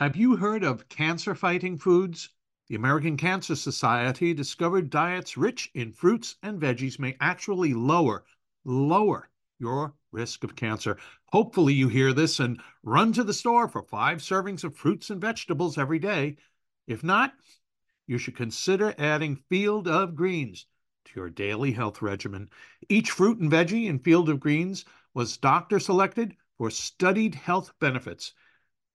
Have 0.00 0.16
you 0.16 0.36
heard 0.36 0.64
of 0.64 0.88
cancer 0.88 1.34
fighting 1.34 1.76
foods? 1.76 2.30
The 2.68 2.76
American 2.76 3.18
Cancer 3.18 3.54
Society 3.54 4.32
discovered 4.32 4.88
diets 4.88 5.36
rich 5.36 5.70
in 5.74 5.92
fruits 5.92 6.36
and 6.42 6.58
veggies 6.58 6.98
may 6.98 7.14
actually 7.20 7.74
lower, 7.74 8.24
lower 8.64 9.28
your 9.58 9.92
risk 10.12 10.44
of 10.44 10.56
cancer. 10.56 10.96
Hopefully, 11.30 11.74
you 11.74 11.88
hear 11.88 12.14
this 12.14 12.40
and 12.40 12.58
run 12.82 13.12
to 13.12 13.22
the 13.22 13.34
store 13.34 13.68
for 13.68 13.82
five 13.82 14.20
servings 14.20 14.64
of 14.64 14.74
fruits 14.74 15.10
and 15.10 15.20
vegetables 15.20 15.76
every 15.76 15.98
day. 15.98 16.38
If 16.86 17.04
not, 17.04 17.34
you 18.06 18.16
should 18.16 18.34
consider 18.36 18.94
adding 18.96 19.36
Field 19.50 19.88
of 19.88 20.14
Greens 20.14 20.64
to 21.04 21.20
your 21.20 21.28
daily 21.28 21.72
health 21.72 22.00
regimen. 22.00 22.48
Each 22.88 23.10
fruit 23.10 23.40
and 23.40 23.52
veggie 23.52 23.88
in 23.88 23.98
Field 23.98 24.30
of 24.30 24.40
Greens 24.40 24.86
was 25.14 25.38
doctor 25.38 25.78
selected 25.78 26.36
for 26.58 26.70
studied 26.70 27.34
health 27.34 27.72
benefits. 27.80 28.34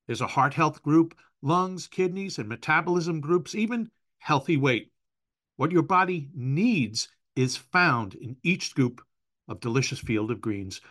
There's 0.06 0.22
a 0.22 0.28
heart 0.28 0.54
health 0.54 0.84
group, 0.84 1.18
lungs, 1.42 1.88
kidneys, 1.88 2.38
and 2.38 2.48
metabolism 2.48 3.22
groups, 3.22 3.56
even 3.56 3.90
healthy 4.20 4.58
weight. 4.58 4.92
What 5.56 5.72
your 5.72 5.84
body 5.84 6.30
needs 6.34 7.10
is 7.36 7.58
found 7.58 8.16
in 8.16 8.38
each 8.44 8.70
scoop 8.70 9.02
of 9.48 9.60
delicious 9.60 10.00
Field 10.00 10.32
of 10.32 10.42
Greens. 10.42 10.82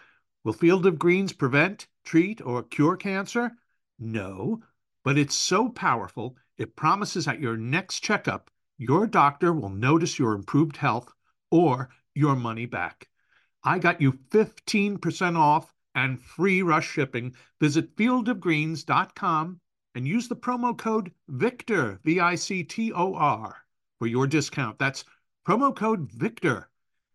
Will 0.45 0.53
Field 0.53 0.87
of 0.87 0.99
Greens 0.99 1.33
prevent, 1.33 1.87
treat, 2.05 2.41
or 2.41 2.63
cure 2.63 2.97
cancer? 2.97 3.53
No, 3.99 4.63
but 5.05 5.19
it's 5.19 5.35
so 5.35 5.69
powerful, 5.69 6.37
it 6.57 6.77
promises 6.77 7.29
at 7.29 7.41
your 7.41 7.57
next 7.57 8.01
checkup, 8.01 8.51
your 8.77 9.07
doctor 9.07 9.53
will 9.53 9.71
notice 9.71 10.19
your 10.19 10.35
improved 10.35 10.77
health 10.77 11.13
or 11.51 11.91
your 12.15 12.37
money 12.37 12.67
back. 12.67 13.09
I 13.65 13.79
got 13.79 14.01
you 14.01 14.13
15% 14.31 15.37
off 15.37 15.75
and 15.95 16.21
free 16.21 16.63
rush 16.63 16.89
shipping. 16.89 17.35
Visit 17.61 17.97
fieldofgreens.com 17.97 19.61
and 19.95 20.07
use 20.07 20.29
the 20.29 20.37
promo 20.37 20.77
code 20.77 21.11
VICTOR, 21.31 21.99
V 22.05 22.21
I 22.21 22.35
C 22.37 22.63
T 22.63 22.93
O 22.93 23.15
R, 23.15 23.57
for 23.99 24.07
your 24.07 24.27
discount. 24.27 24.79
That's 24.79 25.05
promo 25.47 25.75
code 25.75 26.11
VICTOR 26.13 26.67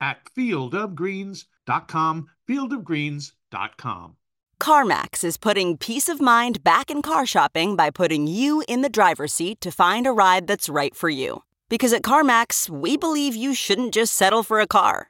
at 0.02 0.26
fieldofgreens.com, 0.36 2.28
fieldofgreens.com. 2.50 4.18
CarMax 4.60 5.24
is 5.24 5.38
putting 5.38 5.78
peace 5.78 6.08
of 6.08 6.22
mind 6.22 6.64
back 6.64 6.90
in 6.90 7.02
car 7.02 7.26
shopping 7.26 7.76
by 7.76 7.90
putting 7.90 8.28
you 8.28 8.64
in 8.68 8.82
the 8.82 8.90
driver's 8.90 9.34
seat 9.34 9.60
to 9.62 9.72
find 9.72 10.08
a 10.08 10.12
ride 10.12 10.48
that's 10.48 10.70
right 10.70 10.96
for 10.96 11.10
you. 11.10 11.44
Because 11.70 11.92
at 11.92 12.02
CarMax, 12.04 12.70
we 12.70 12.98
believe 12.98 13.36
you 13.36 13.54
shouldn't 13.54 13.94
just 13.94 14.14
settle 14.14 14.44
for 14.44 14.60
a 14.60 14.68
car, 14.68 15.10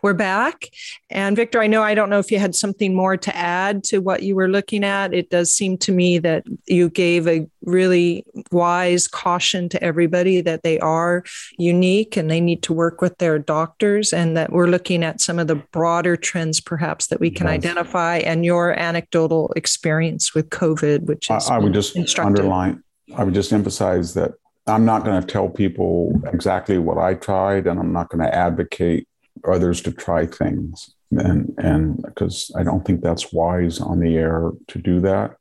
We're 0.00 0.14
back. 0.14 0.70
And 1.10 1.34
Victor, 1.34 1.60
I 1.60 1.66
know 1.66 1.82
I 1.82 1.94
don't 1.94 2.08
know 2.08 2.20
if 2.20 2.30
you 2.30 2.38
had 2.38 2.54
something 2.54 2.94
more 2.94 3.16
to 3.16 3.36
add 3.36 3.82
to 3.84 3.98
what 3.98 4.22
you 4.22 4.36
were 4.36 4.48
looking 4.48 4.84
at. 4.84 5.12
It 5.12 5.28
does 5.28 5.52
seem 5.52 5.76
to 5.78 5.92
me 5.92 6.18
that 6.20 6.44
you 6.66 6.88
gave 6.88 7.26
a 7.26 7.46
really 7.62 8.24
wise 8.52 9.08
caution 9.08 9.68
to 9.70 9.82
everybody 9.82 10.40
that 10.40 10.62
they 10.62 10.78
are 10.78 11.24
unique 11.58 12.16
and 12.16 12.30
they 12.30 12.40
need 12.40 12.62
to 12.62 12.72
work 12.72 13.00
with 13.00 13.18
their 13.18 13.40
doctors, 13.40 14.12
and 14.12 14.36
that 14.36 14.52
we're 14.52 14.68
looking 14.68 15.02
at 15.02 15.20
some 15.20 15.40
of 15.40 15.48
the 15.48 15.56
broader 15.56 16.16
trends 16.16 16.60
perhaps 16.60 17.08
that 17.08 17.18
we 17.18 17.30
can 17.30 17.46
yes. 17.46 17.54
identify 17.54 18.18
and 18.18 18.44
your 18.44 18.78
anecdotal 18.78 19.52
experience 19.56 20.32
with 20.32 20.48
COVID, 20.50 21.06
which 21.06 21.28
is 21.28 21.48
I, 21.50 21.56
I 21.56 21.58
would 21.58 21.74
just 21.74 22.18
underline, 22.18 22.84
I 23.16 23.24
would 23.24 23.34
just 23.34 23.52
emphasize 23.52 24.14
that 24.14 24.34
I'm 24.68 24.84
not 24.84 25.04
going 25.04 25.20
to 25.20 25.26
tell 25.26 25.48
people 25.48 26.12
exactly 26.32 26.78
what 26.78 26.98
I 26.98 27.14
tried, 27.14 27.66
and 27.66 27.80
I'm 27.80 27.92
not 27.92 28.10
going 28.10 28.24
to 28.24 28.32
advocate 28.32 29.08
others 29.46 29.80
to 29.82 29.92
try 29.92 30.26
things 30.26 30.94
and 31.10 31.54
and 31.58 32.02
because 32.02 32.50
I 32.56 32.62
don't 32.62 32.84
think 32.84 33.02
that's 33.02 33.32
wise 33.32 33.80
on 33.80 34.00
the 34.00 34.16
air 34.16 34.52
to 34.68 34.78
do 34.78 35.00
that. 35.00 35.36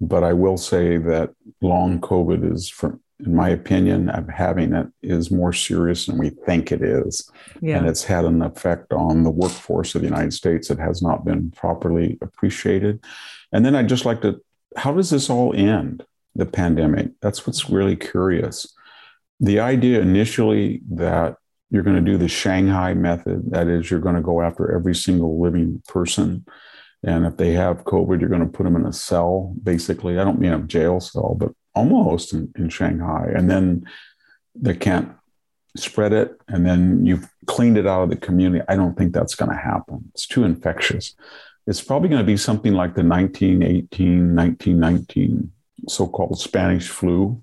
But 0.00 0.24
I 0.24 0.32
will 0.32 0.58
say 0.58 0.98
that 0.98 1.30
long 1.62 2.00
COVID 2.00 2.52
is, 2.52 2.68
for, 2.68 2.98
in 3.24 3.34
my 3.34 3.48
opinion, 3.48 4.10
of 4.10 4.28
having 4.28 4.74
it 4.74 4.88
is 5.02 5.30
more 5.30 5.54
serious 5.54 6.04
than 6.04 6.18
we 6.18 6.30
think 6.30 6.70
it 6.70 6.82
is, 6.82 7.30
yeah. 7.62 7.78
and 7.78 7.88
it's 7.88 8.04
had 8.04 8.26
an 8.26 8.42
effect 8.42 8.92
on 8.92 9.22
the 9.22 9.30
workforce 9.30 9.94
of 9.94 10.02
the 10.02 10.08
United 10.08 10.34
States 10.34 10.68
that 10.68 10.78
has 10.78 11.00
not 11.00 11.24
been 11.24 11.50
properly 11.50 12.18
appreciated. 12.20 13.02
And 13.52 13.64
then 13.64 13.74
I'd 13.74 13.88
just 13.88 14.04
like 14.04 14.20
to, 14.20 14.42
how 14.76 14.92
does 14.92 15.08
this 15.08 15.30
all 15.30 15.54
end? 15.54 16.04
The 16.34 16.44
pandemic. 16.44 17.12
That's 17.22 17.46
what's 17.46 17.70
really 17.70 17.96
curious. 17.96 18.74
The 19.40 19.60
idea 19.60 20.02
initially 20.02 20.82
that 20.90 21.36
you're 21.70 21.82
going 21.82 21.96
to 21.96 22.10
do 22.10 22.16
the 22.16 22.28
Shanghai 22.28 22.94
method. 22.94 23.50
That 23.50 23.68
is, 23.68 23.90
you're 23.90 24.00
going 24.00 24.14
to 24.14 24.22
go 24.22 24.40
after 24.40 24.74
every 24.74 24.94
single 24.94 25.40
living 25.40 25.82
person. 25.88 26.46
And 27.02 27.26
if 27.26 27.36
they 27.36 27.52
have 27.52 27.84
COVID, 27.84 28.20
you're 28.20 28.28
going 28.28 28.40
to 28.40 28.46
put 28.46 28.64
them 28.64 28.76
in 28.76 28.86
a 28.86 28.92
cell, 28.92 29.54
basically. 29.62 30.18
I 30.18 30.24
don't 30.24 30.40
mean 30.40 30.52
a 30.52 30.60
jail 30.60 31.00
cell, 31.00 31.36
but 31.38 31.52
almost 31.74 32.32
in, 32.32 32.52
in 32.56 32.68
Shanghai. 32.68 33.32
And 33.34 33.50
then 33.50 33.84
they 34.54 34.74
can't 34.74 35.10
spread 35.76 36.12
it. 36.12 36.40
And 36.48 36.66
then 36.66 37.04
you've 37.04 37.28
cleaned 37.46 37.78
it 37.78 37.86
out 37.86 38.04
of 38.04 38.10
the 38.10 38.16
community. 38.16 38.64
I 38.68 38.76
don't 38.76 38.96
think 38.96 39.12
that's 39.12 39.34
going 39.34 39.50
to 39.50 39.56
happen. 39.56 40.10
It's 40.14 40.26
too 40.26 40.44
infectious. 40.44 41.14
It's 41.66 41.82
probably 41.82 42.08
going 42.08 42.22
to 42.22 42.26
be 42.26 42.36
something 42.36 42.72
like 42.72 42.94
the 42.94 43.02
1918, 43.02 44.34
1919 44.34 45.52
so 45.88 46.06
called 46.06 46.38
Spanish 46.38 46.88
flu. 46.88 47.42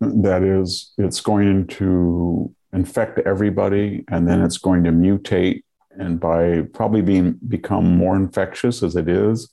That 0.00 0.42
is, 0.42 0.92
it's 0.98 1.20
going 1.20 1.66
to 1.68 2.54
infect 2.76 3.18
everybody 3.20 4.04
and 4.10 4.28
then 4.28 4.42
it's 4.42 4.58
going 4.58 4.84
to 4.84 4.90
mutate 4.90 5.62
and 5.98 6.20
by 6.20 6.62
probably 6.72 7.02
being 7.02 7.38
become 7.48 7.96
more 7.96 8.16
infectious 8.16 8.82
as 8.82 8.96
it 8.96 9.08
is 9.08 9.50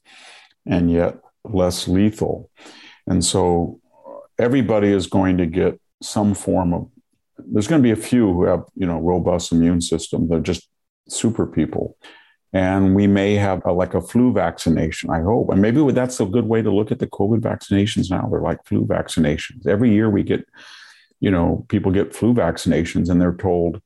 and 0.65 0.91
yet 0.91 1.17
less 1.45 1.88
lethal. 1.88 2.49
And 3.07 3.24
so 3.24 3.80
everybody 4.38 4.89
is 4.89 5.07
going 5.07 5.38
to 5.38 5.45
get 5.45 5.80
some 6.01 6.34
form 6.34 6.74
of 6.74 6.89
there's 7.38 7.67
going 7.67 7.82
to 7.82 7.84
be 7.84 7.91
a 7.91 8.07
few 8.11 8.32
who 8.32 8.43
have 8.45 8.63
you 8.76 8.86
know 8.86 8.99
robust 8.99 9.51
immune 9.51 9.82
system. 9.82 10.28
They're 10.28 10.39
just 10.39 10.67
super 11.07 11.47
people. 11.47 11.97
And 12.55 12.93
we 12.93 13.07
may 13.07 13.34
have 13.34 13.65
a, 13.65 13.71
like 13.71 13.95
a 13.95 14.01
flu 14.01 14.32
vaccination 14.32 15.09
i 15.09 15.21
hope. 15.21 15.49
And 15.49 15.61
maybe 15.61 15.91
that's 15.91 16.19
a 16.19 16.26
good 16.26 16.45
way 16.45 16.61
to 16.61 16.71
look 16.71 16.91
at 16.91 16.99
the 16.99 17.07
covid 17.07 17.41
vaccinations 17.41 18.11
now. 18.11 18.28
They're 18.30 18.41
like 18.41 18.63
flu 18.65 18.86
vaccinations. 18.86 19.65
Every 19.65 19.91
year 19.91 20.09
we 20.09 20.24
get 20.24 20.45
you 21.24 21.32
know, 21.32 21.65
people 21.69 21.89
get 21.89 22.13
flu 22.13 22.34
vaccinations 22.34 23.09
and 23.09 23.21
they're 23.21 23.34
told 23.34 23.82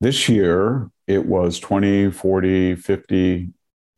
this 0.00 0.30
year 0.30 0.90
it 1.06 1.26
was 1.26 1.60
20, 1.60 2.10
40, 2.10 2.76
50, 2.76 3.50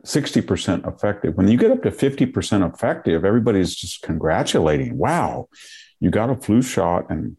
60% 0.05 0.93
effective. 0.93 1.37
When 1.37 1.47
you 1.47 1.59
get 1.59 1.71
up 1.71 1.85
to 1.85 1.93
50% 1.93 2.75
effective, 2.75 3.25
everybody's 3.25 3.77
just 3.77 4.03
congratulating. 4.03 4.99
Wow, 4.99 5.49
you 6.01 6.11
got 6.11 6.29
a 6.29 6.35
flu 6.35 6.61
shot 6.61 7.09
and 7.09 7.39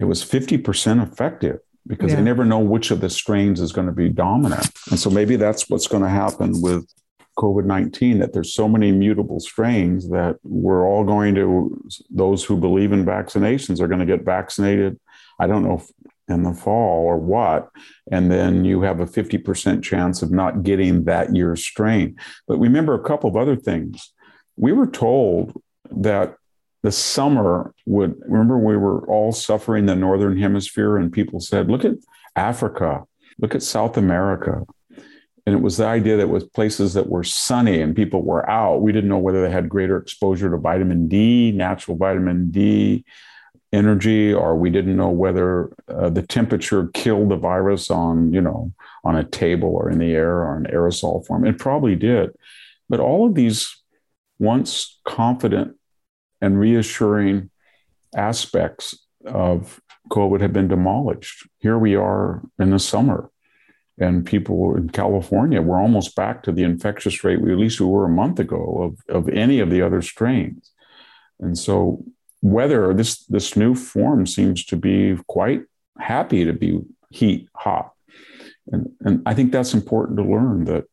it 0.00 0.06
was 0.06 0.24
50% 0.24 1.00
effective 1.00 1.60
because 1.86 2.10
yeah. 2.10 2.16
they 2.16 2.22
never 2.22 2.44
know 2.44 2.58
which 2.58 2.90
of 2.90 3.00
the 3.00 3.08
strains 3.08 3.60
is 3.60 3.70
going 3.70 3.86
to 3.86 3.92
be 3.92 4.08
dominant. 4.08 4.68
And 4.90 4.98
so 4.98 5.10
maybe 5.10 5.36
that's 5.36 5.70
what's 5.70 5.86
going 5.86 6.02
to 6.02 6.08
happen 6.08 6.60
with 6.60 6.92
COVID 7.36 7.64
19 7.64 8.18
that 8.18 8.32
there's 8.32 8.54
so 8.54 8.68
many 8.68 8.92
mutable 8.92 9.40
strains 9.40 10.08
that 10.10 10.36
we're 10.42 10.86
all 10.86 11.04
going 11.04 11.34
to, 11.34 11.80
those 12.10 12.44
who 12.44 12.56
believe 12.56 12.92
in 12.92 13.04
vaccinations 13.04 13.80
are 13.80 13.88
going 13.88 14.00
to 14.00 14.06
get 14.06 14.24
vaccinated. 14.24 14.98
I 15.38 15.46
don't 15.46 15.62
know 15.62 15.76
if 15.76 15.90
in 16.28 16.42
the 16.42 16.52
fall 16.52 17.04
or 17.04 17.16
what. 17.16 17.70
And 18.10 18.30
then 18.30 18.64
you 18.64 18.82
have 18.82 19.00
a 19.00 19.06
50% 19.06 19.82
chance 19.82 20.22
of 20.22 20.30
not 20.30 20.62
getting 20.62 21.04
that 21.04 21.34
year's 21.34 21.62
strain. 21.62 22.16
But 22.48 22.58
remember 22.58 22.94
a 22.94 23.02
couple 23.02 23.30
of 23.30 23.36
other 23.36 23.56
things. 23.56 24.12
We 24.56 24.72
were 24.72 24.86
told 24.86 25.60
that 25.90 26.36
the 26.82 26.92
summer 26.92 27.74
would, 27.84 28.16
remember, 28.26 28.58
we 28.58 28.76
were 28.76 29.06
all 29.08 29.32
suffering 29.32 29.86
the 29.86 29.94
Northern 29.94 30.38
Hemisphere, 30.38 30.96
and 30.96 31.12
people 31.12 31.40
said, 31.40 31.70
look 31.70 31.84
at 31.84 31.94
Africa, 32.34 33.04
look 33.38 33.54
at 33.54 33.62
South 33.62 33.96
America, 33.96 34.62
and 35.46 35.54
it 35.54 35.62
was 35.62 35.76
the 35.76 35.86
idea 35.86 36.16
that 36.16 36.28
with 36.28 36.52
places 36.52 36.94
that 36.94 37.08
were 37.08 37.22
sunny 37.22 37.80
and 37.80 37.94
people 37.94 38.22
were 38.22 38.48
out. 38.50 38.82
We 38.82 38.90
didn't 38.90 39.08
know 39.08 39.18
whether 39.18 39.42
they 39.42 39.50
had 39.50 39.68
greater 39.68 39.96
exposure 39.96 40.50
to 40.50 40.56
vitamin 40.56 41.06
D, 41.06 41.52
natural 41.52 41.96
vitamin 41.96 42.50
D 42.50 43.04
energy, 43.72 44.34
or 44.34 44.56
we 44.56 44.70
didn't 44.70 44.96
know 44.96 45.10
whether 45.10 45.72
uh, 45.88 46.10
the 46.10 46.22
temperature 46.22 46.88
killed 46.88 47.28
the 47.28 47.36
virus 47.36 47.90
on, 47.90 48.32
you 48.32 48.40
know, 48.40 48.72
on 49.04 49.16
a 49.16 49.24
table 49.24 49.68
or 49.68 49.88
in 49.88 49.98
the 49.98 50.12
air 50.12 50.38
or 50.38 50.56
an 50.56 50.64
aerosol 50.64 51.24
form. 51.24 51.46
It 51.46 51.58
probably 51.58 51.94
did. 51.94 52.30
But 52.88 52.98
all 52.98 53.26
of 53.26 53.36
these 53.36 53.76
once 54.40 54.98
confident 55.04 55.76
and 56.40 56.58
reassuring 56.58 57.50
aspects 58.16 58.98
of 59.24 59.80
COVID 60.10 60.40
have 60.40 60.52
been 60.52 60.68
demolished. 60.68 61.46
Here 61.58 61.78
we 61.78 61.94
are 61.94 62.42
in 62.58 62.70
the 62.70 62.78
summer 62.78 63.30
and 63.98 64.26
people 64.26 64.76
in 64.76 64.90
California 64.90 65.62
were 65.62 65.80
almost 65.80 66.14
back 66.14 66.42
to 66.42 66.52
the 66.52 66.62
infectious 66.62 67.24
rate 67.24 67.40
we 67.40 67.52
at 67.52 67.58
least 67.58 67.80
we 67.80 67.86
were 67.86 68.04
a 68.04 68.10
month 68.10 68.38
ago 68.38 68.94
of, 69.08 69.14
of 69.14 69.28
any 69.28 69.60
of 69.60 69.70
the 69.70 69.82
other 69.82 70.02
strains. 70.02 70.72
And 71.40 71.56
so 71.56 72.04
whether 72.40 72.92
this 72.94 73.24
this 73.26 73.56
new 73.56 73.74
form 73.74 74.26
seems 74.26 74.64
to 74.66 74.76
be 74.76 75.18
quite 75.26 75.62
happy 75.98 76.44
to 76.44 76.52
be 76.52 76.80
heat 77.10 77.48
hot. 77.54 77.92
And 78.70 78.92
and 79.00 79.22
I 79.26 79.34
think 79.34 79.52
that's 79.52 79.74
important 79.74 80.18
to 80.18 80.24
learn 80.24 80.64
that 80.64 80.84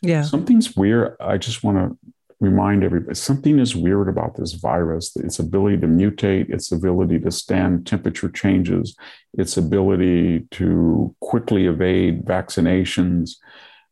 yeah 0.00 0.22
something's 0.22 0.76
weird. 0.76 1.16
I 1.20 1.38
just 1.38 1.62
want 1.62 1.78
to 1.78 1.96
remind 2.42 2.82
everybody 2.82 3.14
something 3.14 3.60
is 3.60 3.76
weird 3.76 4.08
about 4.08 4.34
this 4.34 4.54
virus 4.54 5.14
its 5.16 5.38
ability 5.38 5.76
to 5.76 5.86
mutate 5.86 6.52
its 6.52 6.72
ability 6.72 7.16
to 7.20 7.30
stand 7.30 7.86
temperature 7.86 8.28
changes 8.28 8.96
its 9.34 9.56
ability 9.56 10.40
to 10.50 11.14
quickly 11.20 11.66
evade 11.66 12.24
vaccinations 12.24 13.36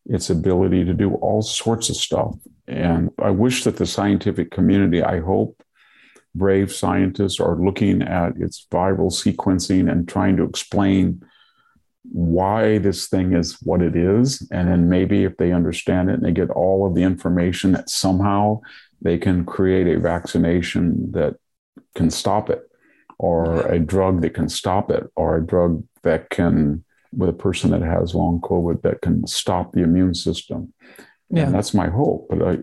its 0.07 0.31
ability 0.31 0.85
to 0.85 0.95
do 0.95 1.13
all 1.17 1.43
sorts 1.43 1.91
of 1.91 1.97
stuff. 1.97 2.35
And 2.67 3.11
i 3.23 3.31
wish 3.31 3.63
that 3.63 3.77
the 3.77 3.87
scientific 3.87 4.51
community 4.51 5.01
i 5.01 5.21
hope 5.21 5.63
brave 6.35 6.73
scientists 6.73 7.39
are 7.39 7.57
looking 7.57 8.03
at 8.03 8.33
its 8.37 8.67
viral 8.69 9.13
sequencing 9.13 9.91
and 9.91 10.09
trying 10.09 10.37
to 10.39 10.45
explain 10.45 11.25
why 12.05 12.79
this 12.79 13.09
thing 13.09 13.35
is 13.35 13.59
what 13.63 13.83
it 13.83 13.95
is. 13.95 14.47
And 14.51 14.69
then 14.69 14.89
maybe 14.89 15.25
if 15.25 15.37
they 15.37 15.53
understand 15.53 16.11
it 16.11 16.15
and 16.15 16.25
they 16.25 16.33
get 16.33 16.51
all 16.51 16.87
of 16.87 16.95
the 16.95 17.03
information 17.03 17.73
that 17.73 17.91
somehow 17.91 18.61
they 19.03 19.19
can 19.19 19.45
create 19.45 19.87
a 19.87 20.01
vaccination 20.01 21.13
that 21.13 21.37
can 21.95 22.11
stop 22.11 22.51
it, 22.51 22.63
or 23.19 23.67
a 23.67 23.79
drug 23.79 24.23
that 24.23 24.35
can 24.35 24.49
stop 24.49 24.91
it, 24.91 25.11
or 25.15 25.37
a 25.37 25.47
drug 25.47 25.85
that 26.03 26.31
can, 26.31 26.85
with 27.13 27.29
a 27.29 27.35
person 27.35 27.71
that 27.71 27.83
has 27.83 28.15
long 28.15 28.41
COVID, 28.41 28.83
that 28.83 29.03
can 29.03 29.27
stop 29.27 29.73
the 29.73 29.83
immune 29.83 30.15
system. 30.15 30.73
Yeah. 31.29 31.45
And 31.45 31.55
that's 31.55 31.75
my 31.75 31.89
hope. 31.89 32.29
But 32.31 32.43
I, 32.43 32.59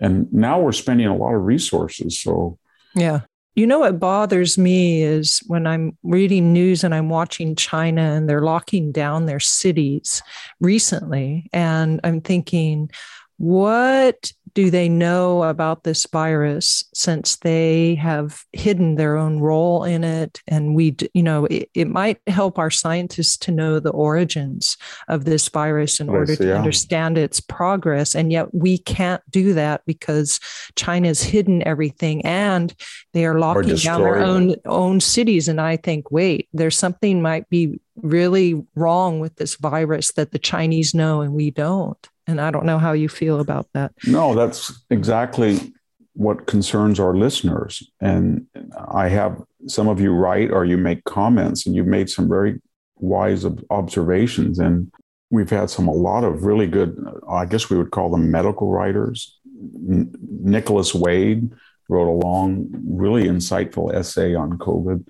and 0.00 0.32
now 0.32 0.60
we're 0.60 0.72
spending 0.72 1.06
a 1.06 1.16
lot 1.16 1.34
of 1.34 1.44
resources. 1.44 2.20
So 2.20 2.58
yeah. 2.94 3.20
You 3.58 3.66
know 3.66 3.80
what 3.80 3.98
bothers 3.98 4.56
me 4.56 5.02
is 5.02 5.42
when 5.48 5.66
I'm 5.66 5.98
reading 6.04 6.52
news 6.52 6.84
and 6.84 6.94
I'm 6.94 7.08
watching 7.08 7.56
China 7.56 8.02
and 8.02 8.28
they're 8.28 8.40
locking 8.40 8.92
down 8.92 9.26
their 9.26 9.40
cities 9.40 10.22
recently. 10.60 11.50
And 11.52 11.98
I'm 12.04 12.20
thinking, 12.20 12.88
what 13.36 14.30
do 14.58 14.72
they 14.72 14.88
know 14.88 15.44
about 15.44 15.84
this 15.84 16.04
virus 16.06 16.82
since 16.92 17.36
they 17.36 17.94
have 17.94 18.42
hidden 18.52 18.96
their 18.96 19.16
own 19.16 19.38
role 19.38 19.84
in 19.84 20.02
it 20.02 20.42
and 20.48 20.74
we 20.74 20.96
you 21.14 21.22
know 21.22 21.44
it, 21.44 21.70
it 21.74 21.86
might 21.86 22.18
help 22.26 22.58
our 22.58 22.68
scientists 22.68 23.36
to 23.36 23.52
know 23.52 23.78
the 23.78 23.90
origins 23.90 24.76
of 25.06 25.24
this 25.24 25.48
virus 25.48 26.00
in 26.00 26.08
order 26.08 26.34
to 26.34 26.48
yeah. 26.48 26.54
understand 26.54 27.16
its 27.16 27.38
progress 27.38 28.16
and 28.16 28.32
yet 28.32 28.52
we 28.52 28.76
can't 28.78 29.22
do 29.30 29.54
that 29.54 29.80
because 29.86 30.40
china's 30.74 31.22
hidden 31.22 31.62
everything 31.64 32.20
and 32.26 32.74
they 33.12 33.24
are 33.24 33.38
locking 33.38 33.76
down 33.76 34.02
their 34.02 34.18
own 34.18 34.56
own 34.64 34.98
cities 34.98 35.46
and 35.46 35.60
i 35.60 35.76
think 35.76 36.10
wait 36.10 36.48
there's 36.52 36.76
something 36.76 37.22
might 37.22 37.48
be 37.48 37.78
really 38.02 38.60
wrong 38.74 39.20
with 39.20 39.36
this 39.36 39.56
virus 39.56 40.12
that 40.12 40.30
the 40.30 40.38
Chinese 40.38 40.94
know 40.94 41.20
and 41.20 41.32
we 41.32 41.50
don't. 41.50 42.08
And 42.28 42.40
I 42.40 42.50
don't 42.50 42.66
know 42.66 42.78
how 42.78 42.92
you 42.92 43.08
feel 43.08 43.40
about 43.40 43.66
that. 43.72 43.92
No, 44.06 44.34
that's 44.34 44.84
exactly 44.90 45.72
what 46.12 46.46
concerns 46.46 47.00
our 47.00 47.16
listeners. 47.16 47.90
And 48.00 48.46
I 48.92 49.08
have 49.08 49.42
some 49.66 49.88
of 49.88 49.98
you 49.98 50.12
write 50.12 50.50
or 50.50 50.64
you 50.64 50.76
make 50.76 51.04
comments, 51.04 51.66
and 51.66 51.74
you've 51.74 51.86
made 51.86 52.10
some 52.10 52.28
very 52.28 52.60
wise 52.96 53.46
observations. 53.70 54.58
And 54.58 54.92
we've 55.30 55.48
had 55.48 55.70
some, 55.70 55.88
a 55.88 55.92
lot 55.92 56.22
of 56.22 56.44
really 56.44 56.66
good, 56.66 57.02
I 57.28 57.46
guess 57.46 57.70
we 57.70 57.78
would 57.78 57.92
call 57.92 58.10
them 58.10 58.30
medical 58.30 58.68
writers. 58.68 59.38
Nicholas 59.44 60.94
Wade 60.94 61.50
wrote 61.88 62.10
a 62.10 62.20
long, 62.26 62.68
really 62.86 63.24
insightful 63.24 63.94
essay 63.94 64.34
on 64.34 64.58
COVID. 64.58 65.06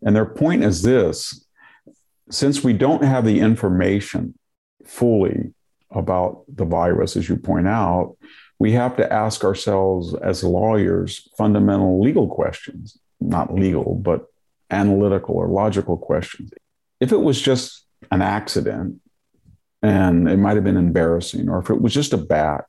And 0.00 0.16
their 0.16 0.24
point 0.26 0.64
is 0.64 0.80
this 0.82 1.46
since 2.30 2.64
we 2.64 2.72
don't 2.72 3.04
have 3.04 3.26
the 3.26 3.40
information 3.40 4.34
fully 4.86 5.52
about 5.94 6.44
the 6.48 6.64
virus, 6.64 7.16
as 7.16 7.28
you 7.28 7.36
point 7.36 7.68
out, 7.68 8.16
we 8.58 8.72
have 8.72 8.96
to 8.96 9.12
ask 9.12 9.44
ourselves 9.44 10.14
as 10.14 10.44
lawyers 10.44 11.28
fundamental 11.36 12.00
legal 12.00 12.28
questions, 12.28 12.98
not 13.20 13.54
legal, 13.54 13.96
but 13.96 14.26
analytical 14.70 15.34
or 15.34 15.48
logical 15.48 15.96
questions. 15.96 16.50
If 17.00 17.12
it 17.12 17.18
was 17.20 17.40
just 17.40 17.84
an 18.10 18.22
accident 18.22 19.00
and 19.82 20.28
it 20.28 20.36
might 20.36 20.54
have 20.54 20.64
been 20.64 20.76
embarrassing, 20.76 21.48
or 21.48 21.58
if 21.58 21.70
it 21.70 21.80
was 21.80 21.92
just 21.92 22.12
a 22.12 22.18
bat, 22.18 22.64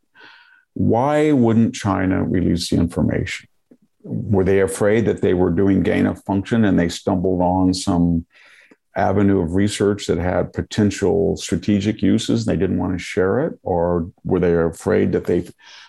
why 0.73 1.31
wouldn't 1.31 1.75
China 1.75 2.23
release 2.23 2.69
the 2.69 2.77
information? 2.77 3.47
Were 4.01 4.43
they 4.43 4.59
afraid 4.59 5.05
that 5.05 5.21
they 5.21 5.33
were 5.33 5.51
doing 5.51 5.83
gain 5.83 6.07
of 6.07 6.23
function 6.23 6.65
and 6.65 6.77
they 6.77 6.89
stumbled 6.89 7.41
on 7.41 7.73
some 7.73 8.25
avenue 8.95 9.41
of 9.41 9.55
research 9.55 10.07
that 10.07 10.17
had 10.17 10.53
potential 10.53 11.35
strategic 11.37 12.01
uses 12.01 12.45
and 12.45 12.53
they 12.53 12.59
didn't 12.59 12.77
want 12.77 12.93
to 12.93 12.99
share 12.99 13.39
it? 13.45 13.59
Or 13.63 14.11
were 14.23 14.39
they 14.39 14.53
afraid 14.53 15.11
that 15.13 15.25
they 15.25 15.47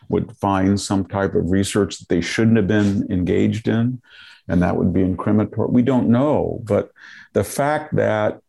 would 0.09 0.37
find 0.37 0.81
some 0.81 1.05
type 1.05 1.35
of 1.35 1.51
research 1.51 1.99
that 1.99 2.09
they 2.09 2.21
shouldn't 2.21 2.57
have 2.57 2.67
been 2.67 3.07
engaged 3.11 3.69
in 3.69 4.01
and 4.49 4.63
that 4.63 4.77
would 4.77 4.93
be 4.93 5.01
incriminatory? 5.01 5.71
We 5.71 5.83
don't 5.83 6.09
know. 6.09 6.61
But 6.65 6.91
the 7.33 7.45
fact 7.45 7.97
that 7.97 8.41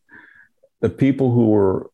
the 0.82 0.90
people 0.90 1.32
who 1.32 1.48
were 1.48 1.90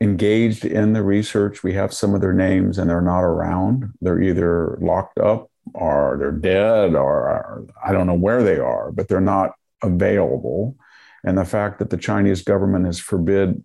engaged 0.00 0.64
in 0.64 0.94
the 0.94 1.02
research, 1.02 1.62
we 1.62 1.74
have 1.74 1.92
some 1.92 2.14
of 2.14 2.20
their 2.20 2.32
names 2.32 2.78
and 2.78 2.88
they're 2.88 3.02
not 3.02 3.20
around, 3.20 3.92
they're 4.00 4.22
either 4.22 4.78
locked 4.80 5.18
up 5.18 5.50
or 5.74 6.16
they're 6.18 6.32
dead 6.32 6.94
or 6.94 7.66
I 7.84 7.92
don't 7.92 8.06
know 8.06 8.14
where 8.14 8.42
they 8.42 8.58
are, 8.58 8.90
but 8.92 9.08
they're 9.08 9.20
not 9.20 9.52
available 9.82 10.76
and 11.24 11.36
the 11.36 11.44
fact 11.44 11.78
that 11.78 11.90
the 11.90 11.96
Chinese 11.96 12.42
government 12.42 12.86
has 12.86 12.98
forbid 12.98 13.64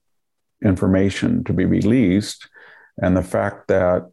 information 0.63 1.43
to 1.43 1.53
be 1.53 1.65
released, 1.65 2.47
and 3.01 3.15
the 3.15 3.23
fact 3.23 3.67
that 3.67 4.09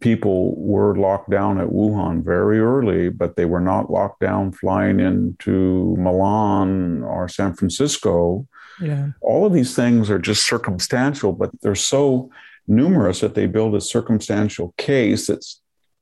people 0.00 0.54
were 0.56 0.94
locked 0.96 1.30
down 1.30 1.58
at 1.58 1.68
Wuhan 1.68 2.22
very 2.22 2.58
early, 2.60 3.08
but 3.08 3.36
they 3.36 3.46
were 3.46 3.60
not 3.60 3.90
locked 3.90 4.20
down 4.20 4.52
flying 4.52 5.00
into 5.00 5.96
Milan 5.98 7.02
or 7.02 7.28
San 7.28 7.54
Francisco. 7.54 8.46
Yeah. 8.80 9.12
All 9.22 9.46
of 9.46 9.54
these 9.54 9.74
things 9.74 10.10
are 10.10 10.18
just 10.18 10.46
circumstantial, 10.46 11.32
but 11.32 11.50
they're 11.62 11.74
so 11.74 12.30
numerous 12.68 13.20
that 13.20 13.34
they 13.34 13.46
build 13.46 13.74
a 13.74 13.80
circumstantial 13.80 14.74
case 14.76 15.28
that 15.28 15.42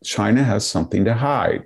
China 0.03 0.43
has 0.43 0.67
something 0.67 1.05
to 1.05 1.15
hide. 1.15 1.63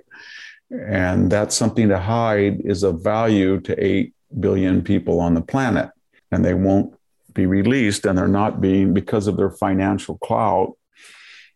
And 0.71 1.31
that 1.31 1.51
something 1.51 1.89
to 1.89 1.97
hide 1.97 2.61
is 2.63 2.83
of 2.83 3.03
value 3.03 3.59
to 3.61 3.83
eight 3.83 4.13
billion 4.37 4.81
people 4.83 5.19
on 5.19 5.33
the 5.33 5.41
planet, 5.41 5.89
and 6.31 6.43
they 6.43 6.53
won't 6.53 6.93
be 7.33 7.45
released, 7.45 8.05
and 8.05 8.17
they're 8.17 8.27
not 8.27 8.59
being, 8.59 8.93
because 8.93 9.27
of 9.27 9.37
their 9.37 9.51
financial 9.51 10.17
clout, 10.17 10.73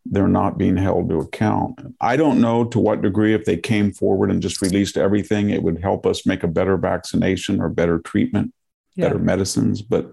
they're 0.06 0.28
not 0.28 0.58
being 0.58 0.76
held 0.76 1.10
to 1.10 1.20
account. 1.20 1.80
I 2.02 2.18
don't 2.18 2.42
know 2.42 2.66
to 2.66 2.80
what 2.80 3.02
degree, 3.02 3.34
if 3.34 3.46
they 3.46 3.58
came 3.58 3.94
forward 3.94 4.32
and 4.32 4.42
just 4.42 4.62
released 4.62 4.98
everything, 4.98 5.50
it 5.50 5.64
would 5.64 5.82
help 5.82 6.06
us 6.06 6.26
make 6.26 6.44
a 6.44 6.48
better 6.48 6.78
vaccination 6.78 7.62
or 7.62 7.70
better 7.70 8.00
treatment, 8.00 8.54
yeah. 8.96 9.08
better 9.08 9.20
medicines. 9.20 9.82
But 9.82 10.12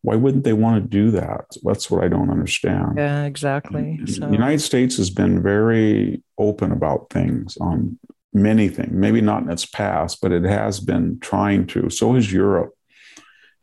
why 0.00 0.16
wouldn't 0.16 0.44
they 0.44 0.54
want 0.54 0.82
to 0.82 0.88
do 0.88 1.10
that? 1.10 1.44
That's 1.62 1.90
what 1.90 2.02
I 2.02 2.08
don't 2.08 2.30
understand. 2.30 2.94
Yeah, 2.96 3.24
exactly. 3.24 4.00
So. 4.06 4.26
The 4.26 4.32
United 4.32 4.60
States 4.60 4.96
has 4.96 5.10
been 5.10 5.42
very 5.42 6.22
open 6.38 6.72
about 6.72 7.10
things 7.10 7.58
on 7.60 7.98
many 8.42 8.68
things, 8.68 8.92
maybe 8.92 9.20
not 9.20 9.42
in 9.42 9.50
its 9.50 9.66
past, 9.66 10.20
but 10.20 10.32
it 10.32 10.44
has 10.44 10.80
been 10.80 11.18
trying 11.20 11.66
to. 11.68 11.90
So 11.90 12.14
has 12.14 12.32
Europe. 12.32 12.72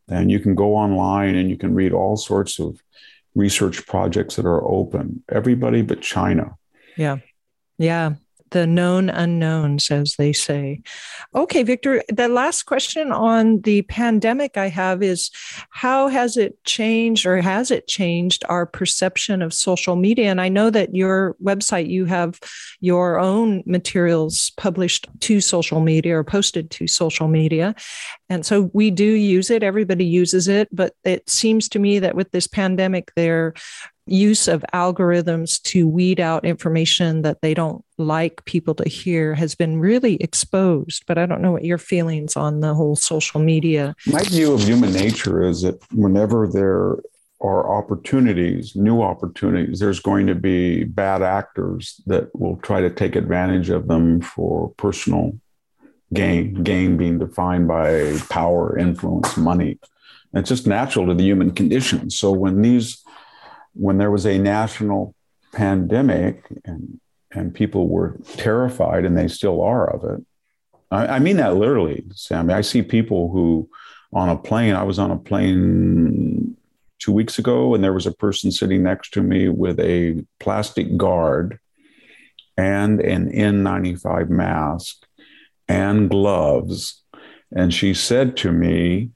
And 0.09 0.29
you 0.29 0.39
can 0.39 0.53
go 0.53 0.75
online 0.75 1.35
and 1.35 1.49
you 1.49 1.57
can 1.57 1.73
read 1.73 1.93
all 1.93 2.17
sorts 2.17 2.59
of 2.59 2.81
research 3.35 3.87
projects 3.87 4.35
that 4.35 4.45
are 4.45 4.63
open, 4.67 5.23
everybody 5.29 5.81
but 5.81 6.01
China. 6.01 6.55
Yeah. 6.97 7.17
Yeah 7.77 8.15
the 8.53 8.65
known 8.65 9.09
unknowns, 9.09 9.91
as 9.91 10.15
they 10.15 10.31
say. 10.31 10.81
Okay, 11.35 11.63
Victor, 11.63 12.03
the 12.07 12.27
last 12.27 12.63
question 12.63 13.11
on 13.11 13.61
the 13.61 13.81
pandemic 13.83 14.57
I 14.57 14.69
have 14.69 15.03
is 15.03 15.31
how 15.71 16.07
has 16.07 16.37
it 16.37 16.63
changed 16.63 17.25
or 17.25 17.41
has 17.41 17.71
it 17.71 17.87
changed 17.87 18.45
our 18.47 18.65
perception 18.65 19.41
of 19.41 19.53
social 19.53 19.95
media? 19.95 20.29
And 20.29 20.39
I 20.39 20.49
know 20.49 20.69
that 20.69 20.95
your 20.95 21.35
website, 21.43 21.89
you 21.89 22.05
have 22.05 22.39
your 22.79 23.19
own 23.19 23.63
materials 23.65 24.51
published 24.55 25.07
to 25.21 25.41
social 25.41 25.81
media 25.81 26.17
or 26.17 26.23
posted 26.23 26.69
to 26.71 26.87
social 26.87 27.27
media. 27.27 27.75
And 28.29 28.45
so 28.45 28.69
we 28.73 28.91
do 28.91 29.05
use 29.05 29.49
it, 29.49 29.63
everybody 29.63 30.05
uses 30.05 30.47
it, 30.47 30.69
but 30.71 30.93
it 31.03 31.27
seems 31.29 31.67
to 31.69 31.79
me 31.79 31.99
that 31.99 32.15
with 32.15 32.31
this 32.31 32.47
pandemic, 32.47 33.11
they're 33.15 33.53
use 34.05 34.47
of 34.47 34.65
algorithms 34.73 35.61
to 35.63 35.87
weed 35.87 36.19
out 36.19 36.45
information 36.45 37.21
that 37.21 37.41
they 37.41 37.53
don't 37.53 37.83
like 37.97 38.43
people 38.45 38.75
to 38.75 38.89
hear 38.89 39.33
has 39.33 39.55
been 39.55 39.79
really 39.79 40.15
exposed. 40.15 41.03
But 41.07 41.17
I 41.17 41.25
don't 41.25 41.41
know 41.41 41.51
what 41.51 41.63
your 41.63 41.77
feelings 41.77 42.35
on 42.35 42.59
the 42.59 42.73
whole 42.73 42.95
social 42.95 43.39
media. 43.39 43.95
My 44.07 44.23
view 44.23 44.53
of 44.53 44.61
human 44.61 44.91
nature 44.91 45.43
is 45.43 45.61
that 45.61 45.81
whenever 45.93 46.47
there 46.47 46.97
are 47.41 47.77
opportunities, 47.77 48.75
new 48.75 49.01
opportunities, 49.01 49.79
there's 49.79 49.99
going 49.99 50.27
to 50.27 50.35
be 50.35 50.83
bad 50.83 51.21
actors 51.21 52.01
that 52.05 52.33
will 52.37 52.57
try 52.57 52.81
to 52.81 52.89
take 52.89 53.15
advantage 53.15 53.69
of 53.69 53.87
them 53.87 54.21
for 54.21 54.69
personal 54.77 55.37
gain, 56.13 56.63
gain 56.63 56.95
being 56.95 57.19
defined 57.19 57.67
by 57.67 58.17
power, 58.29 58.77
influence, 58.77 59.35
money. 59.35 59.79
It's 60.33 60.49
just 60.49 60.65
natural 60.65 61.07
to 61.07 61.13
the 61.13 61.23
human 61.23 61.51
condition. 61.51 62.09
So 62.09 62.31
when 62.31 62.61
these 62.61 63.02
when 63.73 63.97
there 63.97 64.11
was 64.11 64.25
a 64.25 64.37
national 64.37 65.15
pandemic 65.53 66.45
and 66.65 66.99
and 67.31 67.53
people 67.53 67.87
were 67.87 68.19
terrified 68.35 69.05
and 69.05 69.17
they 69.17 69.27
still 69.27 69.61
are 69.61 69.89
of 69.89 70.03
it. 70.03 70.25
I, 70.91 71.15
I 71.15 71.19
mean 71.19 71.37
that 71.37 71.55
literally, 71.55 72.03
Sami. 72.13 72.53
I 72.53 72.61
see 72.61 72.83
people 72.83 73.31
who 73.31 73.69
on 74.13 74.29
a 74.29 74.37
plane, 74.37 74.75
I 74.75 74.83
was 74.83 74.99
on 74.99 75.11
a 75.11 75.17
plane 75.17 76.55
two 76.99 77.11
weeks 77.11 77.39
ago, 77.39 77.73
and 77.73 77.83
there 77.83 77.93
was 77.93 78.05
a 78.05 78.11
person 78.11 78.51
sitting 78.51 78.83
next 78.83 79.11
to 79.13 79.21
me 79.21 79.49
with 79.49 79.79
a 79.79 80.23
plastic 80.39 80.95
guard 80.95 81.59
and 82.55 83.01
an 83.01 83.31
N95 83.31 84.29
mask 84.29 85.05
and 85.67 86.09
gloves. 86.09 87.01
And 87.55 87.73
she 87.73 87.93
said 87.93 88.37
to 88.37 88.51
me, 88.51 89.09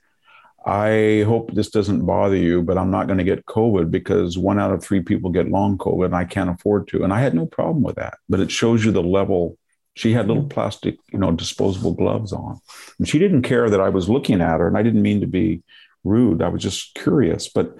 I 0.67 1.23
hope 1.25 1.53
this 1.53 1.69
doesn't 1.69 2.05
bother 2.05 2.35
you, 2.35 2.61
but 2.61 2.77
I'm 2.77 2.91
not 2.91 3.07
going 3.07 3.19
to 3.19 3.23
get 3.23 3.45
COVID 3.45 3.89
because 3.89 4.37
one 4.37 4.59
out 4.59 4.73
of 4.73 4.83
three 4.83 5.01
people 5.01 5.29
get 5.29 5.47
long 5.47 5.77
COVID 5.77 6.07
and 6.07 6.15
I 6.15 6.25
can't 6.25 6.49
afford 6.49 6.89
to. 6.89 7.05
And 7.05 7.13
I 7.13 7.21
had 7.21 7.33
no 7.33 7.45
problem 7.45 7.83
with 7.83 7.95
that. 7.95 8.17
But 8.27 8.41
it 8.41 8.51
shows 8.51 8.83
you 8.83 8.91
the 8.91 9.01
level. 9.01 9.57
She 9.93 10.11
had 10.11 10.27
little 10.27 10.43
mm-hmm. 10.43 10.49
plastic, 10.49 10.97
you 11.13 11.19
know, 11.19 11.31
disposable 11.31 11.93
gloves 11.93 12.33
on. 12.33 12.59
And 12.99 13.07
she 13.07 13.17
didn't 13.17 13.43
care 13.43 13.69
that 13.69 13.79
I 13.79 13.87
was 13.87 14.09
looking 14.09 14.41
at 14.41 14.59
her. 14.59 14.67
And 14.67 14.77
I 14.77 14.83
didn't 14.83 15.01
mean 15.01 15.21
to 15.21 15.27
be 15.27 15.63
rude. 16.03 16.41
I 16.41 16.49
was 16.49 16.61
just 16.61 16.95
curious, 16.95 17.47
but 17.47 17.77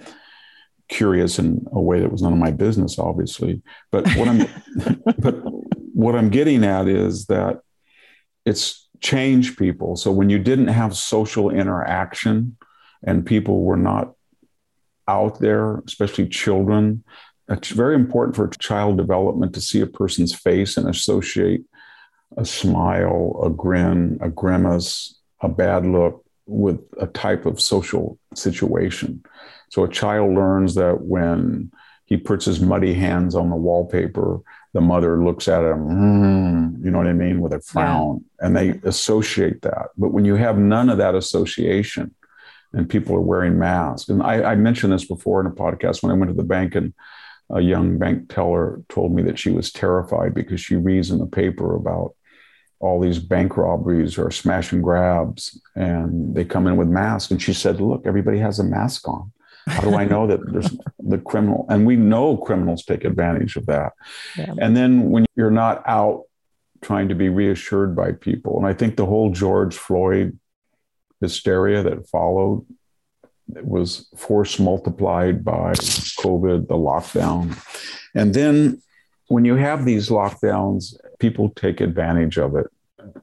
curious 0.88 1.38
in 1.38 1.66
a 1.72 1.80
way 1.80 2.00
that 2.00 2.10
was 2.10 2.22
none 2.22 2.32
of 2.32 2.38
my 2.38 2.52
business, 2.52 2.98
obviously. 2.98 3.60
But 3.92 4.08
what 4.14 4.28
I'm 4.28 5.02
but 5.18 5.34
what 5.92 6.14
I'm 6.14 6.30
getting 6.30 6.64
at 6.64 6.88
is 6.88 7.26
that 7.26 7.60
it's 8.46 8.88
changed 9.00 9.58
people. 9.58 9.96
So 9.96 10.10
when 10.10 10.30
you 10.30 10.38
didn't 10.38 10.68
have 10.68 10.96
social 10.96 11.50
interaction, 11.50 12.56
and 13.02 13.26
people 13.26 13.62
were 13.62 13.76
not 13.76 14.14
out 15.06 15.38
there, 15.40 15.78
especially 15.86 16.28
children. 16.28 17.04
It's 17.48 17.70
very 17.70 17.94
important 17.94 18.36
for 18.36 18.48
child 18.48 18.98
development 18.98 19.54
to 19.54 19.60
see 19.60 19.80
a 19.80 19.86
person's 19.86 20.34
face 20.34 20.76
and 20.76 20.88
associate 20.88 21.64
a 22.36 22.44
smile, 22.44 23.40
a 23.42 23.50
grin, 23.50 24.18
a 24.20 24.28
grimace, 24.28 25.18
a 25.40 25.48
bad 25.48 25.86
look 25.86 26.24
with 26.46 26.80
a 27.00 27.06
type 27.06 27.46
of 27.46 27.60
social 27.60 28.18
situation. 28.34 29.22
So 29.70 29.84
a 29.84 29.88
child 29.88 30.34
learns 30.34 30.74
that 30.74 31.00
when 31.00 31.70
he 32.04 32.16
puts 32.16 32.44
his 32.44 32.60
muddy 32.60 32.94
hands 32.94 33.34
on 33.34 33.50
the 33.50 33.56
wallpaper, 33.56 34.40
the 34.72 34.80
mother 34.80 35.22
looks 35.22 35.48
at 35.48 35.64
him, 35.64 35.88
mm, 35.88 36.84
you 36.84 36.90
know 36.90 36.98
what 36.98 37.06
I 37.06 37.12
mean, 37.12 37.40
with 37.40 37.52
a 37.52 37.60
frown, 37.60 38.24
yeah. 38.40 38.46
and 38.46 38.56
they 38.56 38.80
associate 38.84 39.62
that. 39.62 39.88
But 39.96 40.12
when 40.12 40.24
you 40.24 40.34
have 40.36 40.58
none 40.58 40.88
of 40.90 40.98
that 40.98 41.14
association, 41.14 42.14
and 42.72 42.88
people 42.88 43.14
are 43.14 43.20
wearing 43.20 43.58
masks. 43.58 44.08
And 44.08 44.22
I, 44.22 44.52
I 44.52 44.54
mentioned 44.54 44.92
this 44.92 45.06
before 45.06 45.40
in 45.40 45.46
a 45.46 45.50
podcast 45.50 46.02
when 46.02 46.12
I 46.12 46.14
went 46.14 46.30
to 46.30 46.36
the 46.36 46.42
bank 46.42 46.74
and 46.74 46.92
a 47.50 47.60
young 47.60 47.98
bank 47.98 48.32
teller 48.32 48.82
told 48.88 49.12
me 49.12 49.22
that 49.22 49.38
she 49.38 49.50
was 49.50 49.72
terrified 49.72 50.34
because 50.34 50.60
she 50.60 50.76
reads 50.76 51.10
in 51.10 51.18
the 51.18 51.26
paper 51.26 51.74
about 51.74 52.14
all 52.80 53.00
these 53.00 53.18
bank 53.18 53.56
robberies 53.56 54.18
or 54.18 54.30
smash 54.30 54.72
and 54.72 54.82
grabs 54.82 55.60
and 55.74 56.34
they 56.34 56.44
come 56.44 56.66
in 56.66 56.76
with 56.76 56.88
masks 56.88 57.30
and 57.30 57.42
she 57.42 57.52
said 57.52 57.80
look 57.80 58.06
everybody 58.06 58.38
has 58.38 58.58
a 58.58 58.64
mask 58.64 59.08
on 59.08 59.32
how 59.66 59.80
do 59.80 59.96
i 59.96 60.04
know 60.04 60.26
that 60.28 60.40
there's 60.52 60.76
the 61.00 61.18
criminal 61.18 61.66
and 61.70 61.86
we 61.86 61.96
know 61.96 62.36
criminals 62.36 62.84
take 62.84 63.04
advantage 63.04 63.56
of 63.56 63.66
that 63.66 63.92
yeah. 64.36 64.54
and 64.60 64.76
then 64.76 65.10
when 65.10 65.26
you're 65.34 65.50
not 65.50 65.82
out 65.86 66.24
trying 66.80 67.08
to 67.08 67.16
be 67.16 67.28
reassured 67.28 67.96
by 67.96 68.12
people 68.12 68.56
and 68.58 68.66
i 68.66 68.72
think 68.72 68.96
the 68.96 69.06
whole 69.06 69.30
george 69.30 69.76
floyd 69.76 70.38
hysteria 71.20 71.82
that 71.82 72.08
followed 72.08 72.64
it 73.56 73.64
was 73.64 74.08
force 74.16 74.58
multiplied 74.58 75.44
by 75.44 75.72
covid 76.20 76.68
the 76.68 76.74
lockdown 76.74 77.56
and 78.14 78.34
then 78.34 78.80
when 79.28 79.44
you 79.44 79.56
have 79.56 79.84
these 79.84 80.08
lockdowns, 80.08 80.94
people 81.18 81.50
take 81.50 81.80
advantage 81.80 82.38
of 82.38 82.56
it. 82.56 82.66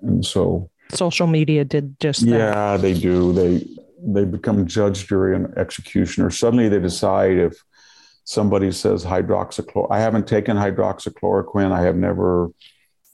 And 0.02 0.26
so 0.26 0.70
social 0.93 1.28
media 1.28 1.66
did 1.66 2.00
just 2.00 2.22
that. 2.22 2.30
Yeah, 2.30 2.78
they 2.78 2.93
do. 2.93 3.34
They 3.34 3.68
they 4.08 4.24
become 4.24 4.68
judge, 4.68 5.08
jury, 5.08 5.36
and 5.36 5.56
executioner. 5.58 6.30
Suddenly 6.30 6.70
they 6.70 6.80
decide 6.80 7.38
if 7.38 7.56
somebody 8.24 8.72
says 8.72 9.04
hydroxychloroquine. 9.04 9.91
I 9.91 10.00
haven't 10.00 10.28
taken 10.28 10.58
hydroxychloroquine. 10.58 11.72
I 11.72 11.82
have 11.82 11.96
never 11.96 12.52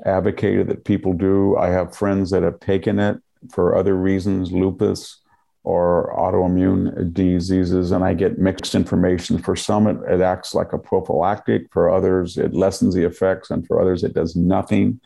advocated 0.05 0.67
that 0.67 0.83
people 0.83 1.13
do. 1.13 1.57
I 1.57 1.69
have 1.69 1.95
friends 1.95 2.31
that 2.31 2.43
have 2.43 2.59
taken 2.59 2.99
it 2.99 3.17
for 3.49 3.75
other 3.75 3.95
reasons, 3.95 4.51
lupus 4.51 5.17
or 5.63 6.13
autoimmune 6.17 7.13
diseases, 7.13 7.91
and 7.91 8.03
I 8.03 8.13
get 8.13 8.39
mixed 8.39 8.73
information. 8.73 9.37
For 9.37 9.55
some, 9.55 9.87
it, 9.87 9.97
it, 10.09 10.21
acts 10.21 10.55
like 10.55 10.73
a 10.73 10.77
prophylactic. 10.77 11.71
For 11.71 11.89
others, 11.89 12.37
it 12.37 12.53
lessens 12.53 12.95
the 12.95 13.03
effects, 13.03 13.51
and 13.51 13.65
for 13.67 13.79
others, 13.79 14.03
it 14.03 14.13
does 14.13 14.35
nothing. 14.35 14.99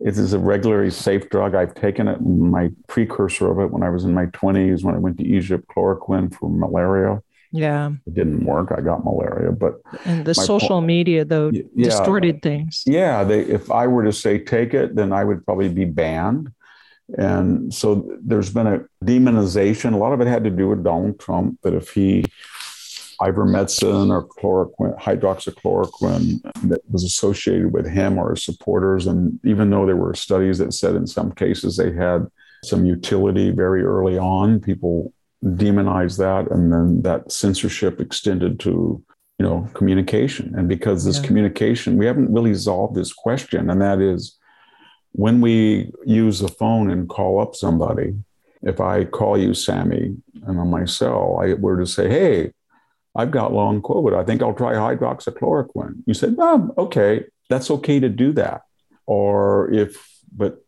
It 0.00 0.18
is 0.18 0.32
a 0.32 0.38
regularly 0.38 0.90
safe 0.90 1.30
drug. 1.30 1.54
I've 1.54 1.74
taken 1.74 2.08
it, 2.08 2.20
my 2.20 2.70
precursor 2.88 3.50
of 3.50 3.60
it, 3.60 3.70
when 3.70 3.84
I 3.84 3.88
was 3.90 4.04
in 4.04 4.12
my 4.12 4.26
20s, 4.26 4.82
when 4.82 4.96
I 4.96 4.98
went 4.98 5.18
to 5.18 5.24
Egypt, 5.24 5.66
chloroquine 5.68 6.34
for 6.34 6.50
malaria. 6.50 7.22
Yeah. 7.52 7.92
It 8.04 8.14
didn't 8.14 8.44
work. 8.44 8.72
I 8.76 8.80
got 8.80 9.04
malaria, 9.04 9.52
but 9.52 9.80
and 10.04 10.24
the 10.24 10.34
social 10.34 10.80
po- 10.80 10.80
media 10.80 11.24
though 11.24 11.50
yeah, 11.50 11.62
distorted 11.76 12.42
things. 12.42 12.82
Yeah, 12.84 13.22
they 13.22 13.42
if 13.42 13.70
I 13.70 13.86
were 13.86 14.02
to 14.02 14.12
say 14.12 14.40
take 14.40 14.74
it, 14.74 14.96
then 14.96 15.12
I 15.12 15.22
would 15.22 15.46
probably 15.46 15.68
be 15.68 15.84
banned. 15.84 16.50
And 17.18 17.72
so 17.72 18.08
there's 18.22 18.50
been 18.50 18.66
a 18.66 18.80
demonization. 19.04 19.92
A 19.92 19.96
lot 19.96 20.12
of 20.12 20.20
it 20.20 20.26
had 20.26 20.44
to 20.44 20.50
do 20.50 20.68
with 20.68 20.84
Donald 20.84 21.20
Trump, 21.20 21.60
that 21.62 21.74
if 21.74 21.90
he 21.90 22.24
ivermectin 23.20 24.10
or 24.10 24.26
chloroquine, 24.26 24.98
hydroxychloroquine 24.98 26.42
that 26.68 26.80
was 26.90 27.04
associated 27.04 27.72
with 27.72 27.86
him 27.86 28.18
or 28.18 28.30
his 28.30 28.44
supporters. 28.44 29.06
And 29.06 29.38
even 29.44 29.70
though 29.70 29.86
there 29.86 29.96
were 29.96 30.14
studies 30.14 30.58
that 30.58 30.74
said 30.74 30.94
in 30.96 31.06
some 31.06 31.32
cases 31.32 31.76
they 31.76 31.92
had 31.92 32.26
some 32.64 32.84
utility 32.84 33.50
very 33.50 33.84
early 33.84 34.18
on, 34.18 34.60
people 34.60 35.12
demonized 35.56 36.18
that. 36.18 36.50
And 36.50 36.72
then 36.72 37.02
that 37.02 37.30
censorship 37.30 38.00
extended 38.00 38.58
to, 38.60 39.02
you 39.38 39.46
know, 39.46 39.68
communication. 39.74 40.54
And 40.56 40.68
because 40.68 41.04
this 41.04 41.20
yeah. 41.20 41.26
communication, 41.26 41.96
we 41.96 42.06
haven't 42.06 42.32
really 42.32 42.54
solved 42.54 42.94
this 42.96 43.12
question, 43.12 43.70
and 43.70 43.80
that 43.80 44.00
is 44.00 44.38
when 45.14 45.40
we 45.40 45.92
use 46.04 46.40
the 46.40 46.48
phone 46.48 46.90
and 46.90 47.08
call 47.08 47.40
up 47.40 47.54
somebody, 47.54 48.14
if 48.62 48.80
I 48.80 49.04
call 49.04 49.38
you 49.38 49.54
Sami 49.54 50.16
and 50.44 50.58
on 50.58 50.68
my 50.68 50.84
cell, 50.86 51.38
I 51.40 51.54
were 51.54 51.78
to 51.78 51.86
say, 51.86 52.08
hey, 52.08 52.52
I've 53.14 53.30
got 53.30 53.52
long 53.52 53.80
COVID. 53.80 54.18
I 54.18 54.24
think 54.24 54.42
I'll 54.42 54.54
try 54.54 54.72
hydroxychloroquine. 54.72 56.02
You 56.06 56.14
said, 56.14 56.34
oh, 56.38 56.74
okay, 56.78 57.26
that's 57.48 57.70
okay 57.70 58.00
to 58.00 58.08
do 58.08 58.32
that. 58.32 58.62
Or 59.06 59.72
if, 59.72 60.04
but 60.34 60.64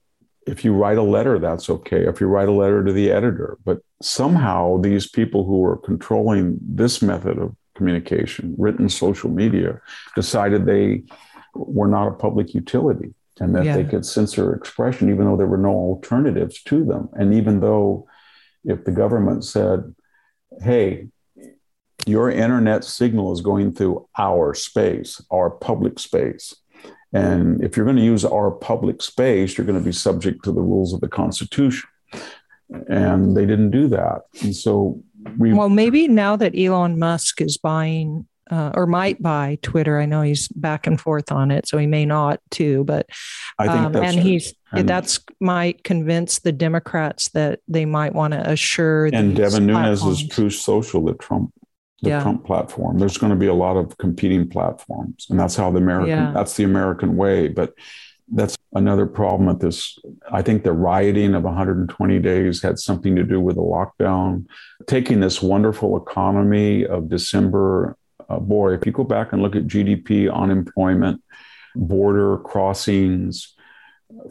if 0.46 0.64
you 0.64 0.74
write 0.74 0.98
a 0.98 1.02
letter, 1.02 1.40
that's 1.40 1.68
okay. 1.68 2.06
If 2.06 2.20
you 2.20 2.28
write 2.28 2.48
a 2.48 2.52
letter 2.52 2.84
to 2.84 2.92
the 2.92 3.10
editor, 3.10 3.58
but 3.64 3.80
somehow 4.00 4.76
these 4.80 5.08
people 5.08 5.44
who 5.44 5.64
are 5.64 5.76
controlling 5.76 6.58
this 6.62 7.02
method 7.02 7.38
of 7.38 7.56
communication, 7.74 8.54
written 8.56 8.88
social 8.88 9.28
media, 9.28 9.80
decided 10.14 10.66
they 10.66 11.02
were 11.52 11.88
not 11.88 12.06
a 12.06 12.12
public 12.12 12.54
utility 12.54 13.12
and 13.40 13.54
that 13.54 13.64
yeah. 13.64 13.76
they 13.76 13.84
could 13.84 14.06
censor 14.06 14.54
expression, 14.54 15.10
even 15.10 15.26
though 15.26 15.36
there 15.36 15.46
were 15.46 15.56
no 15.56 15.70
alternatives 15.70 16.62
to 16.64 16.84
them. 16.84 17.08
And 17.12 17.34
even 17.34 17.60
though 17.60 18.06
if 18.64 18.84
the 18.84 18.92
government 18.92 19.44
said, 19.44 19.94
hey, 20.62 21.08
your 22.06 22.30
internet 22.30 22.84
signal 22.84 23.32
is 23.32 23.40
going 23.40 23.72
through 23.72 24.08
our 24.16 24.54
space, 24.54 25.20
our 25.30 25.50
public 25.50 25.98
space. 25.98 26.54
And 27.12 27.62
if 27.62 27.76
you're 27.76 27.86
going 27.86 27.96
to 27.96 28.02
use 28.02 28.24
our 28.24 28.50
public 28.50 29.02
space, 29.02 29.56
you're 29.56 29.66
going 29.66 29.78
to 29.78 29.84
be 29.84 29.92
subject 29.92 30.44
to 30.44 30.52
the 30.52 30.60
rules 30.60 30.92
of 30.92 31.00
the 31.00 31.08
Constitution. 31.08 31.88
And 32.88 33.36
they 33.36 33.46
didn't 33.46 33.70
do 33.70 33.88
that. 33.88 34.22
And 34.42 34.54
so 34.54 35.02
we. 35.38 35.52
Well, 35.52 35.68
maybe 35.68 36.08
now 36.08 36.36
that 36.36 36.58
Elon 36.58 36.98
Musk 36.98 37.40
is 37.40 37.56
buying 37.56 38.26
uh, 38.50 38.72
or 38.74 38.86
might 38.86 39.22
buy 39.22 39.58
Twitter. 39.62 40.00
I 40.00 40.06
know 40.06 40.22
he's 40.22 40.48
back 40.48 40.86
and 40.86 41.00
forth 41.00 41.32
on 41.32 41.50
it, 41.50 41.66
so 41.66 41.78
he 41.78 41.86
may 41.86 42.04
not 42.04 42.40
too. 42.50 42.84
But 42.84 43.08
I 43.58 43.66
think 43.66 43.96
um, 43.96 44.04
and 44.04 44.18
he's 44.18 44.54
and 44.72 44.88
that's 44.88 45.20
might 45.40 45.84
convince 45.84 46.40
the 46.40 46.52
Democrats 46.52 47.30
that 47.30 47.60
they 47.68 47.84
might 47.84 48.14
want 48.14 48.34
to 48.34 48.50
assure. 48.50 49.06
And 49.06 49.36
Devin 49.36 49.66
Nunes 49.66 50.04
is 50.04 50.28
Truth 50.28 50.54
Social, 50.54 51.04
the 51.04 51.14
Trump 51.14 51.52
the 52.02 52.10
yeah. 52.10 52.22
Trump 52.22 52.44
platform. 52.44 52.98
There's 52.98 53.18
going 53.18 53.30
to 53.30 53.36
be 53.36 53.46
a 53.46 53.54
lot 53.54 53.76
of 53.76 53.96
competing 53.98 54.48
platforms, 54.48 55.26
and 55.30 55.40
that's 55.40 55.56
how 55.56 55.70
the 55.70 55.78
American 55.78 56.10
yeah. 56.10 56.32
that's 56.32 56.54
the 56.54 56.64
American 56.64 57.16
way. 57.16 57.48
But 57.48 57.74
that's 58.32 58.56
another 58.74 59.06
problem 59.06 59.46
with 59.46 59.60
this. 59.60 59.98
I 60.30 60.42
think 60.42 60.64
the 60.64 60.72
rioting 60.72 61.34
of 61.34 61.44
120 61.44 62.18
days 62.18 62.60
had 62.60 62.78
something 62.78 63.14
to 63.16 63.22
do 63.22 63.40
with 63.40 63.56
the 63.56 63.62
lockdown. 63.62 64.46
Taking 64.86 65.20
this 65.20 65.40
wonderful 65.40 65.96
economy 65.96 66.84
of 66.84 67.08
December 67.08 67.96
uh, 68.28 68.38
boy, 68.38 68.74
if 68.74 68.86
you 68.86 68.92
go 68.92 69.04
back 69.04 69.32
and 69.32 69.42
look 69.42 69.56
at 69.56 69.66
GDP, 69.66 70.32
unemployment, 70.32 71.22
border 71.74 72.38
crossings, 72.38 73.54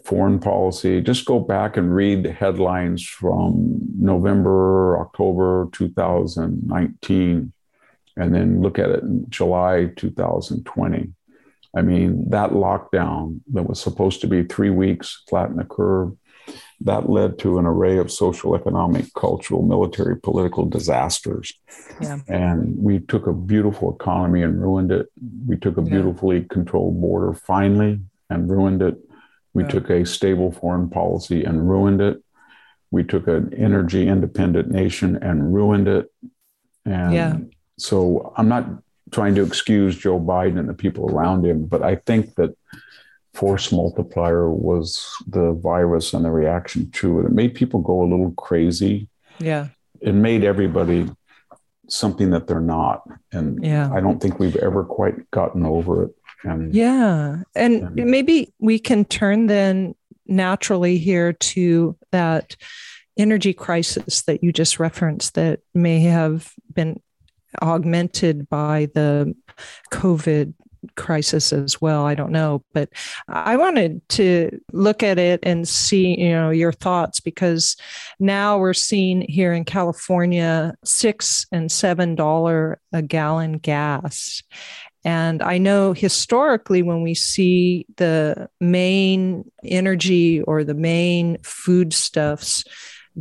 foreign 0.04 0.40
policy, 0.40 1.02
just 1.02 1.26
go 1.26 1.40
back 1.40 1.78
and 1.78 1.94
read 1.94 2.24
the 2.24 2.32
headlines 2.32 3.04
from 3.06 3.80
November, 3.98 5.00
October 5.00 5.70
2019, 5.72 7.54
and 8.18 8.36
then 8.36 8.62
look 8.62 8.80
at 8.80 8.90
it 8.90 9.04
in 9.04 9.30
July 9.30 9.92
2020. 9.96 11.12
I 11.76 11.82
mean, 11.82 12.30
that 12.30 12.52
lockdown 12.52 13.42
that 13.52 13.68
was 13.68 13.82
supposed 13.82 14.22
to 14.22 14.28
be 14.28 14.44
three 14.44 14.70
weeks, 14.70 15.24
flatten 15.28 15.58
the 15.58 15.66
curve, 15.66 16.14
that 16.82 17.10
led 17.10 17.40
to 17.40 17.58
an 17.58 17.66
array 17.66 17.98
of 17.98 18.12
social, 18.12 18.56
economic, 18.56 19.06
cultural, 19.14 19.62
military, 19.62 20.20
political 20.20 20.66
disasters. 20.66 21.54
Yeah. 22.02 22.20
And 22.28 22.78
we 22.78 23.00
took 23.00 23.28
a 23.28 23.34
beautiful 23.34 23.96
economy 23.96 24.44
and 24.44 24.62
ruined 24.62 24.92
it. 24.92 25.08
We 25.48 25.58
took 25.58 25.78
a 25.78 25.82
beautifully 25.82 26.40
yeah. 26.40 26.48
controlled 26.50 27.00
border 27.00 27.34
finally 27.34 28.02
and 28.30 28.50
ruined 28.50 28.82
it. 28.82 28.98
We 29.54 29.64
yeah. 29.64 29.70
took 29.70 29.90
a 29.90 30.06
stable 30.06 30.52
foreign 30.52 30.90
policy 30.90 31.44
and 31.44 31.70
ruined 31.70 32.02
it. 32.02 32.22
We 32.92 33.04
took 33.04 33.28
an 33.28 33.54
energy 33.54 34.08
independent 34.08 34.70
nation 34.70 35.18
and 35.22 35.54
ruined 35.54 35.88
it. 35.88 36.12
And 36.86 37.14
yeah. 37.14 37.38
so 37.78 38.34
I'm 38.38 38.50
not 38.50 38.66
trying 39.12 39.36
to 39.36 39.44
excuse 39.44 39.98
Joe 39.98 40.20
Biden 40.20 40.60
and 40.60 40.70
the 40.70 40.74
people 40.74 41.10
around 41.10 41.46
him, 41.46 41.66
but 41.66 41.82
I 41.82 41.96
think 41.96 42.36
that 42.36 42.56
force 43.36 43.72
multiplier 43.72 44.50
was 44.50 45.14
the 45.28 45.52
virus 45.54 46.14
and 46.14 46.24
the 46.26 46.32
reaction 46.32 46.90
to 46.92 47.20
it. 47.20 47.26
It 47.26 47.32
made 47.32 47.54
people 47.54 47.82
go 47.82 48.02
a 48.02 48.08
little 48.10 48.32
crazy. 48.32 49.10
Yeah. 49.40 49.68
It 50.00 50.14
made 50.14 50.44
everybody 50.44 51.10
something 51.90 52.30
that 52.32 52.48
they're 52.48 52.60
not. 52.60 53.04
And 53.32 53.64
yeah. 53.64 53.92
I 53.94 54.00
don't 54.00 54.22
think 54.22 54.40
we've 54.40 54.56
ever 54.56 54.84
quite 54.84 55.30
gotten 55.32 55.66
over 55.66 56.04
it. 56.04 56.16
And 56.44 56.74
yeah. 56.74 57.42
And, 57.56 58.00
and 58.00 58.10
maybe 58.10 58.54
we 58.60 58.80
can 58.80 59.06
turn 59.06 59.48
then 59.48 59.96
naturally 60.26 60.98
here 60.98 61.34
to 61.34 61.98
that 62.12 62.56
energy 63.18 63.54
crisis 63.54 64.24
that 64.24 64.44
you 64.44 64.52
just 64.52 64.80
referenced 64.80 65.36
that 65.36 65.60
may 65.74 66.02
have 66.02 66.54
been 66.74 67.02
augmented 67.62 68.50
by 68.50 68.90
the 68.94 69.36
COVID 69.92 70.54
crisis 70.96 71.52
as 71.54 71.82
well. 71.82 72.06
I 72.06 72.16
don't 72.16 72.32
know, 72.32 72.64
but 72.74 72.90
I 73.28 73.58
wanted 73.58 74.08
to 74.10 74.62
look 74.72 75.04
at 75.04 75.18
it 75.20 75.40
and 75.44 75.68
see, 75.68 76.20
you 76.20 76.32
know, 76.32 76.50
your 76.50 76.72
thoughts 76.72 77.20
because 77.20 77.76
now 78.20 78.58
we're 78.58 78.74
seeing 78.74 79.22
here 79.22 79.54
in 79.54 79.66
California 79.66 80.76
six 80.84 81.46
and 81.52 81.72
seven 81.72 82.16
dollar 82.16 82.80
a 82.94 83.02
gallon 83.02 83.58
gas. 83.58 84.42
And 85.04 85.44
I 85.44 85.60
know 85.60 85.94
historically, 85.94 86.82
when 86.82 87.04
we 87.04 87.14
see 87.14 87.86
the 87.98 88.50
main 88.60 89.50
energy 89.64 90.42
or 90.42 90.64
the 90.64 90.74
main 90.74 91.38
foodstuffs 91.44 92.64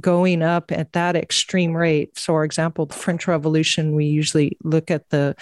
going 0.01 0.43
up 0.43 0.73
at 0.73 0.93
that 0.93 1.17
extreme 1.17 1.77
rate. 1.77 2.19
So, 2.19 2.33
for 2.33 2.45
example, 2.45 2.87
the 2.87 2.95
French 2.95 3.27
Revolution, 3.27 3.95
we 3.95 4.07
usually 4.07 4.57
look 4.63 4.91
at 4.91 5.11
the 5.11 5.37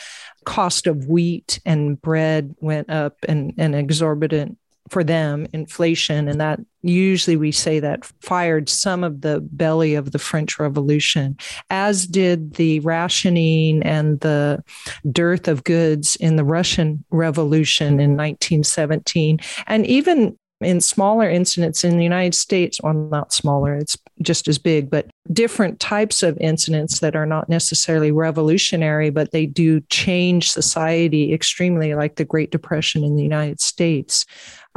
cost 0.45 0.87
of 0.87 1.07
wheat 1.07 1.61
and 1.65 2.01
bread 2.01 2.55
went 2.61 2.91
up 2.91 3.17
and 3.29 3.55
an 3.59 3.75
exorbitant 3.75 4.59
for 4.93 5.03
them 5.03 5.47
inflation 5.53 6.29
and 6.29 6.41
that 6.41 6.61
usually 6.83 7.37
we 7.37 7.53
say 7.53 7.81
that 7.81 8.05
fired 8.21 8.69
some 8.69 9.05
of 9.05 9.21
the 9.23 9.41
belly 9.53 9.95
of 9.95 10.11
the 10.11 10.19
french 10.19 10.59
revolution 10.59 11.37
as 11.71 12.07
did 12.07 12.55
the 12.55 12.81
rationing 12.81 13.83
and 13.85 14.21
the 14.21 14.63
dearth 15.11 15.49
of 15.49 15.65
goods 15.65 16.17
in 16.17 16.37
the 16.37 16.45
russian 16.45 17.03
revolution 17.11 18.01
in 18.01 18.17
1917 18.17 19.39
and 19.67 19.87
even 19.87 20.37
in 20.65 20.81
smaller 20.81 21.29
incidents 21.29 21.85
in 21.85 21.97
the 21.97 22.03
United 22.03 22.35
States, 22.35 22.81
well, 22.83 22.95
not 22.95 23.33
smaller, 23.33 23.75
it's 23.75 23.97
just 24.21 24.49
as 24.49 24.59
big, 24.59 24.91
but 24.91 25.11
different 25.33 25.81
types 25.81 26.23
of 26.23 26.39
incidents 26.39 27.01
that 27.01 27.17
are 27.17 27.27
not 27.27 27.49
necessarily 27.49 28.13
revolutionary, 28.13 29.11
but 29.11 29.33
they 29.33 29.47
do 29.47 29.81
change 29.83 30.51
society 30.51 31.33
extremely, 31.33 31.95
like 31.95 32.17
the 32.17 32.25
Great 32.25 32.51
Depression 32.51 33.05
in 33.05 33.17
the 33.17 33.23
United 33.23 33.61
States. 33.61 34.25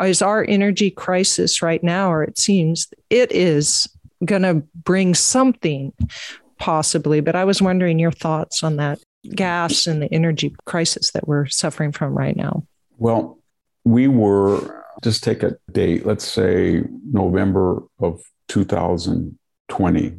Is 0.02 0.22
our 0.22 0.46
energy 0.48 0.92
crisis 0.92 1.62
right 1.62 1.82
now, 1.82 2.12
or 2.12 2.24
it 2.24 2.38
seems 2.38 2.88
it 3.10 3.32
is 3.32 3.88
going 4.26 4.42
to 4.42 4.64
bring 4.76 5.14
something 5.14 5.94
possibly, 6.60 7.22
but 7.22 7.36
I 7.36 7.46
was 7.46 7.62
wondering 7.62 8.00
your 8.00 8.12
thoughts 8.12 8.64
on 8.64 8.76
that 8.78 9.00
gas 9.34 9.88
and 9.88 10.02
the 10.02 10.12
energy 10.14 10.54
crisis 10.66 11.12
that 11.12 11.28
we're 11.28 11.48
suffering 11.48 11.92
from 11.92 12.18
right 12.18 12.36
now. 12.36 12.66
Well, 12.98 13.40
we 13.86 14.08
were 14.08 14.75
just 15.04 15.24
take 15.24 15.44
a 15.44 15.58
date, 15.72 16.06
let's 16.06 16.26
say 16.26 16.84
November 17.12 17.84
of 18.00 18.22
2020. 18.50 20.18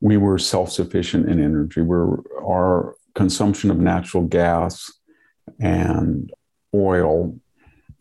We 0.00 0.16
were 0.16 0.38
self 0.38 0.70
sufficient 0.70 1.28
in 1.28 1.42
energy. 1.42 1.80
We're, 1.80 2.18
our 2.42 2.96
consumption 3.14 3.70
of 3.70 3.78
natural 3.78 4.24
gas 4.24 4.92
and 5.60 6.32
oil 6.74 7.38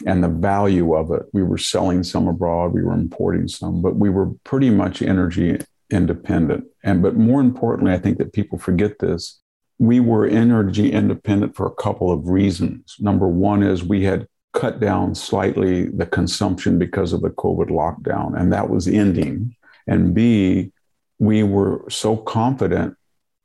and 0.06 0.24
the 0.24 0.30
value 0.30 0.96
of 0.96 1.12
it. 1.12 1.24
We 1.34 1.44
were 1.44 1.58
selling 1.58 2.04
some 2.04 2.28
abroad, 2.28 2.74
we 2.74 2.84
were 2.84 2.94
importing 2.94 3.48
some, 3.48 3.82
but 3.82 3.96
we 3.96 4.10
were 4.10 4.32
pretty 4.44 4.70
much 4.70 5.02
energy 5.02 5.60
independent. 5.90 6.66
And 6.84 7.02
but 7.02 7.16
more 7.16 7.42
importantly, 7.42 7.94
I 7.94 8.00
think 8.00 8.18
that 8.18 8.34
people 8.34 8.58
forget 8.58 9.00
this. 9.00 9.40
We 9.80 10.00
were 10.00 10.26
energy 10.26 10.92
independent 10.92 11.56
for 11.56 11.66
a 11.66 11.76
couple 11.76 12.12
of 12.12 12.28
reasons. 12.28 12.96
Number 13.00 13.28
one 13.28 13.64
is 13.64 13.84
we 13.84 14.04
had 14.04 14.28
cut 14.54 14.80
down 14.80 15.16
slightly 15.16 15.88
the 15.88 16.06
consumption 16.06 16.78
because 16.78 17.12
of 17.12 17.22
the 17.22 17.30
COVID 17.30 17.70
lockdown, 17.70 18.40
and 18.40 18.54
that 18.54 18.70
was 18.70 18.88
ending. 18.88 19.56
And 19.88 20.14
B, 20.14 20.72
we 21.20 21.44
were 21.44 21.84
so 21.90 22.18
confident 22.18 22.96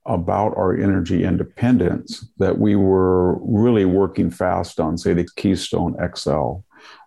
about 0.07 0.57
our 0.57 0.75
energy 0.75 1.25
independence 1.25 2.27
that 2.39 2.59
we 2.59 2.77
were 2.77 3.35
really 3.41 3.85
working 3.85 4.31
fast 4.31 4.81
on, 4.81 4.97
say, 4.97 5.13
the 5.13 5.29
Keystone 5.37 5.97
XL 6.15 6.57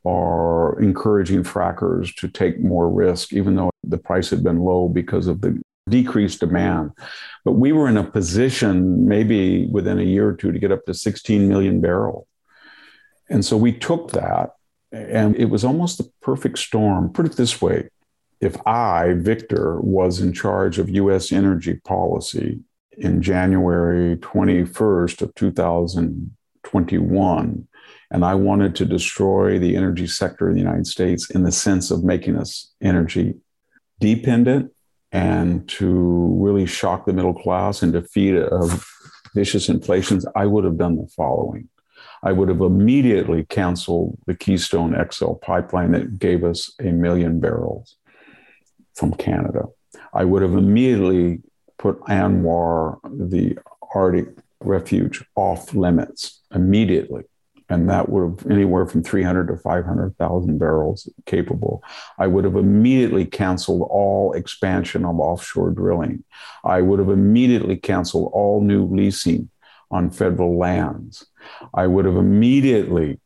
or 0.03 0.79
encouraging 0.81 1.43
frackers 1.43 2.13
to 2.15 2.27
take 2.27 2.59
more 2.59 2.89
risk, 2.89 3.33
even 3.33 3.55
though 3.55 3.71
the 3.83 3.97
price 3.97 4.29
had 4.29 4.43
been 4.43 4.59
low 4.59 4.87
because 4.87 5.27
of 5.27 5.41
the 5.41 5.59
decreased 5.89 6.39
demand. 6.39 6.91
But 7.43 7.53
we 7.53 7.71
were 7.71 7.87
in 7.87 7.97
a 7.97 8.03
position, 8.03 9.07
maybe 9.07 9.67
within 9.67 9.99
a 9.99 10.03
year 10.03 10.29
or 10.29 10.33
two, 10.33 10.51
to 10.51 10.59
get 10.59 10.71
up 10.71 10.85
to 10.85 10.93
16 10.93 11.47
million 11.47 11.81
barrels. 11.81 12.27
And 13.31 13.43
so 13.45 13.55
we 13.55 13.71
took 13.71 14.11
that, 14.11 14.55
and 14.91 15.37
it 15.37 15.45
was 15.45 15.63
almost 15.63 15.97
the 15.97 16.11
perfect 16.21 16.59
storm. 16.59 17.13
Put 17.13 17.25
it 17.25 17.37
this 17.37 17.61
way 17.61 17.87
if 18.41 18.57
I, 18.67 19.13
Victor, 19.13 19.79
was 19.79 20.19
in 20.19 20.33
charge 20.33 20.79
of 20.79 20.89
US 20.89 21.31
energy 21.31 21.75
policy 21.75 22.59
in 22.97 23.21
January 23.21 24.17
21st 24.17 25.21
of 25.21 25.33
2021, 25.35 27.67
and 28.11 28.25
I 28.25 28.35
wanted 28.35 28.75
to 28.75 28.85
destroy 28.85 29.57
the 29.59 29.77
energy 29.77 30.07
sector 30.07 30.49
in 30.49 30.55
the 30.55 30.61
United 30.61 30.87
States 30.87 31.29
in 31.29 31.43
the 31.43 31.53
sense 31.53 31.89
of 31.89 32.03
making 32.03 32.35
us 32.35 32.73
energy 32.81 33.35
dependent 33.99 34.73
and 35.13 35.69
to 35.69 36.37
really 36.41 36.65
shock 36.65 37.05
the 37.05 37.13
middle 37.13 37.33
class 37.33 37.81
and 37.81 37.93
defeat 37.93 38.35
of 38.35 38.85
vicious 39.35 39.69
inflations, 39.69 40.25
I 40.35 40.47
would 40.47 40.65
have 40.65 40.77
done 40.77 40.97
the 40.97 41.07
following. 41.15 41.69
I 42.23 42.31
would 42.31 42.49
have 42.49 42.61
immediately 42.61 43.45
canceled 43.45 44.17
the 44.27 44.35
Keystone 44.35 44.95
XL 45.11 45.33
pipeline 45.33 45.91
that 45.91 46.19
gave 46.19 46.43
us 46.43 46.73
a 46.79 46.91
million 46.91 47.39
barrels 47.39 47.95
from 48.95 49.13
Canada. 49.13 49.65
I 50.13 50.25
would 50.25 50.41
have 50.41 50.53
immediately 50.53 51.41
put 51.77 51.99
ANWR, 52.01 52.99
the 53.29 53.57
Arctic 53.95 54.27
refuge, 54.59 55.25
off 55.35 55.73
limits 55.73 56.41
immediately. 56.53 57.23
And 57.69 57.89
that 57.89 58.09
would 58.09 58.41
have 58.41 58.51
anywhere 58.51 58.85
from 58.85 59.01
300 59.01 59.47
to 59.47 59.57
500,000 59.57 60.57
barrels 60.57 61.07
capable. 61.25 61.81
I 62.19 62.27
would 62.27 62.43
have 62.43 62.57
immediately 62.57 63.25
canceled 63.25 63.87
all 63.89 64.33
expansion 64.33 65.05
of 65.05 65.19
offshore 65.19 65.71
drilling. 65.71 66.25
I 66.65 66.81
would 66.81 66.99
have 66.99 67.09
immediately 67.09 67.77
canceled 67.77 68.29
all 68.33 68.61
new 68.61 68.85
leasing 68.85 69.49
on 69.89 70.11
federal 70.11 70.57
lands. 70.57 71.25
I 71.73 71.87
would 71.87 72.05
have 72.05 72.15
immediately, 72.15 73.19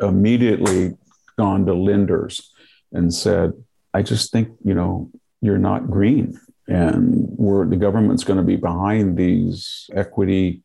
immediately 0.00 0.92
gone 1.38 1.66
to 1.66 1.74
lenders 1.74 2.52
and 2.92 3.12
said, 3.12 3.52
I 3.94 4.02
just 4.02 4.32
think, 4.32 4.48
you 4.64 4.74
know, 4.74 5.10
you're 5.40 5.58
not 5.58 5.90
green. 5.90 6.38
And 6.68 7.26
we're, 7.36 7.66
the 7.66 7.76
government's 7.76 8.24
going 8.24 8.38
to 8.38 8.44
be 8.44 8.56
behind 8.56 9.16
these 9.16 9.90
equity 9.94 10.62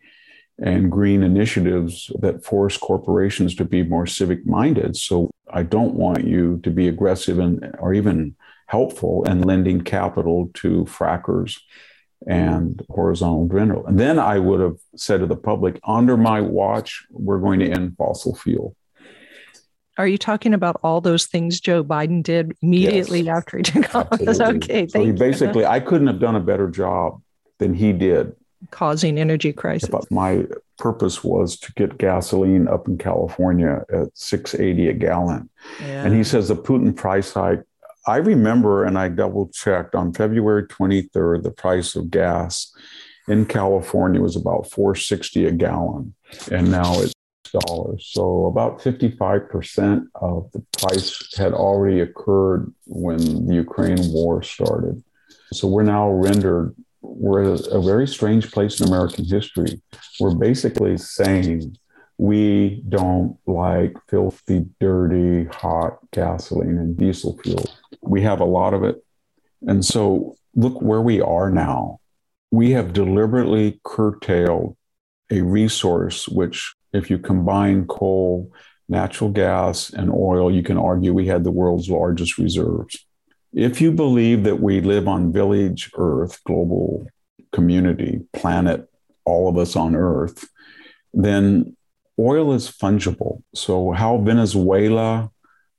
and 0.60 0.92
green 0.92 1.24
initiatives 1.24 2.12
that 2.20 2.44
force 2.44 2.78
corporations 2.78 3.56
to 3.56 3.66
be 3.66 3.84
more 3.84 4.08
civic 4.08 4.46
minded. 4.46 4.96
So 4.96 5.30
I 5.50 5.64
don't 5.64 5.94
want 5.96 6.26
you 6.26 6.60
to 6.64 6.72
be 6.72 6.88
aggressive 6.88 7.40
and 7.40 7.76
or 7.80 7.94
even 7.94 8.36
helpful 8.68 9.24
in 9.24 9.42
lending 9.42 9.82
capital 9.82 10.50
to 10.56 10.86
frackers 10.86 11.60
and 12.26 12.84
horizontal 12.90 13.48
drill. 13.48 13.86
And 13.86 14.00
then 14.00 14.18
I 14.18 14.40
would 14.40 14.60
have 14.60 14.78
said 14.96 15.20
to 15.20 15.26
the 15.28 15.36
public, 15.36 15.80
under 15.84 16.18
my 16.18 16.42
watch, 16.42 17.06
we're 17.12 17.40
going 17.40 17.60
to 17.60 17.70
end 17.70 17.96
fossil 17.98 18.36
fuel. 18.36 18.76
Are 19.98 20.08
you 20.08 20.18
talking 20.18 20.54
about 20.54 20.80
all 20.84 21.02
those 21.02 21.26
things 21.26 21.60
Joe 21.60 21.84
Biden 21.84 22.22
did 22.22 22.56
immediately 22.62 23.22
yes, 23.22 23.38
after 23.38 23.58
he 23.58 23.64
took 23.64 23.96
office? 23.96 24.40
Okay, 24.40 24.88
so 24.88 25.04
he 25.04 25.12
basically, 25.12 25.66
I 25.66 25.80
couldn't 25.80 26.08
have 26.08 26.20
done 26.20 26.36
a 26.36 26.40
better 26.40 26.70
job 26.70 27.22
than 27.58 27.74
he 27.74 27.94
did, 27.94 28.36
causing 28.70 29.18
energy 29.18 29.52
crisis. 29.54 29.90
But 29.90 30.10
my 30.12 30.46
purpose 30.78 31.24
was 31.24 31.58
to 31.62 31.74
get 31.74 31.98
gasoline 31.98 32.68
up 32.68 32.88
in 32.88 33.00
California 33.00 33.84
at 33.92 34.10
680 34.16 34.90
a 34.90 34.94
gallon. 34.94 35.50
Yeah. 35.82 36.06
And 36.06 36.14
he 36.16 36.24
says 36.24 36.50
the 36.50 36.56
Putin 36.56 36.96
price 36.96 37.34
hike 37.34 37.64
I 38.08 38.18
remember, 38.18 38.86
and 38.86 38.98
I 38.98 39.10
double 39.10 39.50
checked 39.50 39.94
on 39.94 40.14
February 40.14 40.64
23rd, 40.64 41.44
the 41.44 41.52
price 41.52 41.96
of 41.96 42.10
gas 42.10 42.74
in 43.28 43.46
California 43.46 44.22
was 44.22 44.38
about 44.38 44.72
460 44.72 45.46
a 45.46 45.52
gallon, 45.52 46.16
and 46.50 46.72
now 46.72 47.02
it's 47.02 47.14
dollars. 47.52 48.10
So 48.12 48.46
about 48.46 48.80
55% 48.80 50.06
of 50.16 50.52
the 50.52 50.64
price 50.78 51.36
had 51.38 51.54
already 51.54 52.02
occurred 52.02 52.74
when 52.86 53.48
the 53.48 53.56
Ukraine 53.56 54.12
war 54.12 54.42
started. 54.42 55.04
So 55.54 55.68
we're 55.68 55.84
now 55.84 56.10
rendered, 56.10 56.76
we're 57.02 57.54
a 57.54 57.82
very 57.82 58.08
strange 58.08 58.52
place 58.52 58.80
in 58.80 58.88
American 58.88 59.26
history. 59.26 59.82
We're 60.20 60.36
basically 60.36 60.98
saying 60.98 61.78
we 62.18 62.84
don't 62.90 63.38
like 63.46 63.96
filthy, 64.10 64.66
dirty, 64.80 65.46
hot 65.46 66.00
gasoline 66.12 66.78
and 66.78 66.98
diesel 66.98 67.38
fuel. 67.44 67.70
We 68.02 68.22
have 68.24 68.40
a 68.40 68.46
lot 68.46 68.74
of 68.74 68.84
it. 68.84 69.04
And 69.66 69.84
so 69.84 70.36
look 70.56 70.82
where 70.82 71.02
we 71.02 71.22
are 71.22 71.50
now. 71.50 72.00
We 72.52 72.72
have 72.72 72.94
deliberately 72.94 73.80
curtailed 73.84 74.78
a 75.30 75.42
resource 75.42 76.28
which, 76.28 76.74
if 76.94 77.10
you 77.10 77.20
combine 77.20 77.86
coal, 77.88 78.52
natural 78.88 79.30
gas, 79.30 79.90
and 79.90 80.12
oil, 80.12 80.52
you 80.52 80.64
can 80.64 80.78
argue 80.78 81.14
we 81.14 81.28
had 81.28 81.44
the 81.44 81.52
world's 81.52 81.90
largest 81.90 82.38
reserves. 82.38 83.06
If 83.54 83.82
you 83.82 83.92
believe 83.92 84.44
that 84.44 84.62
we 84.62 84.82
live 84.82 85.08
on 85.08 85.34
village 85.34 85.92
Earth, 85.98 86.42
global 86.46 87.08
community, 87.52 88.22
planet, 88.34 88.88
all 89.26 89.50
of 89.50 89.58
us 89.58 89.76
on 89.76 89.96
Earth, 89.96 90.48
then 91.14 91.76
oil 92.20 92.54
is 92.54 92.70
fungible. 92.70 93.44
So, 93.54 93.92
how 93.92 94.18
Venezuela 94.18 95.32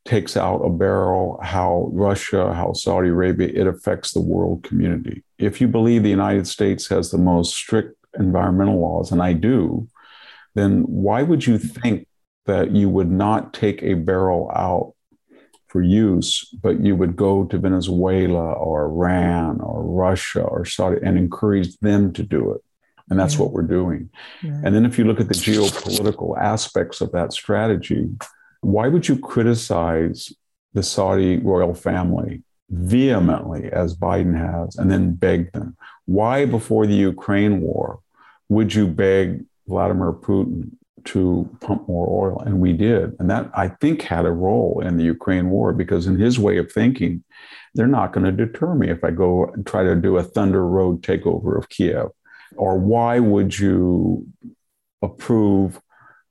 takes 0.09 0.37
out 0.37 0.65
a 0.65 0.71
barrel, 0.71 1.39
how 1.43 1.91
Russia, 1.93 2.55
how 2.55 2.73
Saudi 2.73 3.11
Arabia, 3.11 3.51
it 3.55 3.67
affects 3.67 4.13
the 4.13 4.21
world 4.21 4.65
community. 4.65 5.23
If 5.39 5.61
you 5.61 5.69
believe 5.69 6.03
the 6.03 6.09
United 6.09 6.47
States 6.47 6.89
has 6.89 7.11
the 7.11 7.19
most 7.19 7.55
strict 7.55 7.95
environmental 8.19 8.81
laws, 8.81 9.13
and 9.13 9.23
I 9.23 9.35
do, 9.35 9.87
then 10.55 10.83
why 10.83 11.23
would 11.23 11.47
you 11.47 11.59
think 11.59 12.09
that 12.47 12.71
you 12.73 12.89
would 12.89 13.11
not 13.11 13.53
take 13.53 13.83
a 13.83 13.95
barrel 13.95 14.51
out 14.57 14.95
for 15.67 15.83
use, 15.83 16.49
but 16.63 16.81
you 16.81 16.97
would 16.97 17.15
go 17.15 17.45
to 17.45 17.59
Venezuela 17.59 18.53
or 18.55 18.87
Iran 18.87 19.61
or 19.61 19.83
Russia 19.83 20.41
or 20.41 20.65
Saudi 20.65 20.99
and 21.05 21.19
encourage 21.19 21.77
them 21.81 22.15
to 22.15 22.23
do 22.23 22.53
it. 22.53 22.63
And 23.11 23.21
that's 23.21 23.35
yeah. 23.35 23.43
what 23.43 23.53
we're 23.53 23.63
doing. 23.63 24.09
Yeah. 24.43 24.63
And 24.65 24.75
then 24.75 24.87
if 24.87 24.99
you 24.99 25.05
look 25.05 25.21
at 25.21 25.29
the 25.29 25.35
geopolitical 25.35 26.39
aspects 26.39 27.03
of 27.03 27.13
that 27.13 27.35
strategy, 27.35 28.09
why 28.61 28.89
would 28.89 29.09
you 29.09 29.19
criticize 29.19 30.33
the 30.75 30.83
Saudi 30.83 31.39
royal 31.39 31.75
family 31.75 32.43
vehemently, 32.71 33.71
as 33.73 33.97
Biden 33.97 34.37
has, 34.37 34.77
and 34.77 34.91
then 34.91 35.15
beg 35.15 35.53
them? 35.53 35.77
Why, 36.07 36.45
before 36.45 36.87
the 36.87 36.95
Ukraine 36.95 37.61
war, 37.61 38.01
would 38.49 38.75
you 38.75 38.87
beg 38.87 39.45
Vladimir 39.67 40.13
Putin 40.13 40.71
to 41.05 41.49
pump 41.61 41.89
more 41.89 42.31
oil? 42.31 42.41
And 42.41 42.61
we 42.61 42.73
did. 42.73 43.15
And 43.19 43.31
that, 43.31 43.51
I 43.55 43.69
think, 43.69 44.03
had 44.03 44.27
a 44.27 44.33
role 44.33 44.83
in 44.85 44.97
the 44.97 45.05
Ukraine 45.05 45.51
war 45.51 45.73
because, 45.73 46.07
in 46.07 46.19
his 46.19 46.39
way 46.39 46.59
of 46.59 46.73
thinking, 46.73 47.25
they're 47.75 47.87
not 47.87 48.13
going 48.13 48.25
to 48.25 48.33
deter 48.33 48.75
me 48.75 48.91
if 48.91 49.05
I 49.05 49.11
go 49.11 49.47
and 49.47 49.67
try 49.67 49.85
to 49.85 49.95
do 49.95 50.17
a 50.17 50.23
Thunder 50.23 50.67
Road 50.67 51.03
takeover 51.03 51.57
of 51.57 51.69
Kiev. 51.69 52.09
Or 52.57 52.79
why 52.79 53.19
would 53.19 53.59
you 53.59 54.27
approve 55.03 55.81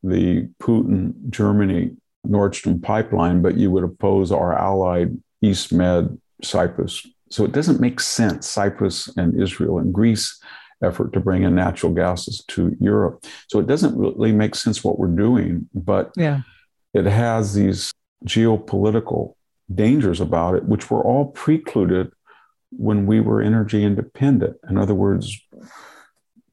the 0.04 0.50
Putin 0.60 1.30
Germany 1.30 1.96
Nord 2.24 2.56
Stream 2.56 2.80
pipeline, 2.80 3.42
but 3.42 3.58
you 3.58 3.72
would 3.72 3.84
oppose 3.84 4.32
our 4.32 4.54
allied 4.54 5.18
East 5.42 5.72
Med 5.72 6.18
Cyprus? 6.44 7.06
So 7.30 7.44
it 7.46 7.52
doesn't 7.52 7.82
make 7.82 8.00
sense. 8.00 8.48
Cyprus 8.48 9.08
and 9.18 9.40
Israel 9.42 9.80
and 9.80 9.94
Greece 9.94 10.40
effort 10.84 11.14
to 11.14 11.20
bring 11.20 11.44
in 11.44 11.56
natural 11.56 11.92
gases 11.92 12.44
to 12.50 12.76
Europe. 12.80 13.26
So 13.50 13.60
it 13.60 13.68
doesn't 13.68 13.98
really 13.98 14.32
make 14.32 14.56
sense 14.56 14.84
what 14.84 15.00
we're 15.00 15.08
doing, 15.08 15.68
but 15.74 16.12
yeah. 16.16 16.42
it 16.94 17.06
has 17.06 17.54
these 17.54 17.92
geopolitical 18.26 19.34
dangers 19.74 20.22
about 20.22 20.56
it, 20.56 20.66
which 20.66 20.90
were 20.90 21.04
all 21.04 21.26
precluded 21.26 22.12
when 22.72 23.06
we 23.06 23.20
were 23.20 23.42
energy 23.42 23.84
independent. 23.84 24.58
In 24.70 24.78
other 24.78 24.96
words, 24.96 25.40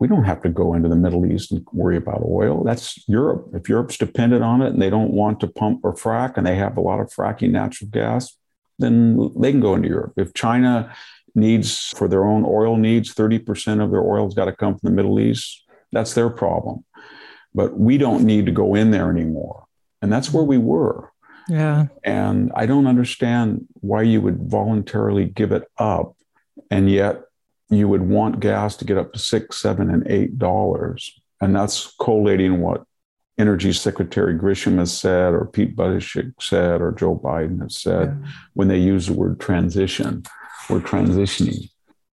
we 0.00 0.08
don't 0.08 0.24
have 0.24 0.42
to 0.42 0.48
go 0.48 0.74
into 0.74 0.88
the 0.88 0.96
Middle 0.96 1.24
East 1.24 1.52
and 1.52 1.66
worry 1.72 1.96
about 1.96 2.22
oil. 2.24 2.64
That's 2.64 3.06
Europe. 3.08 3.48
If 3.54 3.68
Europe's 3.68 3.96
dependent 3.96 4.42
on 4.42 4.60
it 4.60 4.72
and 4.72 4.82
they 4.82 4.90
don't 4.90 5.12
want 5.12 5.40
to 5.40 5.46
pump 5.46 5.80
or 5.84 5.94
frack 5.94 6.36
and 6.36 6.46
they 6.46 6.56
have 6.56 6.76
a 6.76 6.80
lot 6.80 7.00
of 7.00 7.08
fracking 7.08 7.50
natural 7.50 7.90
gas, 7.90 8.36
then 8.78 9.30
they 9.36 9.52
can 9.52 9.60
go 9.60 9.74
into 9.74 9.88
Europe. 9.88 10.14
If 10.16 10.34
China 10.34 10.94
needs 11.34 11.88
for 11.96 12.08
their 12.08 12.24
own 12.24 12.44
oil 12.44 12.76
needs, 12.76 13.14
30% 13.14 13.82
of 13.82 13.90
their 13.90 14.02
oil's 14.02 14.34
got 14.34 14.46
to 14.46 14.52
come 14.52 14.76
from 14.76 14.90
the 14.90 14.94
Middle 14.96 15.20
East, 15.20 15.64
that's 15.92 16.14
their 16.14 16.30
problem. 16.30 16.84
But 17.54 17.78
we 17.78 17.98
don't 17.98 18.24
need 18.24 18.46
to 18.46 18.52
go 18.52 18.74
in 18.74 18.90
there 18.90 19.10
anymore. 19.10 19.64
And 20.02 20.12
that's 20.12 20.32
where 20.32 20.44
we 20.44 20.58
were. 20.58 21.12
Yeah. 21.48 21.86
And 22.02 22.50
I 22.54 22.66
don't 22.66 22.86
understand 22.86 23.66
why 23.74 24.02
you 24.02 24.20
would 24.20 24.50
voluntarily 24.50 25.26
give 25.26 25.52
it 25.52 25.64
up 25.78 26.16
and 26.70 26.90
yet 26.90 27.22
you 27.70 27.88
would 27.88 28.02
want 28.02 28.40
gas 28.40 28.76
to 28.76 28.84
get 28.84 28.98
up 28.98 29.12
to 29.12 29.18
six, 29.18 29.58
seven, 29.58 29.90
and 29.90 30.06
eight 30.06 30.38
dollars. 30.38 31.20
And 31.40 31.54
that's 31.54 31.94
collating 32.00 32.60
what 32.60 32.84
Energy 33.38 33.72
Secretary 33.72 34.34
Grisham 34.34 34.78
has 34.78 34.96
said, 34.96 35.34
or 35.34 35.46
Pete 35.46 35.74
Buttigieg 35.74 36.32
said, 36.40 36.80
or 36.80 36.92
Joe 36.92 37.18
Biden 37.18 37.60
has 37.62 37.76
said 37.76 38.16
yeah. 38.20 38.30
when 38.54 38.68
they 38.68 38.78
use 38.78 39.06
the 39.06 39.12
word 39.12 39.40
transition. 39.40 40.22
We're 40.70 40.80
transitioning. 40.80 41.68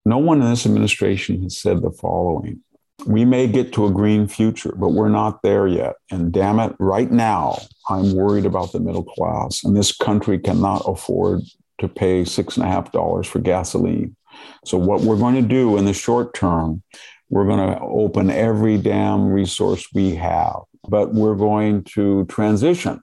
No 0.05 0.17
one 0.17 0.41
in 0.41 0.49
this 0.49 0.65
administration 0.65 1.43
has 1.43 1.57
said 1.57 1.81
the 1.81 1.91
following 1.91 2.61
We 3.05 3.23
may 3.23 3.47
get 3.47 3.71
to 3.73 3.85
a 3.85 3.91
green 3.91 4.27
future, 4.27 4.73
but 4.75 4.89
we're 4.89 5.09
not 5.09 5.43
there 5.43 5.67
yet. 5.67 5.95
And 6.09 6.31
damn 6.31 6.59
it, 6.59 6.75
right 6.79 7.11
now, 7.11 7.59
I'm 7.89 8.13
worried 8.13 8.45
about 8.45 8.71
the 8.71 8.79
middle 8.79 9.03
class. 9.03 9.63
And 9.63 9.77
this 9.77 9.95
country 9.95 10.39
cannot 10.39 10.83
afford 10.87 11.41
to 11.79 11.87
pay 11.87 12.25
six 12.25 12.57
and 12.57 12.65
a 12.65 12.69
half 12.69 12.91
dollars 12.91 13.27
for 13.27 13.39
gasoline. 13.39 14.15
So, 14.65 14.77
what 14.77 15.01
we're 15.01 15.17
going 15.17 15.35
to 15.35 15.41
do 15.41 15.77
in 15.77 15.85
the 15.85 15.93
short 15.93 16.33
term, 16.33 16.83
we're 17.29 17.45
going 17.45 17.73
to 17.73 17.79
open 17.81 18.29
every 18.29 18.77
damn 18.77 19.27
resource 19.27 19.87
we 19.93 20.15
have, 20.15 20.61
but 20.87 21.13
we're 21.13 21.35
going 21.35 21.83
to 21.95 22.25
transition. 22.25 23.01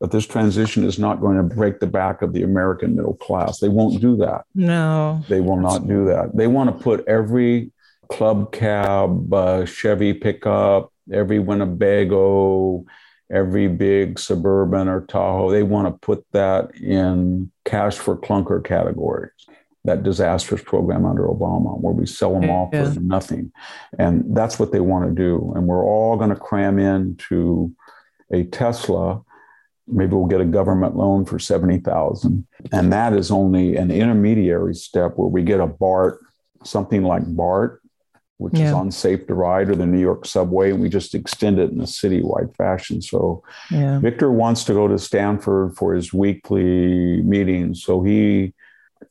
But 0.00 0.12
this 0.12 0.26
transition 0.26 0.84
is 0.84 0.98
not 0.98 1.20
going 1.20 1.36
to 1.36 1.42
break 1.42 1.80
the 1.80 1.86
back 1.86 2.22
of 2.22 2.32
the 2.32 2.44
American 2.44 2.94
middle 2.94 3.14
class. 3.14 3.58
They 3.58 3.68
won't 3.68 4.00
do 4.00 4.16
that. 4.18 4.44
No. 4.54 5.24
They 5.28 5.40
will 5.40 5.56
not 5.56 5.88
do 5.88 6.04
that. 6.06 6.36
They 6.36 6.46
want 6.46 6.76
to 6.76 6.84
put 6.84 7.06
every 7.08 7.72
club 8.08 8.52
cab, 8.52 9.32
uh, 9.34 9.64
Chevy 9.64 10.14
pickup, 10.14 10.92
every 11.12 11.40
Winnebago, 11.40 12.84
every 13.30 13.68
big 13.68 14.18
suburban 14.18 14.88
or 14.88 15.02
Tahoe, 15.02 15.50
they 15.50 15.62
want 15.62 15.86
to 15.86 15.98
put 15.98 16.24
that 16.32 16.74
in 16.74 17.50
cash 17.64 17.96
for 17.96 18.16
clunker 18.16 18.64
categories. 18.64 19.32
That 19.88 20.02
disastrous 20.02 20.62
program 20.62 21.06
under 21.06 21.22
Obama, 21.22 21.80
where 21.80 21.94
we 21.94 22.04
sell 22.04 22.38
them 22.38 22.50
off 22.50 22.68
yeah. 22.74 22.92
for 22.92 23.00
nothing. 23.00 23.50
And 23.98 24.36
that's 24.36 24.58
what 24.58 24.70
they 24.70 24.80
want 24.80 25.08
to 25.08 25.14
do. 25.14 25.54
And 25.56 25.66
we're 25.66 25.82
all 25.82 26.18
going 26.18 26.28
to 26.28 26.36
cram 26.36 26.78
into 26.78 27.72
a 28.30 28.44
Tesla. 28.44 29.22
Maybe 29.86 30.14
we'll 30.14 30.26
get 30.26 30.42
a 30.42 30.44
government 30.44 30.94
loan 30.94 31.24
for 31.24 31.38
70,000. 31.38 32.46
And 32.70 32.92
that 32.92 33.14
is 33.14 33.30
only 33.30 33.76
an 33.76 33.90
intermediary 33.90 34.74
step 34.74 35.12
where 35.16 35.28
we 35.28 35.42
get 35.42 35.58
a 35.58 35.66
BART, 35.66 36.20
something 36.64 37.02
like 37.02 37.24
BART, 37.24 37.80
which 38.36 38.58
yeah. 38.58 38.66
is 38.66 38.72
unsafe 38.72 39.26
to 39.28 39.34
ride, 39.34 39.70
or 39.70 39.74
the 39.74 39.86
New 39.86 40.00
York 40.00 40.26
subway, 40.26 40.70
and 40.70 40.82
we 40.82 40.90
just 40.90 41.14
extend 41.14 41.58
it 41.58 41.70
in 41.70 41.80
a 41.80 41.84
citywide 41.84 42.54
fashion. 42.56 43.00
So 43.00 43.42
yeah. 43.70 44.00
Victor 44.00 44.30
wants 44.30 44.64
to 44.64 44.74
go 44.74 44.86
to 44.86 44.98
Stanford 44.98 45.76
for 45.76 45.94
his 45.94 46.12
weekly 46.12 47.22
meetings. 47.22 47.82
So 47.82 48.02
he 48.02 48.52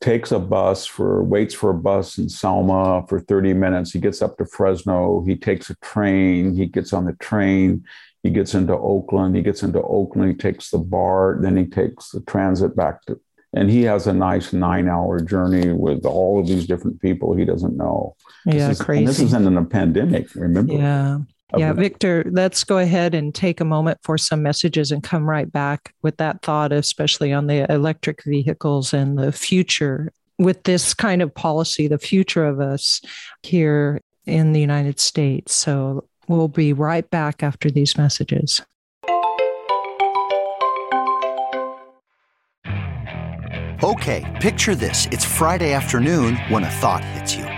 takes 0.00 0.32
a 0.32 0.38
bus 0.38 0.86
for 0.86 1.22
waits 1.24 1.54
for 1.54 1.70
a 1.70 1.74
bus 1.74 2.18
in 2.18 2.28
Selma 2.28 3.04
for 3.08 3.20
30 3.20 3.54
minutes. 3.54 3.92
He 3.92 4.00
gets 4.00 4.22
up 4.22 4.36
to 4.38 4.46
Fresno. 4.46 5.24
He 5.26 5.36
takes 5.36 5.70
a 5.70 5.74
train. 5.76 6.54
He 6.54 6.66
gets 6.66 6.92
on 6.92 7.04
the 7.04 7.14
train. 7.14 7.84
He 8.22 8.30
gets 8.30 8.54
into 8.54 8.76
Oakland. 8.76 9.36
He 9.36 9.42
gets 9.42 9.62
into 9.62 9.82
Oakland. 9.82 10.30
He 10.30 10.36
takes 10.36 10.70
the 10.70 10.78
BART. 10.78 11.42
Then 11.42 11.56
he 11.56 11.66
takes 11.66 12.10
the 12.10 12.20
transit 12.22 12.76
back 12.76 13.04
to 13.06 13.20
and 13.54 13.70
he 13.70 13.82
has 13.82 14.06
a 14.06 14.12
nice 14.12 14.52
nine 14.52 14.88
hour 14.88 15.20
journey 15.20 15.72
with 15.72 16.04
all 16.04 16.38
of 16.38 16.46
these 16.46 16.66
different 16.66 17.00
people 17.00 17.34
he 17.34 17.44
doesn't 17.44 17.76
know. 17.76 18.14
Yeah, 18.44 18.68
this 18.68 18.78
is, 18.78 18.84
crazy. 18.84 19.06
this 19.06 19.20
isn't 19.20 19.46
in 19.46 19.56
a 19.56 19.64
pandemic, 19.64 20.34
remember? 20.34 20.74
Yeah. 20.74 21.18
Yeah, 21.56 21.72
Victor, 21.72 22.24
let's 22.30 22.62
go 22.62 22.76
ahead 22.76 23.14
and 23.14 23.34
take 23.34 23.60
a 23.60 23.64
moment 23.64 23.98
for 24.02 24.18
some 24.18 24.42
messages 24.42 24.92
and 24.92 25.02
come 25.02 25.28
right 25.28 25.50
back 25.50 25.94
with 26.02 26.18
that 26.18 26.42
thought, 26.42 26.72
especially 26.72 27.32
on 27.32 27.46
the 27.46 27.70
electric 27.72 28.22
vehicles 28.24 28.92
and 28.92 29.18
the 29.18 29.32
future 29.32 30.12
with 30.38 30.64
this 30.64 30.92
kind 30.92 31.22
of 31.22 31.34
policy, 31.34 31.88
the 31.88 31.98
future 31.98 32.44
of 32.44 32.60
us 32.60 33.00
here 33.42 34.02
in 34.26 34.52
the 34.52 34.60
United 34.60 35.00
States. 35.00 35.54
So 35.54 36.06
we'll 36.28 36.48
be 36.48 36.74
right 36.74 37.08
back 37.08 37.42
after 37.42 37.70
these 37.70 37.96
messages. 37.96 38.60
Okay, 43.82 44.38
picture 44.40 44.74
this. 44.74 45.06
It's 45.12 45.24
Friday 45.24 45.72
afternoon 45.72 46.36
when 46.50 46.64
a 46.64 46.70
thought 46.70 47.02
hits 47.04 47.34
you. 47.34 47.57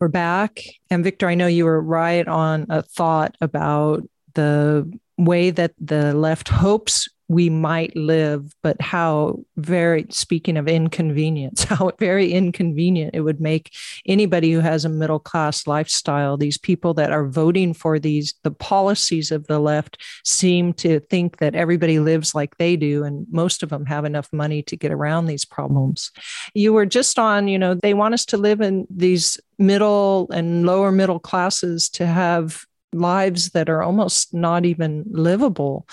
We're 0.00 0.08
back. 0.08 0.60
And 0.90 1.04
Victor, 1.04 1.28
I 1.28 1.34
know 1.34 1.46
you 1.46 1.64
were 1.64 1.80
right 1.80 2.26
on 2.26 2.66
a 2.68 2.82
thought 2.82 3.36
about 3.40 4.02
the 4.34 4.90
way 5.16 5.50
that 5.50 5.72
the 5.78 6.12
left 6.14 6.48
hopes 6.48 7.08
we 7.28 7.48
might 7.48 7.96
live, 7.96 8.54
but 8.62 8.80
how 8.80 9.40
very, 9.56 10.06
speaking 10.10 10.56
of 10.56 10.68
inconvenience, 10.68 11.64
how 11.64 11.90
very 11.98 12.32
inconvenient 12.32 13.14
it 13.14 13.22
would 13.22 13.40
make 13.40 13.72
anybody 14.06 14.52
who 14.52 14.60
has 14.60 14.84
a 14.84 14.90
middle 14.90 15.18
class 15.18 15.66
lifestyle. 15.66 16.36
These 16.36 16.58
people 16.58 16.92
that 16.94 17.12
are 17.12 17.26
voting 17.26 17.72
for 17.72 17.98
these, 17.98 18.34
the 18.42 18.50
policies 18.50 19.30
of 19.30 19.46
the 19.46 19.58
left 19.58 20.02
seem 20.24 20.72
to 20.74 21.00
think 21.00 21.38
that 21.38 21.54
everybody 21.54 21.98
lives 21.98 22.34
like 22.34 22.56
they 22.58 22.76
do, 22.76 23.04
and 23.04 23.26
most 23.30 23.62
of 23.62 23.70
them 23.70 23.86
have 23.86 24.04
enough 24.04 24.28
money 24.32 24.62
to 24.62 24.76
get 24.76 24.92
around 24.92 25.26
these 25.26 25.44
problems. 25.44 26.10
You 26.52 26.72
were 26.72 26.86
just 26.86 27.18
on, 27.18 27.48
you 27.48 27.58
know, 27.58 27.74
they 27.74 27.94
want 27.94 28.14
us 28.14 28.26
to 28.26 28.36
live 28.36 28.60
in 28.60 28.86
these 28.90 29.40
middle 29.58 30.28
and 30.30 30.66
lower 30.66 30.92
middle 30.92 31.18
classes 31.20 31.88
to 31.90 32.06
have 32.06 32.64
lives 32.92 33.50
that 33.50 33.68
are 33.68 33.82
almost 33.82 34.32
not 34.32 34.64
even 34.64 35.04
livable 35.08 35.86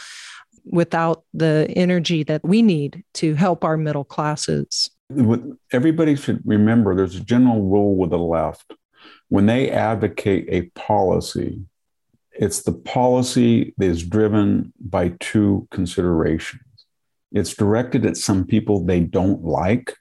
without 0.65 1.23
the 1.33 1.67
energy 1.75 2.23
that 2.23 2.43
we 2.43 2.61
need 2.61 3.03
to 3.15 3.33
help 3.35 3.63
our 3.63 3.77
middle 3.77 4.03
classes. 4.03 4.89
Everybody 5.71 6.15
should 6.15 6.41
remember 6.45 6.95
there's 6.95 7.15
a 7.15 7.21
general 7.21 7.61
rule 7.61 7.95
with 7.95 8.11
the 8.11 8.17
left. 8.17 8.73
When 9.29 9.45
they 9.45 9.71
advocate 9.71 10.45
a 10.49 10.63
policy, 10.79 11.61
it's 12.31 12.61
the 12.63 12.73
policy 12.73 13.73
that 13.77 13.85
is 13.85 14.05
driven 14.05 14.73
by 14.79 15.13
two 15.19 15.67
considerations. 15.71 16.61
It's 17.31 17.53
directed 17.53 18.05
at 18.05 18.17
some 18.17 18.45
people 18.45 18.83
they 18.83 19.01
don't 19.01 19.43
like, 19.43 19.95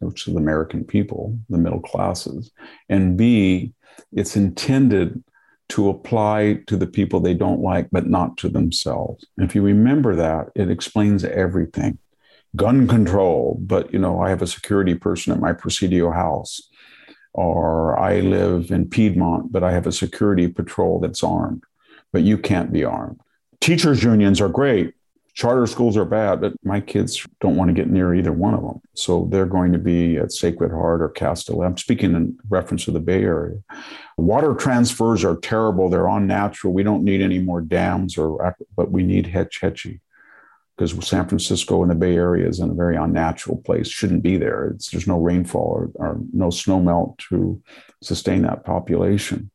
which 0.00 0.26
is 0.26 0.34
the 0.34 0.40
American 0.40 0.84
people, 0.84 1.38
the 1.48 1.58
middle 1.58 1.80
classes. 1.80 2.50
And 2.88 3.16
B, 3.16 3.72
it's 4.12 4.36
intended 4.36 5.22
to 5.68 5.88
apply 5.88 6.60
to 6.66 6.76
the 6.76 6.86
people 6.86 7.20
they 7.20 7.34
don't 7.34 7.60
like, 7.60 7.88
but 7.90 8.06
not 8.06 8.36
to 8.38 8.48
themselves. 8.48 9.24
If 9.38 9.54
you 9.54 9.62
remember 9.62 10.14
that, 10.16 10.50
it 10.54 10.70
explains 10.70 11.24
everything. 11.24 11.98
Gun 12.54 12.86
control, 12.86 13.58
but 13.60 13.92
you 13.92 13.98
know, 13.98 14.20
I 14.20 14.30
have 14.30 14.42
a 14.42 14.46
security 14.46 14.94
person 14.94 15.32
at 15.32 15.40
my 15.40 15.52
Presidio 15.52 16.10
house. 16.12 16.60
Or 17.32 17.98
I 17.98 18.20
live 18.20 18.70
in 18.70 18.88
Piedmont, 18.88 19.52
but 19.52 19.62
I 19.62 19.72
have 19.72 19.86
a 19.86 19.92
security 19.92 20.48
patrol 20.48 21.00
that's 21.00 21.22
armed, 21.22 21.64
but 22.10 22.22
you 22.22 22.38
can't 22.38 22.72
be 22.72 22.82
armed. 22.82 23.20
Teachers' 23.60 24.02
unions 24.02 24.40
are 24.40 24.48
great, 24.48 24.94
charter 25.36 25.66
schools 25.66 25.98
are 25.98 26.06
bad, 26.06 26.40
but 26.40 26.54
my 26.64 26.80
kids 26.80 27.24
don't 27.40 27.56
want 27.56 27.68
to 27.68 27.74
get 27.74 27.90
near 27.90 28.14
either 28.14 28.32
one 28.32 28.54
of 28.54 28.62
them. 28.62 28.80
So 28.94 29.28
they're 29.30 29.44
going 29.44 29.70
to 29.72 29.78
be 29.78 30.16
at 30.16 30.32
Sacred 30.32 30.72
Heart 30.72 31.02
or 31.02 31.10
Castilleja. 31.10 31.66
I'm 31.66 31.76
speaking 31.76 32.14
in 32.14 32.38
reference 32.48 32.86
to 32.86 32.90
the 32.90 33.00
Bay 33.00 33.22
Area. 33.22 33.58
Water 34.16 34.54
transfers 34.54 35.24
are 35.24 35.36
terrible. 35.36 35.90
They're 35.90 36.08
unnatural. 36.08 36.72
We 36.72 36.82
don't 36.82 37.04
need 37.04 37.20
any 37.20 37.38
more 37.38 37.60
dams, 37.60 38.16
or 38.16 38.56
but 38.76 38.90
we 38.90 39.02
need 39.02 39.26
Hetch 39.26 39.60
Hetchy 39.60 40.00
because 40.74 41.06
San 41.06 41.28
Francisco 41.28 41.82
and 41.82 41.90
the 41.90 41.94
Bay 41.94 42.16
Area 42.16 42.48
is 42.48 42.58
in 42.58 42.70
a 42.70 42.74
very 42.74 42.96
unnatural 42.96 43.58
place. 43.58 43.88
Shouldn't 43.88 44.22
be 44.22 44.38
there. 44.38 44.68
It's, 44.68 44.90
there's 44.90 45.06
no 45.06 45.18
rainfall 45.18 45.90
or, 45.96 46.06
or 46.06 46.20
no 46.32 46.48
snow 46.48 46.80
melt 46.80 47.18
to 47.28 47.62
sustain 48.02 48.42
that 48.42 48.64
population. 48.64 49.50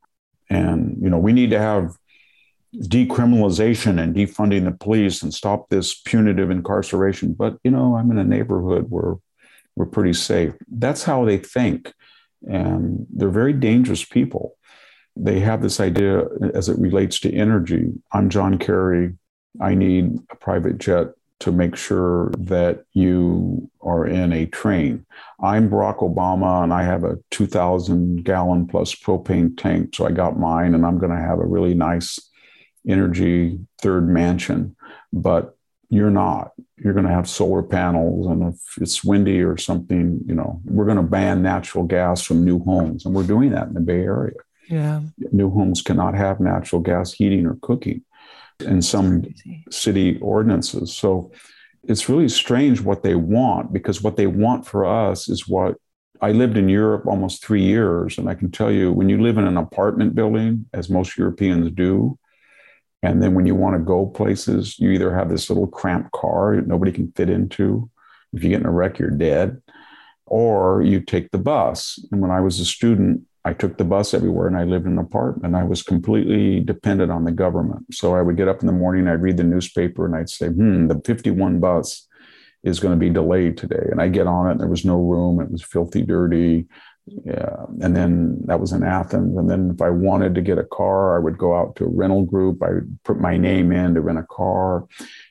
And 0.47 0.97
you 1.01 1.09
know 1.09 1.17
we 1.17 1.33
need 1.33 1.49
to 1.49 1.59
have 1.59 1.97
decriminalization 2.75 4.01
and 4.01 4.15
defunding 4.15 4.63
the 4.65 4.71
police 4.71 5.21
and 5.21 5.33
stop 5.33 5.69
this 5.69 5.93
punitive 5.93 6.49
incarceration. 6.49 7.33
But 7.33 7.57
you 7.63 7.71
know, 7.71 7.95
I'm 7.95 8.11
in 8.11 8.17
a 8.17 8.23
neighborhood 8.23 8.85
where 8.89 9.15
we're 9.75 9.85
pretty 9.85 10.13
safe. 10.13 10.53
That's 10.69 11.03
how 11.03 11.25
they 11.25 11.37
think. 11.37 11.93
And 12.47 13.05
they're 13.09 13.29
very 13.29 13.53
dangerous 13.53 14.03
people. 14.03 14.57
They 15.15 15.41
have 15.41 15.61
this 15.61 15.79
idea 15.79 16.25
as 16.53 16.69
it 16.69 16.79
relates 16.79 17.19
to 17.21 17.33
energy. 17.33 17.91
I'm 18.13 18.29
John 18.29 18.57
Kerry. 18.57 19.13
I 19.59 19.75
need 19.75 20.17
a 20.29 20.35
private 20.35 20.77
jet 20.77 21.07
to 21.41 21.51
make 21.51 21.75
sure 21.75 22.31
that 22.37 22.85
you 22.93 23.69
are 23.81 24.05
in 24.05 24.31
a 24.31 24.45
train. 24.45 25.05
I'm 25.43 25.69
Barack 25.69 25.97
Obama 25.97 26.63
and 26.63 26.71
I 26.71 26.83
have 26.83 27.03
a 27.03 27.17
2,000 27.31 28.23
gallon 28.23 28.67
plus 28.67 28.95
propane 28.95 29.57
tank. 29.57 29.95
So 29.95 30.05
I 30.05 30.11
got 30.11 30.39
mine 30.39 30.75
and 30.75 30.85
I'm 30.85 30.99
going 30.99 31.11
to 31.11 31.21
have 31.21 31.39
a 31.39 31.45
really 31.45 31.73
nice 31.73 32.30
energy 32.87 33.59
third 33.81 34.07
mansion, 34.07 34.75
but 35.13 35.57
you're 35.89 36.11
not. 36.11 36.51
You're 36.77 36.93
going 36.93 37.05
to 37.05 37.11
have 37.11 37.29
solar 37.29 37.61
panels, 37.61 38.27
and 38.27 38.53
if 38.53 38.81
it's 38.81 39.03
windy 39.03 39.41
or 39.41 39.57
something, 39.57 40.21
you 40.25 40.33
know, 40.33 40.61
we're 40.65 40.85
going 40.85 40.97
to 40.97 41.03
ban 41.03 41.41
natural 41.41 41.83
gas 41.83 42.21
from 42.23 42.45
new 42.45 42.63
homes, 42.63 43.05
and 43.05 43.13
we're 43.13 43.23
doing 43.23 43.51
that 43.51 43.67
in 43.67 43.73
the 43.73 43.81
Bay 43.81 44.01
Area. 44.01 44.37
Yeah, 44.67 45.01
new 45.31 45.51
homes 45.51 45.81
cannot 45.81 46.15
have 46.15 46.39
natural 46.39 46.81
gas 46.81 47.11
heating 47.13 47.45
or 47.45 47.57
cooking 47.61 48.03
in 48.61 48.81
some 48.81 49.25
city 49.69 50.19
ordinances. 50.21 50.93
So 50.93 51.31
it's 51.83 52.07
really 52.07 52.29
strange 52.29 52.79
what 52.79 53.03
they 53.03 53.15
want 53.15 53.73
because 53.73 54.01
what 54.01 54.15
they 54.15 54.27
want 54.27 54.65
for 54.65 54.85
us 54.85 55.27
is 55.27 55.47
what 55.47 55.75
I 56.21 56.31
lived 56.31 56.55
in 56.55 56.69
Europe 56.69 57.07
almost 57.07 57.43
three 57.43 57.63
years, 57.63 58.17
and 58.17 58.29
I 58.29 58.35
can 58.35 58.51
tell 58.51 58.71
you 58.71 58.93
when 58.93 59.09
you 59.09 59.21
live 59.21 59.37
in 59.37 59.47
an 59.47 59.57
apartment 59.57 60.13
building, 60.13 60.67
as 60.73 60.89
most 60.89 61.17
Europeans 61.17 61.71
do, 61.71 62.17
and 63.03 63.21
then 63.21 63.33
when 63.33 63.45
you 63.45 63.55
want 63.55 63.75
to 63.75 63.79
go 63.79 64.05
places, 64.05 64.79
you 64.79 64.91
either 64.91 65.13
have 65.13 65.29
this 65.29 65.49
little 65.49 65.67
cramped 65.67 66.11
car 66.11 66.55
that 66.55 66.67
nobody 66.67 66.91
can 66.91 67.11
fit 67.13 67.29
into. 67.29 67.89
If 68.33 68.43
you 68.43 68.49
get 68.49 68.61
in 68.61 68.67
a 68.67 68.71
wreck, 68.71 68.99
you're 68.99 69.09
dead. 69.09 69.61
Or 70.27 70.81
you 70.81 71.01
take 71.01 71.31
the 71.31 71.37
bus. 71.37 71.99
And 72.11 72.21
when 72.21 72.31
I 72.31 72.39
was 72.39 72.59
a 72.59 72.65
student, 72.65 73.23
I 73.43 73.53
took 73.53 73.77
the 73.77 73.83
bus 73.83 74.13
everywhere 74.13 74.47
and 74.47 74.55
I 74.55 74.65
lived 74.65 74.85
in 74.85 74.93
an 74.93 74.99
apartment. 74.99 75.55
I 75.55 75.63
was 75.63 75.81
completely 75.81 76.59
dependent 76.59 77.11
on 77.11 77.25
the 77.25 77.31
government. 77.31 77.85
So 77.91 78.15
I 78.15 78.21
would 78.21 78.37
get 78.37 78.47
up 78.47 78.61
in 78.61 78.67
the 78.67 78.71
morning, 78.71 79.07
I'd 79.07 79.23
read 79.23 79.37
the 79.37 79.43
newspaper 79.43 80.05
and 80.05 80.15
I'd 80.15 80.29
say, 80.29 80.47
hmm, 80.47 80.87
the 80.87 81.01
51 81.03 81.59
bus 81.59 82.07
is 82.63 82.79
going 82.79 82.93
to 82.93 82.99
be 82.99 83.09
delayed 83.09 83.57
today. 83.57 83.87
And 83.89 83.99
I 83.99 84.09
get 84.09 84.27
on 84.27 84.47
it 84.47 84.51
and 84.51 84.59
there 84.59 84.67
was 84.67 84.85
no 84.85 85.01
room. 85.01 85.41
It 85.41 85.51
was 85.51 85.63
filthy 85.63 86.03
dirty 86.03 86.67
yeah. 87.07 87.65
And 87.81 87.95
then 87.95 88.37
that 88.45 88.59
was 88.59 88.71
in 88.71 88.83
Athens. 88.83 89.37
And 89.37 89.49
then 89.49 89.71
if 89.73 89.81
I 89.81 89.89
wanted 89.89 90.35
to 90.35 90.41
get 90.41 90.57
a 90.57 90.63
car, 90.63 91.15
I 91.15 91.19
would 91.19 91.37
go 91.37 91.55
out 91.55 91.75
to 91.77 91.85
a 91.85 91.89
rental 91.89 92.23
group. 92.23 92.61
I 92.63 92.69
would 92.69 92.99
put 93.03 93.19
my 93.19 93.37
name 93.37 93.71
in 93.71 93.95
to 93.95 94.01
rent 94.01 94.19
a 94.19 94.25
car. 94.29 94.85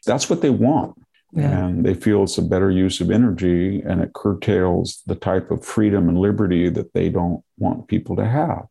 That's 0.06 0.28
what 0.28 0.42
they 0.42 0.50
want. 0.50 0.96
Yeah. 1.32 1.66
And 1.66 1.86
they 1.86 1.94
feel 1.94 2.24
it's 2.24 2.38
a 2.38 2.42
better 2.42 2.70
use 2.70 3.00
of 3.00 3.10
energy 3.10 3.82
and 3.86 4.00
it 4.02 4.12
curtails 4.14 5.02
the 5.06 5.14
type 5.14 5.50
of 5.50 5.64
freedom 5.64 6.08
and 6.08 6.18
liberty 6.18 6.68
that 6.70 6.92
they 6.92 7.08
don't 7.08 7.42
want 7.56 7.86
people 7.86 8.16
to 8.16 8.26
have. 8.26 8.66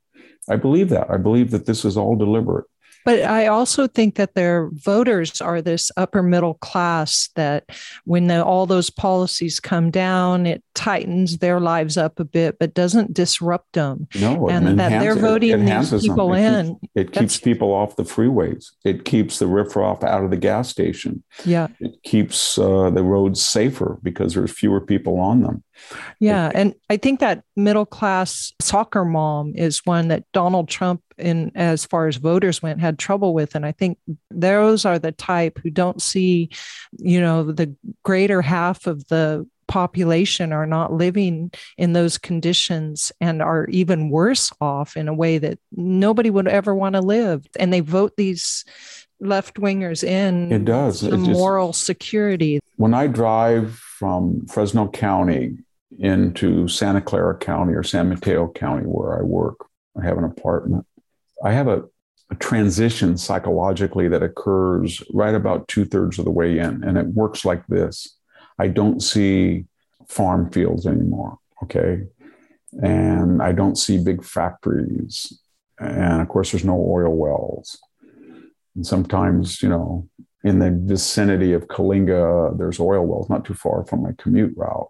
I 0.50 0.58
believe 0.58 0.90
that. 0.90 1.10
I 1.10 1.18
believe 1.18 1.52
that 1.52 1.66
this 1.66 1.86
is 1.86 1.96
all 1.96 2.18
deliberate. 2.18 2.66
But 3.06 3.24
I 3.24 3.48
also 3.48 3.88
think 3.88 4.16
that 4.16 4.36
their 4.36 4.70
voters 4.74 5.42
are 5.42 5.62
this 5.62 5.92
upper 5.98 6.22
middle 6.22 6.56
class 6.56 7.30
that 7.36 7.66
when 8.06 8.28
the, 8.28 8.44
all 8.44 8.66
those 8.66 8.90
policies 8.90 9.60
come 9.60 9.90
down, 9.90 10.46
it 10.46 10.64
tightens 10.76 11.38
their 11.38 11.60
lives 11.60 11.98
up 11.98 12.20
a 12.20 12.26
bit, 12.26 12.60
but 12.60 12.74
doesn't 12.74 13.14
disrupt 13.14 13.74
them. 13.74 14.08
No, 14.20 14.50
and 14.50 14.80
that 14.80 15.00
they're 15.02 15.16
voting 15.16 15.66
these 15.66 15.92
people 16.02 16.34
it 16.34 16.42
in. 16.42 16.68
Keeps, 16.68 16.92
it 16.96 17.12
keeps 17.12 17.38
people 17.38 17.74
off 17.74 17.96
the 17.96 18.04
freeways. 18.04 18.72
It 18.84 19.06
keeps 19.06 19.40
the 19.40 19.48
riffraff 19.48 20.04
out 20.04 20.24
of 20.24 20.30
the 20.30 20.38
gas 20.38 20.70
station. 20.70 21.24
Yeah. 21.46 21.68
It 21.80 22.02
keeps 22.04 22.58
uh, 22.58 22.90
the 22.90 23.04
roads 23.04 23.42
safer 23.42 24.00
because 24.04 24.34
there's 24.34 24.52
fewer 24.52 24.82
people 24.82 25.20
on 25.20 25.42
them. 25.42 25.64
Yeah. 26.20 26.52
And 26.54 26.76
I 26.90 26.98
think 26.98 27.20
that 27.20 27.44
middle 27.56 27.86
class 27.86 28.54
soccer 28.60 29.06
mom 29.06 29.54
is 29.56 29.86
one 29.86 30.10
that 30.10 30.24
Donald 30.34 30.70
Trump, 30.70 31.02
in 31.18 31.52
as 31.56 31.86
far 31.86 32.08
as 32.08 32.18
voters 32.18 32.62
went, 32.62 32.80
had 32.80 33.00
trouble 33.00 33.34
with. 33.34 33.56
And 33.56 33.66
I 33.66 33.72
think 33.72 33.98
those 34.30 34.86
are 34.86 35.00
the 35.00 35.12
type 35.12 35.60
who 35.62 35.70
don't 35.70 36.02
see, 36.02 36.50
you 36.98 37.20
know, 37.20 37.52
the 37.52 37.76
greater 38.04 38.42
half 38.42 38.88
of 38.88 39.08
the 39.08 39.48
population 39.68 40.52
are 40.52 40.66
not 40.66 40.92
living 40.92 41.52
in 41.78 41.94
those 41.94 42.18
conditions 42.18 43.12
and 43.22 43.42
are 43.42 43.68
even 43.68 44.10
worse 44.10 44.52
off 44.60 44.98
in 44.98 45.08
a 45.08 45.14
way 45.14 45.38
that 45.38 45.60
nobody 45.72 46.30
would 46.30 46.48
ever 46.48 46.74
want 46.74 46.96
to 46.96 47.02
live. 47.02 47.46
And 47.60 47.72
they 47.72 47.82
vote 47.82 48.14
these 48.18 48.66
left 49.20 49.56
wingers 49.58 50.04
in. 50.04 50.52
It 50.52 50.66
does. 50.66 51.02
The 51.02 51.18
moral 51.18 51.74
security. 51.74 52.60
When 52.78 52.94
I 52.94 53.08
drive 53.08 53.76
from 53.76 54.48
Fresno 54.48 54.88
County 54.88 55.58
into 55.98 56.68
Santa 56.68 57.02
Clara 57.02 57.38
County 57.38 57.74
or 57.74 57.84
San 57.84 58.10
Mateo 58.10 58.52
County, 58.52 58.84
where 58.84 59.18
I 59.18 59.24
work. 59.24 59.66
I 60.00 60.06
have 60.06 60.18
an 60.18 60.24
apartment. 60.24 60.86
I 61.44 61.52
have 61.52 61.68
a, 61.68 61.84
a 62.30 62.36
transition 62.36 63.18
psychologically 63.18 64.08
that 64.10 64.24
occurs 64.24 65.02
right 65.14 65.34
about 65.34 65.68
two 65.68 65.86
thirds 65.86 66.20
of 66.20 66.26
the 66.26 66.32
way 66.32 66.60
in. 66.60 66.84
And 66.84 66.98
it 66.98 67.08
works 67.08 67.44
like 67.44 67.66
this 67.68 68.18
I 68.60 68.68
don't 68.68 69.02
see 69.02 69.66
farm 70.08 70.52
fields 70.52 70.86
anymore. 70.86 71.38
Okay. 71.64 72.04
And 72.84 73.42
I 73.42 73.52
don't 73.52 73.78
see 73.78 73.98
big 73.98 74.24
factories. 74.24 75.40
And 75.80 76.22
of 76.22 76.28
course, 76.28 76.52
there's 76.52 76.66
no 76.66 76.76
oil 76.76 77.16
wells. 77.16 77.80
And 78.76 78.86
sometimes, 78.86 79.64
you 79.64 79.70
know, 79.70 80.08
in 80.44 80.60
the 80.60 80.72
vicinity 80.72 81.54
of 81.54 81.68
Coalinga, 81.68 82.58
there's 82.58 82.80
oil 82.80 83.06
wells 83.06 83.30
not 83.30 83.44
too 83.44 83.54
far 83.54 83.86
from 83.86 84.04
my 84.04 84.12
commute 84.18 84.54
route 84.56 84.90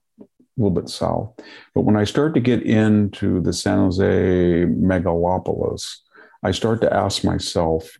little 0.61 0.81
bit 0.81 0.89
south. 0.89 1.33
But 1.73 1.81
when 1.81 1.95
I 1.95 2.03
start 2.03 2.33
to 2.33 2.39
get 2.39 2.63
into 2.63 3.41
the 3.41 3.53
San 3.53 3.77
Jose 3.77 4.05
megalopolis, 4.05 5.97
I 6.43 6.51
start 6.51 6.81
to 6.81 6.93
ask 6.93 7.23
myself, 7.23 7.97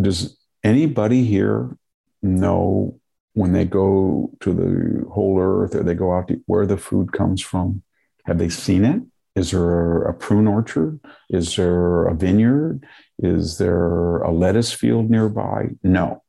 does 0.00 0.38
anybody 0.64 1.24
here 1.24 1.76
know 2.22 2.98
when 3.34 3.52
they 3.52 3.64
go 3.64 4.30
to 4.40 4.52
the 4.52 5.08
whole 5.10 5.40
earth 5.40 5.74
or 5.74 5.82
they 5.82 5.94
go 5.94 6.12
out 6.12 6.28
to 6.28 6.40
where 6.46 6.66
the 6.66 6.76
food 6.76 7.12
comes 7.12 7.40
from? 7.40 7.82
Have 8.26 8.38
they 8.38 8.48
seen 8.48 8.84
it? 8.84 9.02
Is 9.36 9.52
there 9.52 10.02
a 10.02 10.12
prune 10.12 10.46
orchard? 10.46 11.00
Is 11.30 11.56
there 11.56 12.06
a 12.06 12.14
vineyard? 12.14 12.84
Is 13.18 13.58
there 13.58 14.18
a 14.18 14.32
lettuce 14.32 14.72
field 14.72 15.08
nearby? 15.08 15.68
No. 15.82 16.22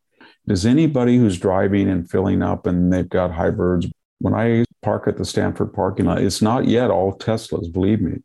Does 0.47 0.65
anybody 0.65 1.17
who's 1.17 1.39
driving 1.39 1.89
and 1.89 2.09
filling 2.09 2.41
up 2.41 2.65
and 2.65 2.91
they've 2.91 3.07
got 3.07 3.31
hybrids, 3.31 3.87
when 4.21 4.33
I 4.33 4.65
park 4.81 5.07
at 5.07 5.17
the 5.17 5.25
Stanford 5.25 5.73
parking 5.73 6.05
lot, 6.05 6.21
it's 6.21 6.41
not 6.41 6.67
yet 6.67 6.91
all 6.91 7.17
Teslas, 7.17 7.71
believe 7.71 8.01
me. 8.01 8.19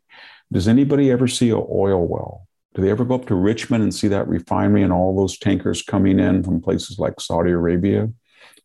Does 0.51 0.67
anybody 0.67 1.11
ever 1.11 1.27
see 1.27 1.49
an 1.49 1.65
oil 1.71 2.07
well? 2.07 2.47
Do 2.75 2.81
they 2.83 2.91
ever 2.91 3.03
go 3.03 3.15
up 3.15 3.25
to 3.27 3.35
Richmond 3.35 3.83
and 3.83 3.93
see 3.93 4.07
that 4.09 4.27
refinery 4.27 4.83
and 4.83 4.93
all 4.93 5.15
those 5.15 5.39
tankers 5.39 5.81
coming 5.81 6.19
in 6.19 6.43
from 6.43 6.61
places 6.61 6.99
like 6.99 7.19
Saudi 7.19 7.51
Arabia 7.51 8.09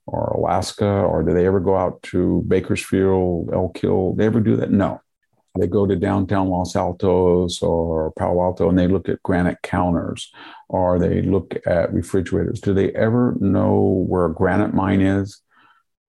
or 0.07 0.35
Alaska? 0.37 0.87
Or 0.87 1.23
do 1.23 1.33
they 1.33 1.47
ever 1.47 1.61
go 1.61 1.77
out 1.77 2.03
to 2.05 2.45
Bakersfield, 2.47 3.51
Elk 3.53 3.79
Hill? 3.79 4.15
They 4.15 4.27
ever 4.27 4.41
do 4.41 4.57
that? 4.57 4.71
No. 4.71 5.01
They 5.59 5.67
go 5.67 5.87
to 5.87 5.97
downtown 5.97 6.49
Los 6.49 6.77
Altos 6.77 7.63
or 7.63 8.13
Palo 8.13 8.43
Alto 8.43 8.69
and 8.69 8.79
they 8.79 8.89
look 8.89 9.09
at 9.09 9.23
granite 9.23 9.59
counters 9.63 10.31
or 10.69 10.99
they 10.99 11.23
look 11.23 11.55
at 11.67 11.93
refrigerators. 11.93 12.61
Do 12.61 12.75
they 12.75 12.93
ever 12.93 13.35
know 13.41 14.05
where 14.07 14.27
a 14.27 14.35
granite 14.35 14.75
mine 14.75 15.01
is 15.01 15.41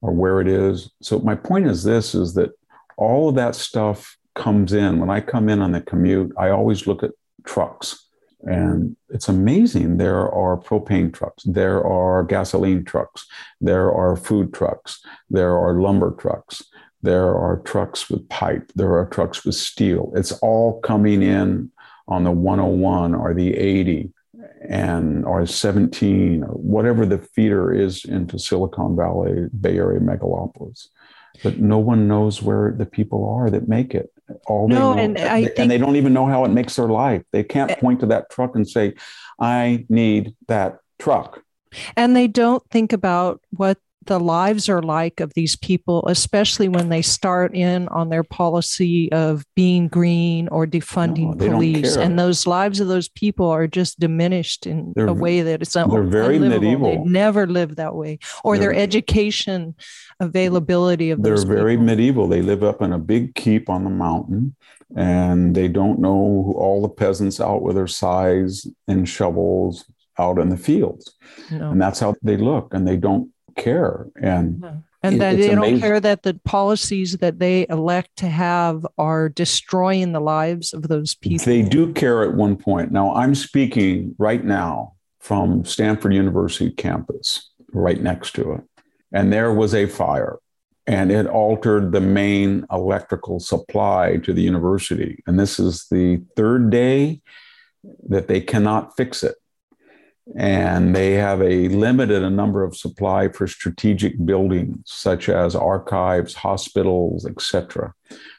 or 0.03 0.11
where 0.11 0.41
it 0.41 0.47
is? 0.47 0.91
So 1.01 1.19
my 1.19 1.33
point 1.33 1.65
is 1.65 1.83
this 1.83 2.13
is 2.13 2.33
that 2.35 2.51
all 2.97 3.29
of 3.29 3.35
that 3.35 3.55
stuff 3.55 4.17
comes 4.35 4.73
in. 4.73 4.99
When 4.99 5.09
I 5.09 5.21
come 5.21 5.49
in 5.49 5.61
on 5.61 5.71
the 5.71 5.81
commute, 5.81 6.31
I 6.37 6.49
always 6.49 6.85
look 6.85 7.01
at 7.01 7.11
trucks. 7.45 7.99
And 8.45 8.97
it's 9.09 9.29
amazing. 9.29 9.97
There 9.97 10.29
are 10.29 10.57
propane 10.57 11.13
trucks, 11.13 11.43
there 11.45 11.81
are 11.81 12.25
gasoline 12.25 12.83
trucks, 12.83 13.25
there 13.61 13.89
are 13.89 14.17
food 14.17 14.53
trucks, 14.53 14.99
there 15.29 15.57
are 15.57 15.79
lumber 15.79 16.11
trucks, 16.11 16.61
there 17.03 17.35
are 17.35 17.61
trucks 17.65 18.09
with 18.09 18.27
pipe. 18.29 18.71
There 18.75 18.97
are 18.97 19.05
trucks 19.05 19.45
with 19.45 19.55
steel. 19.55 20.11
It's 20.15 20.31
all 20.39 20.79
coming 20.81 21.21
in 21.21 21.71
on 22.07 22.23
the 22.23 22.31
101 22.31 23.13
or 23.13 23.33
the 23.33 23.55
80 23.55 24.11
and 24.67 25.25
or 25.25 25.45
17 25.45 26.43
or 26.43 26.47
whatever 26.49 27.05
the 27.05 27.17
feeder 27.17 27.73
is 27.73 28.05
into 28.05 28.39
Silicon 28.39 28.95
Valley, 28.95 29.47
Bay 29.59 29.77
Area 29.77 29.99
megalopolis. 29.99 30.87
But 31.43 31.59
no 31.59 31.79
one 31.79 32.07
knows 32.07 32.41
where 32.41 32.71
the 32.77 32.85
people 32.85 33.27
are 33.27 33.49
that 33.49 33.67
make 33.67 33.95
it. 33.95 34.11
All 34.47 34.67
no, 34.67 34.93
and 34.93 35.17
I 35.17 35.49
and 35.57 35.69
they 35.69 35.77
don't 35.77 35.95
even 35.95 36.13
know 36.13 36.25
how 36.25 36.45
it 36.45 36.51
makes 36.51 36.75
their 36.75 36.87
life. 36.87 37.23
They 37.31 37.43
can't 37.43 37.71
Eh. 37.71 37.75
point 37.75 37.99
to 38.01 38.05
that 38.07 38.29
truck 38.29 38.55
and 38.55 38.67
say, 38.67 38.93
"I 39.39 39.85
need 39.89 40.35
that 40.47 40.79
truck." 40.99 41.41
and 41.97 42.15
they 42.15 42.27
don't 42.27 42.63
think 42.69 42.93
about 42.93 43.41
what 43.49 43.79
the 44.05 44.19
lives 44.19 44.69
are 44.69 44.81
like 44.81 45.19
of 45.19 45.33
these 45.33 45.55
people, 45.55 46.03
especially 46.07 46.67
when 46.67 46.89
they 46.89 47.01
start 47.01 47.55
in 47.55 47.87
on 47.89 48.09
their 48.09 48.23
policy 48.23 49.11
of 49.11 49.45
being 49.55 49.87
green 49.87 50.47
or 50.49 50.65
defunding 50.67 51.35
No, 51.35 51.49
police. 51.51 51.95
And 51.95 52.17
those 52.19 52.45
lives 52.47 52.79
of 52.79 52.87
those 52.87 53.09
people 53.09 53.47
are 53.47 53.67
just 53.67 53.99
diminished 53.99 54.65
in 54.67 54.93
They're 54.95 55.07
a 55.07 55.13
way 55.13 55.41
that 55.41 55.61
it's 55.61 55.75
un- 55.75 55.89
they're 55.89 56.03
very 56.03 56.35
unlivable. 56.37 56.61
medieval. 56.61 57.03
They 57.05 57.09
never 57.11 57.47
live 57.47 57.75
that 57.77 57.95
way, 57.95 58.19
or 58.43 58.57
their 58.57 58.71
They're- 58.73 58.81
education 58.81 59.75
availability 60.19 61.11
of 61.11 61.21
They're 61.21 61.37
very 61.37 61.73
people. 61.73 61.85
medieval. 61.85 62.27
They 62.27 62.41
live 62.41 62.63
up 62.63 62.81
in 62.81 62.93
a 62.93 62.99
big 62.99 63.35
keep 63.35 63.69
on 63.69 63.83
the 63.83 63.89
mountain, 63.89 64.55
and 64.95 65.55
they 65.55 65.67
don't 65.67 65.99
know 65.99 66.53
all 66.57 66.81
the 66.81 66.89
peasants 66.89 67.39
out 67.41 67.61
with 67.61 67.75
their 67.75 67.87
scythes 67.87 68.67
and 68.87 69.07
shovels 69.07 69.85
out 70.19 70.37
in 70.39 70.49
the 70.49 70.57
fields. 70.57 71.13
No. 71.51 71.71
And 71.71 71.81
that's 71.81 71.99
how 71.99 72.13
they 72.21 72.37
look, 72.37 72.73
and 72.73 72.87
they 72.87 72.97
don't 72.97 73.29
care. 73.55 74.07
And 74.21 74.63
And 75.01 75.15
it- 75.15 75.19
that 75.19 75.37
they 75.37 75.53
don't 75.53 75.79
care 75.79 75.99
that 75.99 76.23
the 76.23 76.39
policies 76.45 77.17
that 77.17 77.39
they 77.39 77.67
elect 77.69 78.15
to 78.17 78.27
have 78.27 78.87
are 78.97 79.27
destroying 79.29 80.13
the 80.13 80.21
lives 80.21 80.73
of 80.73 80.87
those 80.87 81.13
people. 81.15 81.43
they 81.45 81.61
do 81.61 81.91
care 81.93 82.23
at 82.23 82.35
one 82.35 82.55
point. 82.55 82.91
Now, 82.91 83.13
I'm 83.13 83.35
speaking 83.35 84.15
right 84.17 84.43
now 84.43 84.93
from 85.19 85.65
Stanford 85.65 86.13
University 86.13 86.71
campus, 86.71 87.49
right 87.73 88.01
next 88.01 88.33
to 88.35 88.53
it. 88.53 88.61
And 89.11 89.31
there 89.31 89.53
was 89.53 89.75
a 89.75 89.85
fire, 89.87 90.37
and 90.87 91.11
it 91.11 91.27
altered 91.27 91.91
the 91.91 92.01
main 92.01 92.65
electrical 92.71 93.39
supply 93.39 94.17
to 94.17 94.33
the 94.33 94.41
university. 94.41 95.21
And 95.27 95.39
this 95.39 95.59
is 95.59 95.85
the 95.91 96.21
third 96.35 96.69
day 96.69 97.21
that 98.07 98.27
they 98.27 98.41
cannot 98.41 98.95
fix 98.95 99.23
it. 99.23 99.35
And 100.37 100.95
they 100.95 101.13
have 101.13 101.41
a 101.41 101.67
limited 101.67 102.23
a 102.23 102.29
number 102.29 102.63
of 102.63 102.77
supply 102.77 103.27
for 103.27 103.45
strategic 103.45 104.23
buildings 104.25 104.79
such 104.85 105.27
as 105.27 105.55
archives, 105.55 106.33
hospitals, 106.33 107.25
etc 107.25 107.93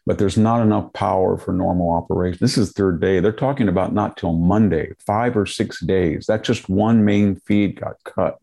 but 0.06 0.18
there's 0.18 0.36
not 0.36 0.62
enough 0.62 0.92
power 0.92 1.38
for 1.38 1.52
normal 1.52 1.92
operation. 1.92 2.38
This 2.40 2.58
is 2.58 2.72
third 2.72 3.00
day. 3.00 3.20
They're 3.20 3.32
talking 3.32 3.68
about 3.68 3.94
not 3.94 4.16
till 4.16 4.34
Monday, 4.34 4.92
five 4.98 5.36
or 5.36 5.46
six 5.46 5.80
days. 5.80 6.26
That's 6.26 6.46
just 6.46 6.68
one 6.68 7.04
main 7.04 7.36
feed 7.36 7.80
got 7.80 7.96
cut. 8.04 8.38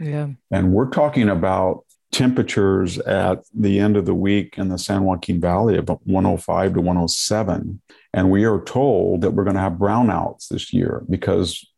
Yeah. 0.00 0.28
And 0.50 0.72
we're 0.72 0.90
talking 0.90 1.28
about 1.28 1.84
temperatures 2.12 2.98
at 2.98 3.44
the 3.54 3.78
end 3.78 3.96
of 3.96 4.04
the 4.04 4.14
week 4.14 4.58
in 4.58 4.68
the 4.68 4.78
San 4.78 5.04
Joaquin 5.04 5.40
Valley 5.40 5.76
of 5.76 5.88
105 5.88 6.74
to 6.74 6.80
107. 6.80 7.80
And 8.12 8.30
we 8.30 8.44
are 8.44 8.62
told 8.62 9.20
that 9.20 9.32
we're 9.32 9.44
going 9.44 9.56
to 9.56 9.62
have 9.62 9.74
brownouts 9.74 10.48
this 10.48 10.72
year 10.72 11.04
because 11.08 11.68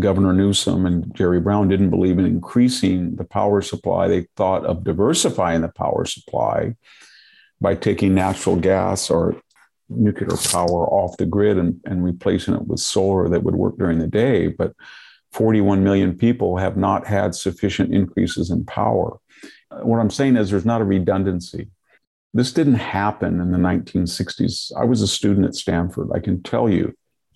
Governor 0.00 0.32
Newsom 0.32 0.86
and 0.86 1.14
Jerry 1.14 1.40
Brown 1.40 1.68
didn't 1.68 1.90
believe 1.90 2.18
in 2.18 2.24
increasing 2.24 3.16
the 3.16 3.24
power 3.24 3.60
supply. 3.60 4.08
They 4.08 4.26
thought 4.36 4.64
of 4.64 4.84
diversifying 4.84 5.60
the 5.60 5.68
power 5.68 6.04
supply 6.06 6.76
by 7.60 7.74
taking 7.74 8.14
natural 8.14 8.56
gas 8.56 9.10
or 9.10 9.40
nuclear 9.88 10.36
power 10.50 10.86
off 10.88 11.16
the 11.18 11.26
grid 11.26 11.58
and, 11.58 11.80
and 11.84 12.02
replacing 12.02 12.54
it 12.54 12.66
with 12.66 12.80
solar 12.80 13.28
that 13.28 13.42
would 13.42 13.54
work 13.54 13.76
during 13.76 13.98
the 13.98 14.06
day. 14.06 14.48
But 14.48 14.72
41 15.32 15.84
million 15.84 16.16
people 16.16 16.56
have 16.56 16.76
not 16.76 17.06
had 17.06 17.34
sufficient 17.34 17.94
increases 17.94 18.50
in 18.50 18.64
power. 18.64 19.18
What 19.70 19.98
I'm 19.98 20.10
saying 20.10 20.36
is 20.36 20.50
there's 20.50 20.66
not 20.66 20.80
a 20.80 20.84
redundancy. 20.84 21.68
This 22.34 22.52
didn't 22.52 22.74
happen 22.74 23.40
in 23.40 23.50
the 23.50 23.58
1960s. 23.58 24.72
I 24.76 24.84
was 24.84 25.02
a 25.02 25.06
student 25.06 25.46
at 25.46 25.54
Stanford. 25.54 26.08
I 26.14 26.20
can 26.20 26.42
tell 26.42 26.68
you 26.68 26.94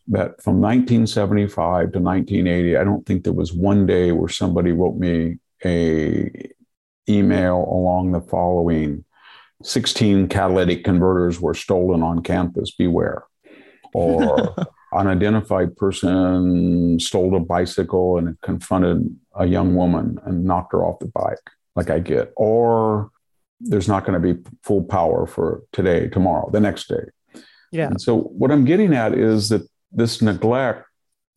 that 0.09 0.43
from 0.43 0.61
1975 0.61 1.93
to 1.93 1.99
1980, 1.99 2.77
I 2.77 2.85
don't 2.85 3.05
think 3.07 3.25
there 3.25 3.33
was 3.33 3.53
one 3.53 3.87
day 3.87 4.13
where 4.13 4.29
somebody 4.29 4.73
wrote 4.73 4.97
me 4.97 5.39
a 5.65 6.51
email 7.09 7.57
along 7.57 8.13
the 8.13 8.21
following 8.21 9.05
16 9.63 10.29
catalytic 10.29 10.85
converters 10.85 11.41
were 11.41 11.55
stolen 11.55 12.03
on 12.03 12.23
campus 12.23 12.73
beware 12.73 13.25
or 13.95 14.55
unidentified 14.93 15.77
person 15.77 16.99
stole 17.01 17.35
a 17.37 17.41
bicycle 17.41 18.19
and 18.19 18.41
confronted 18.43 19.09
a 19.37 19.47
young 19.47 19.74
woman 19.74 20.19
and 20.24 20.45
knocked 20.45 20.73
her 20.73 20.85
off 20.85 20.99
the 20.99 21.07
bike 21.07 21.39
like 21.74 21.91
i 21.91 21.99
get 21.99 22.33
or 22.37 23.11
there's 23.61 23.89
not 23.89 24.05
going 24.05 24.20
to 24.20 24.35
be 24.35 24.41
full 24.62 24.83
power 24.85 25.27
for 25.27 25.62
today 25.73 26.09
tomorrow 26.09 26.51
the 26.51 26.61
next 26.61 26.89
day 26.89 27.05
Yeah. 27.73 27.87
and 27.87 28.01
so 28.01 28.19
what 28.19 28.51
i'm 28.51 28.65
getting 28.65 28.95
at 28.95 29.15
is 29.15 29.49
that 29.49 29.66
this 29.97 30.23
neglect 30.23 30.86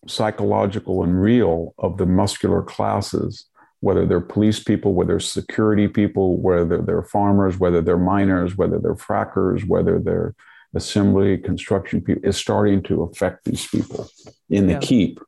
psychological 0.08 1.04
and 1.04 1.20
real 1.20 1.74
of 1.80 1.98
the 1.98 2.06
muscular 2.06 2.62
classes 2.62 3.50
whether 3.82 4.06
they're 4.06 4.20
police 4.20 4.62
people, 4.62 4.94
whether 4.94 5.14
they're 5.14 5.20
security 5.20 5.88
people, 5.88 6.38
whether 6.38 6.82
they're 6.82 7.04
farmers, 7.04 7.58
whether 7.58 7.82
they're 7.82 7.98
miners, 7.98 8.58
whether 8.58 8.78
they're 8.78 8.96
frackers, 8.96 9.66
whether 9.66 10.00
they're 10.00 10.36
assembly, 10.76 11.38
construction 11.38 12.02
people, 12.02 12.28
is 12.28 12.38
starting 12.38 12.84
to 12.84 13.04
affect 13.04 13.46
these 13.46 13.66
people 13.68 14.08
in 14.50 14.68
the 14.68 14.74
Yeah. 14.74 14.80
keep. 14.80 15.20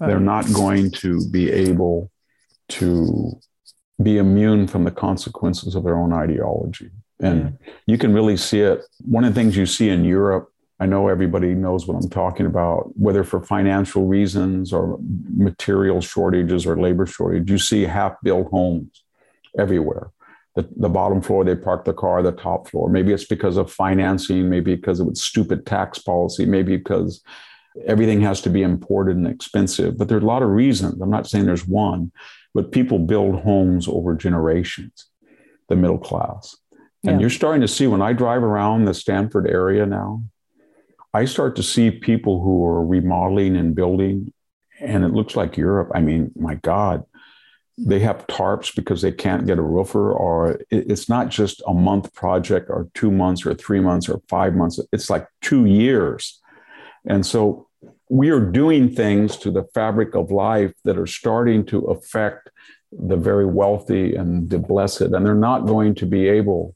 They're 0.00 0.20
not 0.20 0.52
going 0.52 0.90
to 0.92 1.28
be 1.30 1.50
able 1.50 2.10
to 2.70 3.38
be 4.02 4.18
immune 4.18 4.66
from 4.66 4.84
the 4.84 4.90
consequences 4.90 5.74
of 5.76 5.84
their 5.84 5.96
own 5.96 6.12
ideology. 6.12 6.90
And 7.20 7.56
you 7.86 7.98
can 7.98 8.12
really 8.12 8.36
see 8.36 8.60
it. 8.60 8.82
One 9.04 9.22
of 9.22 9.32
the 9.32 9.40
things 9.40 9.56
you 9.56 9.66
see 9.66 9.90
in 9.90 10.04
Europe 10.04 10.51
I 10.82 10.86
know 10.86 11.06
everybody 11.06 11.54
knows 11.54 11.86
what 11.86 11.94
I'm 11.94 12.10
talking 12.10 12.44
about, 12.44 12.90
whether 12.98 13.22
for 13.22 13.40
financial 13.40 14.08
reasons 14.08 14.72
or 14.72 14.98
material 15.32 16.00
shortages 16.00 16.66
or 16.66 16.76
labor 16.76 17.06
shortage. 17.06 17.48
You 17.48 17.58
see 17.58 17.82
half 17.82 18.14
built 18.24 18.48
homes 18.50 19.04
everywhere. 19.56 20.10
The, 20.56 20.68
the 20.76 20.88
bottom 20.88 21.22
floor, 21.22 21.44
they 21.44 21.54
park 21.54 21.84
the 21.84 21.92
car, 21.94 22.20
the 22.20 22.32
top 22.32 22.68
floor. 22.68 22.88
Maybe 22.88 23.12
it's 23.12 23.26
because 23.26 23.56
of 23.56 23.70
financing, 23.72 24.50
maybe 24.50 24.74
because 24.74 24.98
of 24.98 25.16
stupid 25.16 25.66
tax 25.66 26.00
policy, 26.00 26.46
maybe 26.46 26.76
because 26.76 27.22
everything 27.86 28.20
has 28.22 28.40
to 28.42 28.50
be 28.50 28.62
imported 28.62 29.16
and 29.16 29.28
expensive. 29.28 29.96
But 29.96 30.08
there's 30.08 30.24
a 30.24 30.26
lot 30.26 30.42
of 30.42 30.48
reasons. 30.50 31.00
I'm 31.00 31.10
not 31.10 31.28
saying 31.28 31.46
there's 31.46 31.68
one, 31.68 32.10
but 32.54 32.72
people 32.72 32.98
build 32.98 33.42
homes 33.42 33.86
over 33.86 34.16
generations, 34.16 35.06
the 35.68 35.76
middle 35.76 35.98
class. 35.98 36.56
And 37.04 37.12
Yeah. 37.12 37.18
you're 37.20 37.30
starting 37.30 37.60
to 37.60 37.68
see 37.68 37.86
when 37.86 38.02
I 38.02 38.12
drive 38.14 38.42
around 38.42 38.86
the 38.86 38.94
Stanford 38.94 39.46
area 39.46 39.86
now, 39.86 40.24
I 41.14 41.26
start 41.26 41.56
to 41.56 41.62
see 41.62 41.90
people 41.90 42.42
who 42.42 42.64
are 42.64 42.84
remodeling 42.84 43.56
and 43.56 43.74
building, 43.74 44.32
and 44.80 45.04
it 45.04 45.12
looks 45.12 45.36
like 45.36 45.56
Europe. 45.56 45.90
I 45.94 46.00
mean, 46.00 46.32
my 46.34 46.54
God, 46.56 47.04
they 47.76 48.00
have 48.00 48.26
tarps 48.26 48.74
because 48.74 49.02
they 49.02 49.12
can't 49.12 49.46
get 49.46 49.58
a 49.58 49.62
roofer, 49.62 50.12
or 50.12 50.60
it's 50.70 51.08
not 51.08 51.28
just 51.28 51.62
a 51.66 51.74
month 51.74 52.14
project, 52.14 52.70
or 52.70 52.88
two 52.94 53.10
months, 53.10 53.44
or 53.44 53.54
three 53.54 53.80
months, 53.80 54.08
or 54.08 54.22
five 54.28 54.54
months. 54.54 54.80
It's 54.92 55.10
like 55.10 55.26
two 55.42 55.66
years. 55.66 56.40
And 57.06 57.26
so 57.26 57.68
we 58.08 58.30
are 58.30 58.40
doing 58.40 58.94
things 58.94 59.36
to 59.38 59.50
the 59.50 59.64
fabric 59.74 60.14
of 60.14 60.30
life 60.30 60.72
that 60.84 60.98
are 60.98 61.06
starting 61.06 61.64
to 61.66 61.78
affect 61.86 62.50
the 62.90 63.16
very 63.16 63.46
wealthy 63.46 64.14
and 64.14 64.48
the 64.48 64.58
blessed, 64.58 65.00
and 65.00 65.26
they're 65.26 65.34
not 65.34 65.66
going 65.66 65.94
to 65.96 66.06
be 66.06 66.28
able 66.28 66.74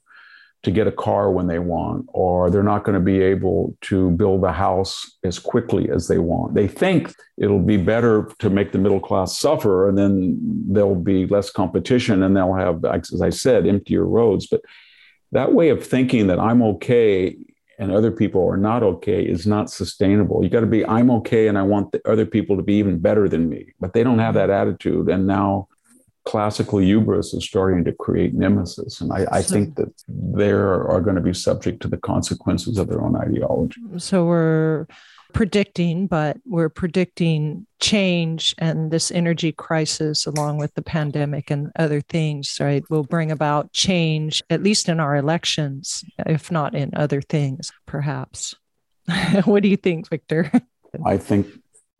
to 0.67 0.71
get 0.71 0.85
a 0.85 0.91
car 0.91 1.31
when 1.31 1.47
they 1.47 1.59
want, 1.59 2.05
or 2.09 2.49
they're 2.49 2.61
not 2.61 2.83
going 2.83 2.93
to 2.93 3.03
be 3.03 3.21
able 3.21 3.73
to 3.79 4.11
build 4.11 4.43
a 4.43 4.51
house 4.51 5.17
as 5.23 5.39
quickly 5.39 5.89
as 5.89 6.09
they 6.09 6.17
want. 6.17 6.55
They 6.55 6.67
think 6.67 7.15
it'll 7.37 7.63
be 7.63 7.77
better 7.77 8.29
to 8.39 8.49
make 8.49 8.73
the 8.73 8.77
middle 8.77 8.99
class 8.99 9.39
suffer, 9.39 9.87
and 9.87 9.97
then 9.97 10.37
there'll 10.67 10.93
be 10.93 11.25
less 11.25 11.49
competition, 11.49 12.21
and 12.21 12.35
they'll 12.35 12.53
have, 12.53 12.83
as 12.83 13.21
I 13.21 13.29
said, 13.29 13.65
emptier 13.65 14.05
roads. 14.05 14.45
But 14.47 14.59
that 15.31 15.53
way 15.53 15.69
of 15.69 15.87
thinking 15.87 16.27
that 16.27 16.37
I'm 16.37 16.61
okay 16.61 17.37
and 17.79 17.91
other 17.91 18.11
people 18.11 18.45
are 18.45 18.57
not 18.57 18.83
okay 18.83 19.23
is 19.23 19.47
not 19.47 19.69
sustainable. 19.69 20.43
You 20.43 20.49
got 20.49 20.61
to 20.61 20.65
be, 20.65 20.85
I'm 20.85 21.09
okay, 21.11 21.47
and 21.47 21.57
I 21.57 21.61
want 21.61 21.93
the 21.93 22.01
other 22.05 22.25
people 22.25 22.57
to 22.57 22.63
be 22.63 22.73
even 22.73 22.99
better 22.99 23.29
than 23.29 23.47
me. 23.47 23.73
But 23.79 23.93
they 23.93 24.03
don't 24.03 24.19
have 24.19 24.33
that 24.33 24.49
attitude. 24.49 25.07
And 25.07 25.27
now 25.27 25.69
classical 26.27 26.79
hubris 26.79 27.33
is 27.33 27.45
starting 27.45 27.85
to 27.85 27.93
create 27.93 28.33
nemesis. 28.33 28.99
And 28.99 29.13
I, 29.13 29.25
I 29.31 29.41
think 29.41 29.75
that 29.75 29.93
they 30.09 30.51
are 30.51 30.99
going 30.99 31.15
to 31.15 31.21
be 31.21 31.33
subject 31.33 31.81
to 31.83 31.87
the 31.87 31.95
consequences 31.95 32.77
of 32.77 32.89
their 32.89 33.01
own 33.01 33.15
ideology. 33.15 33.79
So 33.95 34.25
we're 34.25 34.87
predicting, 35.31 36.05
but 36.05 36.35
we're 36.45 36.67
predicting 36.67 37.65
change 37.79 38.53
and 38.57 38.91
this 38.91 39.09
energy 39.09 39.53
crisis, 39.53 40.25
along 40.25 40.57
with 40.57 40.73
the 40.73 40.81
pandemic 40.81 41.49
and 41.49 41.71
other 41.79 42.01
things, 42.01 42.57
right, 42.59 42.83
will 42.89 43.03
bring 43.03 43.31
about 43.31 43.71
change, 43.71 44.43
at 44.49 44.61
least 44.61 44.89
in 44.89 44.99
our 44.99 45.15
elections, 45.15 46.03
if 46.25 46.51
not 46.51 46.75
in 46.75 46.91
other 46.93 47.21
things, 47.21 47.71
perhaps. 47.85 48.53
what 49.45 49.63
do 49.63 49.69
you 49.69 49.77
think, 49.77 50.09
Victor? 50.09 50.51
I 51.05 51.17
think 51.17 51.47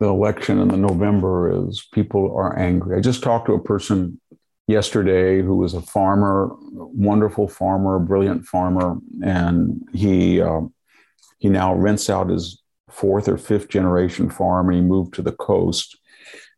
the 0.00 0.06
election 0.06 0.60
in 0.60 0.68
the 0.68 0.76
November 0.76 1.68
is 1.68 1.86
people 1.92 2.34
are 2.36 2.56
angry. 2.58 2.96
I 2.96 3.00
just 3.00 3.22
talked 3.22 3.46
to 3.46 3.54
a 3.54 3.62
person 3.62 4.20
yesterday 4.68 5.42
who 5.42 5.56
was 5.56 5.74
a 5.74 5.80
farmer, 5.80 6.50
wonderful 6.72 7.48
farmer, 7.48 7.98
brilliant 7.98 8.46
farmer, 8.46 8.96
and 9.24 9.82
he 9.92 10.40
uh, 10.40 10.60
he 11.38 11.48
now 11.48 11.74
rents 11.74 12.08
out 12.08 12.30
his 12.30 12.62
fourth 12.88 13.28
or 13.28 13.38
fifth 13.38 13.68
generation 13.68 14.30
farm 14.30 14.68
and 14.68 14.76
he 14.76 14.82
moved 14.82 15.14
to 15.14 15.22
the 15.22 15.32
coast. 15.32 15.96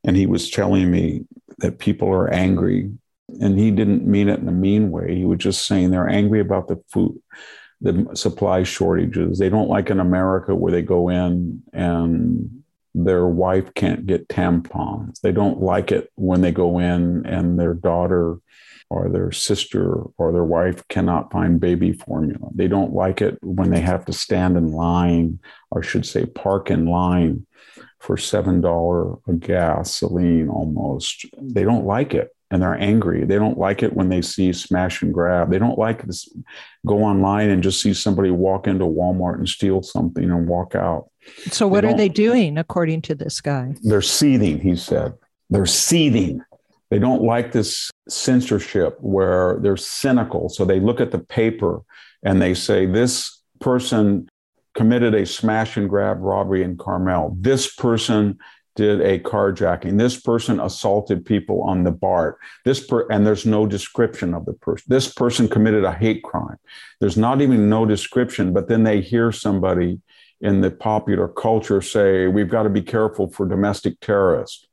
And 0.05 0.17
he 0.17 0.27
was 0.27 0.51
telling 0.51 0.91
me 0.91 1.25
that 1.59 1.79
people 1.79 2.09
are 2.09 2.33
angry, 2.33 2.91
and 3.41 3.59
he 3.59 3.71
didn't 3.71 4.07
mean 4.07 4.29
it 4.29 4.41
in 4.41 4.49
a 4.49 4.53
mean 4.53 4.91
way. 4.91 5.15
He 5.15 5.27
was 5.27 5.39
just 5.39 5.67
saying 5.67 5.91
they're 5.91 6.09
angry 6.09 6.41
about 6.41 6.69
the 6.69 6.83
food, 6.91 7.21
the 7.83 8.09
supply 8.15 8.63
shortages. 8.63 9.39
They 9.39 9.51
don't 9.51 9.69
like 9.69 9.91
in 9.91 10.01
America 10.01 10.55
where 10.55 10.73
they 10.73 10.81
go 10.81 11.11
in 11.11 11.63
and 11.75 12.60
their 12.95 13.27
wife 13.27 13.73
can't 13.75 14.07
get 14.07 14.29
tampons. 14.29 15.21
They 15.21 15.33
don't 15.33 15.61
like 15.61 15.93
it 15.93 16.11
when 16.17 16.41
they 16.41 16.53
go 16.53 16.79
in 16.79 17.25
and 17.27 17.59
their 17.59 17.75
daughter 17.75 18.39
or 18.89 19.09
their 19.09 19.31
sister 19.31 20.03
or 20.19 20.33
their 20.33 20.45
wife 20.45 20.87
cannot 20.89 21.31
find 21.31 21.61
baby 21.61 21.93
formula. 21.93 22.49
They 22.53 22.67
don't 22.67 22.93
like 22.93 23.23
it 23.23 23.39
when 23.41 23.71
they 23.71 23.81
have 23.81 24.05
to 24.07 24.13
stand 24.13 24.57
in 24.57 24.73
line, 24.73 25.39
or 25.71 25.83
should 25.83 26.05
say, 26.05 26.27
park 26.27 26.71
in 26.71 26.87
line 26.87 27.47
for 28.01 28.17
$7 28.17 29.21
a 29.29 29.33
gasoline 29.35 30.49
almost. 30.49 31.27
They 31.41 31.63
don't 31.63 31.87
like 31.87 32.15
it 32.15 32.35
and 32.51 32.61
they're 32.61 32.75
angry. 32.75 33.25
They 33.25 33.37
don't 33.37 33.59
like 33.59 33.83
it 33.83 33.93
when 33.93 34.09
they 34.09 34.23
see 34.23 34.53
smash 34.53 35.03
and 35.03 35.15
grab. 35.15 35.51
They 35.51 35.59
don't 35.59 35.79
like 35.79 36.05
this 36.05 36.29
go 36.85 37.05
online 37.05 37.51
and 37.51 37.63
just 37.63 37.81
see 37.81 37.95
somebody 37.95 38.31
walk 38.31 38.67
into 38.67 38.87
Walmart 38.87 39.39
and 39.39 39.49
steal 39.49 39.83
something 39.83 40.25
and 40.25 40.49
walk 40.49 40.75
out. 40.75 41.10
So 41.51 41.69
what 41.69 41.83
they 41.83 41.89
are 41.89 41.97
they 41.97 42.09
doing 42.09 42.59
according 42.59 43.03
to 43.03 43.15
this 43.15 43.41
guy? 43.41 43.75
They're 43.83 44.03
seething, 44.03 44.61
he 44.61 44.77
said. 44.77 45.15
They're 45.49 45.67
seething. 45.67 46.43
They 46.91 46.99
don't 46.99 47.23
like 47.23 47.53
this 47.53 47.91
censorship 48.09 48.97
where 49.01 49.59
they're 49.63 49.77
cynical. 49.77 50.49
So 50.49 50.65
they 50.65 50.81
look 50.81 51.01
at 51.01 51.13
the 51.13 51.19
paper 51.19 51.83
and 52.23 52.43
they 52.43 52.55
say 52.55 52.87
this 52.87 53.43
person 53.61 54.29
committed 54.75 55.15
a 55.15 55.27
smash 55.27 55.77
and 55.77 55.89
grab 55.89 56.19
robbery 56.21 56.63
in 56.63 56.77
Carmel. 56.77 57.37
This 57.39 57.73
person 57.75 58.39
did 58.77 59.01
a 59.01 59.19
carjacking. 59.19 59.99
This 59.99 60.21
person 60.21 60.61
assaulted 60.61 61.25
people 61.25 61.63
on 61.63 61.85
the 61.85 61.91
BART. 61.91 62.39
This 62.65 62.85
per- 62.85 63.07
and 63.11 63.27
there's 63.27 63.45
no 63.45 63.67
description 63.67 64.33
of 64.33 64.47
the 64.47 64.53
person. 64.55 64.87
This 64.89 65.13
person 65.13 65.49
committed 65.49 65.85
a 65.85 65.93
hate 65.93 66.23
crime. 66.23 66.57
There's 67.01 67.17
not 67.17 67.41
even 67.41 67.69
no 67.69 67.85
description, 67.85 68.53
but 68.53 68.69
then 68.69 68.85
they 68.85 69.01
hear 69.01 69.33
somebody 69.33 70.01
in 70.41 70.61
the 70.61 70.71
popular 70.71 71.29
culture 71.29 71.83
say, 71.83 72.27
we've 72.27 72.49
got 72.49 72.63
to 72.63 72.71
be 72.71 72.83
careful 72.83 73.31
for 73.31 73.47
domestic 73.47 74.01
terrorists, 74.01 74.67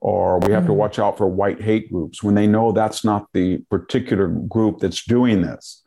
or 0.00 0.38
we 0.38 0.52
have 0.52 0.62
mm-hmm. 0.62 0.68
to 0.68 0.74
watch 0.74 0.98
out 0.98 1.18
for 1.18 1.26
white 1.26 1.60
hate 1.60 1.90
groups 1.92 2.22
when 2.22 2.34
they 2.34 2.46
know 2.46 2.72
that's 2.72 3.04
not 3.04 3.26
the 3.32 3.58
particular 3.70 4.28
group 4.28 4.78
that's 4.78 5.04
doing 5.04 5.42
this. 5.42 5.82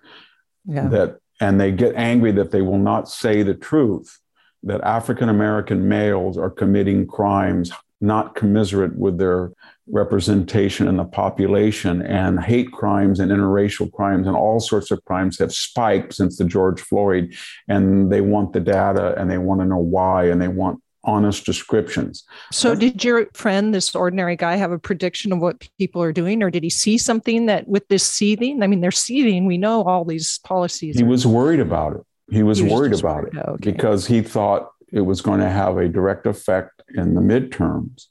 Yeah. 0.66 0.88
That 0.90 1.18
and 1.40 1.60
they 1.60 1.72
get 1.72 1.96
angry 1.96 2.32
that 2.34 2.52
they 2.52 2.62
will 2.62 2.78
not 2.78 3.10
say 3.10 3.42
the 3.42 3.56
truth 3.56 4.20
that 4.64 4.82
African 4.82 5.28
American 5.28 5.88
males 5.88 6.38
are 6.38 6.52
committing 6.52 7.08
crimes 7.08 7.72
not 8.02 8.36
commiserate 8.36 8.96
with 8.96 9.18
their 9.18 9.52
representation 9.88 10.88
in 10.88 10.98
the 10.98 11.04
population 11.06 12.02
and 12.02 12.40
hate 12.40 12.72
crimes 12.72 13.20
and 13.20 13.32
interracial 13.32 13.92
crimes 13.92 14.26
and 14.28 14.36
all 14.36 14.60
sorts 14.60 14.90
of 14.90 15.04
crimes 15.06 15.38
have 15.38 15.54
spiked 15.54 16.14
since 16.14 16.38
the 16.38 16.44
George 16.46 16.82
Floyd 16.82 17.34
and 17.68 18.12
they 18.12 18.22
want 18.22 18.54
the 18.54 18.60
data 18.60 19.14
and 19.18 19.30
they 19.30 19.38
want 19.38 19.62
to 19.62 19.66
know 19.66 19.78
why 19.78 20.26
and 20.26 20.42
they 20.42 20.48
want 20.48 20.82
honest 21.04 21.46
descriptions. 21.46 22.24
So 22.52 22.76
did 22.76 23.04
your 23.04 23.28
friend 23.34 23.74
this 23.74 23.96
ordinary 23.96 24.36
guy 24.36 24.56
have 24.56 24.72
a 24.72 24.78
prediction 24.80 25.32
of 25.34 25.40
what 25.40 25.68
people 25.80 26.02
are 26.02 26.14
doing 26.14 26.44
or 26.44 26.52
did 26.52 26.64
he 26.64 26.70
see 26.70 26.98
something 26.98 27.48
that 27.48 27.68
with 27.68 27.88
this 27.88 28.04
seething 28.04 28.62
I 28.62 28.68
mean 28.68 28.82
they're 28.82 28.92
seething 28.92 29.46
we 29.46 29.58
know 29.58 29.84
all 29.84 30.06
these 30.06 30.40
policies 30.44 30.98
He 30.98 31.04
are- 31.04 31.08
was 31.08 31.26
worried 31.26 31.60
about 31.60 31.96
it 31.96 32.02
he 32.32 32.44
was, 32.44 32.60
he 32.60 32.64
was 32.66 32.72
worried 32.72 32.94
about 33.00 33.24
worried. 33.24 33.34
it 33.36 33.46
okay. 33.50 33.72
because 33.72 34.06
he 34.08 34.22
thought 34.22 34.72
it 34.92 35.02
was 35.02 35.22
going 35.22 35.40
to 35.40 35.50
have 35.50 35.78
a 35.78 35.88
direct 35.88 36.26
effect 36.26 36.82
in 36.94 37.16
the 37.16 37.22
midterms. 37.22 38.08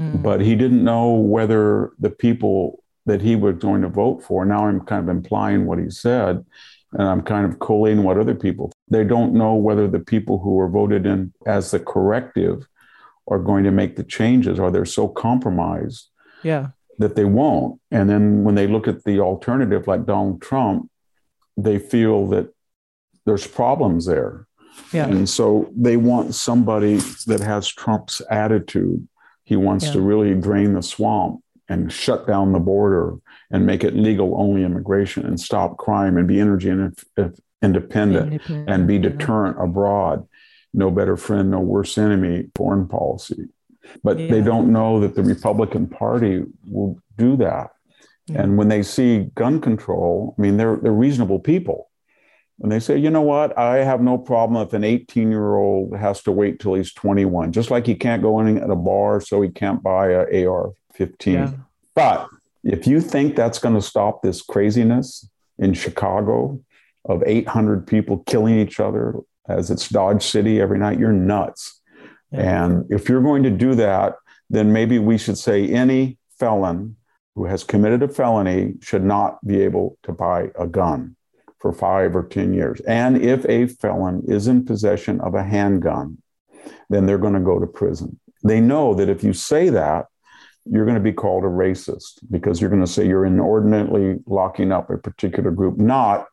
Mm. 0.00 0.22
But 0.22 0.40
he 0.40 0.54
didn't 0.54 0.84
know 0.84 1.12
whether 1.12 1.92
the 1.98 2.10
people 2.10 2.82
that 3.06 3.22
he 3.22 3.36
was 3.36 3.56
going 3.56 3.82
to 3.82 3.88
vote 3.88 4.22
for, 4.22 4.44
now 4.44 4.66
I'm 4.66 4.80
kind 4.80 5.08
of 5.08 5.14
implying 5.14 5.66
what 5.66 5.78
he 5.78 5.90
said, 5.90 6.44
and 6.92 7.08
I'm 7.08 7.22
kind 7.22 7.46
of 7.46 7.60
collating 7.60 8.02
what 8.02 8.18
other 8.18 8.34
people, 8.34 8.72
they 8.88 9.04
don't 9.04 9.32
know 9.32 9.54
whether 9.54 9.86
the 9.86 10.00
people 10.00 10.38
who 10.38 10.54
were 10.54 10.68
voted 10.68 11.06
in 11.06 11.32
as 11.46 11.70
the 11.70 11.80
corrective 11.80 12.66
are 13.28 13.38
going 13.38 13.64
to 13.64 13.70
make 13.70 13.96
the 13.96 14.04
changes 14.04 14.58
or 14.58 14.70
they're 14.70 14.84
so 14.84 15.08
compromised 15.08 16.08
yeah. 16.42 16.68
that 16.98 17.16
they 17.16 17.24
won't. 17.24 17.80
And 17.90 18.08
then 18.08 18.44
when 18.44 18.54
they 18.54 18.66
look 18.66 18.86
at 18.86 19.04
the 19.04 19.20
alternative 19.20 19.86
like 19.86 20.06
Donald 20.06 20.40
Trump, 20.42 20.90
they 21.56 21.78
feel 21.78 22.26
that 22.28 22.52
there's 23.24 23.46
problems 23.46 24.06
there. 24.06 24.46
Yeah. 24.92 25.06
And 25.06 25.28
so 25.28 25.70
they 25.76 25.96
want 25.96 26.34
somebody 26.34 26.96
that 27.26 27.40
has 27.40 27.68
Trump's 27.68 28.22
attitude. 28.30 29.06
He 29.44 29.56
wants 29.56 29.86
yeah. 29.86 29.92
to 29.92 30.00
really 30.00 30.34
drain 30.34 30.74
the 30.74 30.82
swamp 30.82 31.42
and 31.68 31.92
shut 31.92 32.26
down 32.26 32.52
the 32.52 32.60
border 32.60 33.16
and 33.50 33.66
make 33.66 33.84
it 33.84 33.94
legal 33.94 34.40
only 34.40 34.62
immigration 34.62 35.26
and 35.26 35.38
stop 35.38 35.76
crime 35.76 36.16
and 36.16 36.28
be 36.28 36.40
energy 36.40 36.68
and 36.70 36.96
independent, 37.62 38.32
independent 38.32 38.68
and 38.68 38.86
be 38.86 38.98
deterrent 38.98 39.56
yeah. 39.58 39.64
abroad. 39.64 40.26
No 40.72 40.90
better 40.90 41.16
friend, 41.16 41.50
no 41.50 41.60
worse 41.60 41.96
enemy, 41.96 42.48
foreign 42.54 42.86
policy. 42.86 43.48
But 44.02 44.18
yeah. 44.18 44.30
they 44.30 44.42
don't 44.42 44.72
know 44.72 45.00
that 45.00 45.14
the 45.14 45.22
Republican 45.22 45.86
Party 45.88 46.42
will 46.68 46.98
do 47.16 47.36
that. 47.36 47.70
And 48.34 48.58
when 48.58 48.68
they 48.68 48.82
see 48.82 49.30
gun 49.36 49.60
control, 49.60 50.34
I 50.36 50.42
mean, 50.42 50.56
they're, 50.56 50.76
they're 50.76 50.92
reasonable 50.92 51.38
people. 51.38 51.85
And 52.60 52.72
they 52.72 52.80
say, 52.80 52.96
you 52.96 53.10
know 53.10 53.22
what? 53.22 53.56
I 53.58 53.84
have 53.84 54.00
no 54.00 54.16
problem 54.16 54.66
if 54.66 54.72
an 54.72 54.82
18 54.82 55.30
year 55.30 55.56
old 55.56 55.96
has 55.96 56.22
to 56.22 56.32
wait 56.32 56.58
till 56.58 56.74
he's 56.74 56.92
21, 56.92 57.52
just 57.52 57.70
like 57.70 57.86
he 57.86 57.94
can't 57.94 58.22
go 58.22 58.40
in 58.40 58.58
at 58.58 58.70
a 58.70 58.76
bar, 58.76 59.20
so 59.20 59.42
he 59.42 59.50
can't 59.50 59.82
buy 59.82 60.08
a 60.08 60.46
AR 60.46 60.72
15. 60.94 61.34
Yeah. 61.34 61.52
But 61.94 62.28
if 62.64 62.86
you 62.86 63.00
think 63.00 63.36
that's 63.36 63.58
going 63.58 63.74
to 63.74 63.82
stop 63.82 64.22
this 64.22 64.40
craziness 64.40 65.28
in 65.58 65.74
Chicago 65.74 66.60
of 67.04 67.22
800 67.26 67.86
people 67.86 68.18
killing 68.26 68.58
each 68.58 68.80
other 68.80 69.16
as 69.48 69.70
it's 69.70 69.88
Dodge 69.88 70.24
City 70.24 70.60
every 70.60 70.78
night, 70.78 70.98
you're 70.98 71.12
nuts. 71.12 71.80
Yeah. 72.32 72.64
And 72.64 72.84
if 72.90 73.08
you're 73.08 73.22
going 73.22 73.42
to 73.42 73.50
do 73.50 73.74
that, 73.74 74.14
then 74.48 74.72
maybe 74.72 74.98
we 74.98 75.18
should 75.18 75.36
say 75.36 75.68
any 75.68 76.16
felon 76.38 76.96
who 77.34 77.44
has 77.44 77.64
committed 77.64 78.02
a 78.02 78.08
felony 78.08 78.74
should 78.80 79.04
not 79.04 79.44
be 79.46 79.60
able 79.60 79.98
to 80.04 80.12
buy 80.12 80.50
a 80.58 80.66
gun 80.66 81.16
for 81.58 81.72
five 81.72 82.14
or 82.14 82.22
10 82.22 82.52
years. 82.52 82.80
And 82.80 83.20
if 83.20 83.44
a 83.48 83.66
felon 83.66 84.22
is 84.28 84.46
in 84.46 84.64
possession 84.64 85.20
of 85.20 85.34
a 85.34 85.42
handgun, 85.44 86.18
then 86.90 87.06
they're 87.06 87.18
going 87.18 87.34
to 87.34 87.40
go 87.40 87.58
to 87.58 87.66
prison. 87.66 88.18
They 88.44 88.60
know 88.60 88.94
that 88.94 89.08
if 89.08 89.24
you 89.24 89.32
say 89.32 89.70
that, 89.70 90.06
you're 90.64 90.84
going 90.84 90.96
to 90.96 91.00
be 91.00 91.12
called 91.12 91.44
a 91.44 91.48
racist 91.48 92.18
because 92.30 92.60
you're 92.60 92.70
going 92.70 92.84
to 92.84 92.90
say 92.90 93.06
you're 93.06 93.24
inordinately 93.24 94.18
locking 94.26 94.72
up 94.72 94.90
a 94.90 94.98
particular 94.98 95.50
group, 95.50 95.78
not 95.78 96.26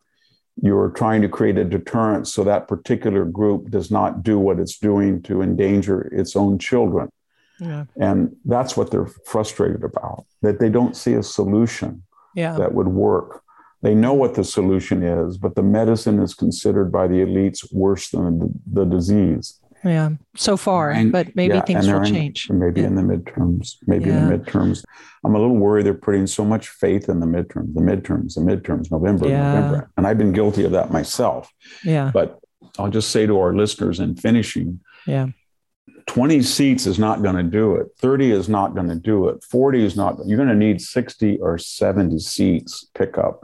you're 0.62 0.90
trying 0.90 1.22
to 1.22 1.30
create 1.30 1.58
a 1.58 1.64
deterrent 1.64 2.28
so 2.28 2.44
that 2.44 2.68
particular 2.68 3.26
group 3.26 3.70
does 3.70 3.90
not 3.90 4.24
do 4.24 4.38
what 4.38 4.60
it's 4.60 4.78
doing 4.78 5.22
to 5.24 5.42
endanger 5.42 6.02
its 6.14 6.36
own 6.36 6.60
children. 6.60 7.10
Yeah. 7.60 7.86
And 8.00 8.36
that's 8.46 8.76
what 8.76 8.92
they're 8.92 9.08
frustrated 9.26 9.84
about, 9.84 10.26
that 10.42 10.60
they 10.60 10.70
don't 10.70 10.96
see 10.96 11.14
a 11.14 11.24
solution 11.24 12.04
yeah. 12.36 12.54
that 12.58 12.74
would 12.74 12.88
work. 12.88 13.43
They 13.84 13.94
know 13.94 14.14
what 14.14 14.36
the 14.36 14.46
solution 14.46 15.04
is, 15.04 15.38
but 15.38 15.56
the 15.56 15.62
medicine 15.62 16.20
is 16.20 16.34
considered 16.34 16.90
by 16.90 17.06
the 17.06 17.16
elites 17.16 17.72
worse 17.74 18.10
than 18.10 18.40
the, 18.40 18.50
the 18.72 18.86
disease. 18.86 19.60
Yeah, 19.84 20.12
so 20.38 20.56
far, 20.56 20.92
and, 20.92 21.12
but 21.12 21.36
maybe 21.36 21.56
yeah, 21.56 21.62
things 21.62 21.88
will 21.88 22.02
in, 22.02 22.14
change. 22.14 22.50
Maybe 22.50 22.80
yeah. 22.80 22.88
in 22.88 22.96
the 22.96 23.02
midterms. 23.02 23.76
Maybe 23.86 24.10
yeah. 24.10 24.20
in 24.20 24.30
the 24.30 24.38
midterms. 24.38 24.86
I'm 25.26 25.36
a 25.36 25.38
little 25.38 25.58
worried 25.58 25.86
they're 25.86 25.94
putting 25.94 26.26
so 26.26 26.46
much 26.46 26.70
faith 26.70 27.10
in 27.10 27.20
the 27.20 27.26
midterms, 27.26 27.74
the 27.74 27.82
midterms, 27.82 28.36
the 28.36 28.42
midterms, 28.42 28.90
November, 28.90 29.28
November. 29.28 29.92
And 29.98 30.08
I've 30.08 30.18
been 30.18 30.32
guilty 30.32 30.64
of 30.64 30.72
that 30.72 30.92
myself. 30.92 31.52
Yeah. 31.84 32.12
But 32.14 32.40
I'll 32.80 32.90
just 32.90 33.12
say 33.12 33.26
to 33.26 33.38
our 33.38 33.54
listeners 33.54 34.00
in 34.00 34.16
finishing, 34.16 34.80
yeah. 35.06 35.28
20 36.08 36.42
seats 36.42 36.86
is 36.86 36.98
not 36.98 37.22
going 37.22 37.36
to 37.36 37.44
do 37.44 37.76
it. 37.76 37.88
30 38.00 38.32
is 38.32 38.48
not 38.48 38.76
going 38.76 38.88
to 38.88 38.96
do 38.96 39.28
it. 39.28 39.44
40 39.44 39.86
is 39.86 39.98
not. 39.98 40.18
You're 40.26 40.38
going 40.38 40.48
to 40.48 40.56
need 40.56 40.80
60 40.82 41.40
or 41.40 41.58
70 41.58 42.20
seats 42.20 42.90
pickup 42.94 43.44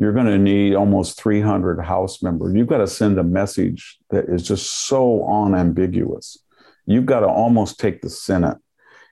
you're 0.00 0.14
going 0.14 0.26
to 0.26 0.38
need 0.38 0.74
almost 0.74 1.20
300 1.20 1.78
House 1.84 2.22
members. 2.22 2.54
You've 2.54 2.66
got 2.66 2.78
to 2.78 2.86
send 2.86 3.18
a 3.18 3.22
message 3.22 3.98
that 4.08 4.24
is 4.30 4.42
just 4.48 4.88
so 4.88 5.28
unambiguous. 5.30 6.38
You've 6.86 7.04
got 7.04 7.20
to 7.20 7.28
almost 7.28 7.78
take 7.78 8.00
the 8.00 8.08
Senate. 8.08 8.56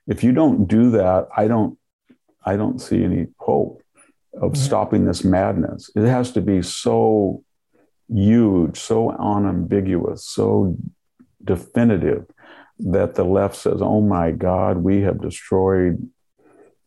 If 0.07 0.25
you 0.25 0.33
don't 0.33 0.67
do 0.67 0.91
that, 0.93 1.29
I 1.37 1.47
don't, 1.47 1.79
I 2.43 2.57
don't 2.57 2.81
see 2.81 3.05
any 3.05 3.27
hope 3.37 3.83
of 4.41 4.57
yeah. 4.57 4.63
stopping 4.63 5.05
this 5.05 5.25
madness. 5.25 5.91
It 5.95 6.07
has 6.07 6.33
to 6.33 6.41
be 6.41 6.63
so 6.63 7.45
huge, 8.11 8.81
so 8.81 9.11
unambiguous, 9.11 10.25
so 10.25 10.75
definitive 11.45 12.25
that 12.79 13.15
the 13.15 13.25
left 13.25 13.57
says, 13.57 13.83
"Oh 13.83 14.01
my 14.01 14.31
God, 14.31 14.79
we 14.79 15.03
have 15.03 15.21
destroyed 15.21 16.09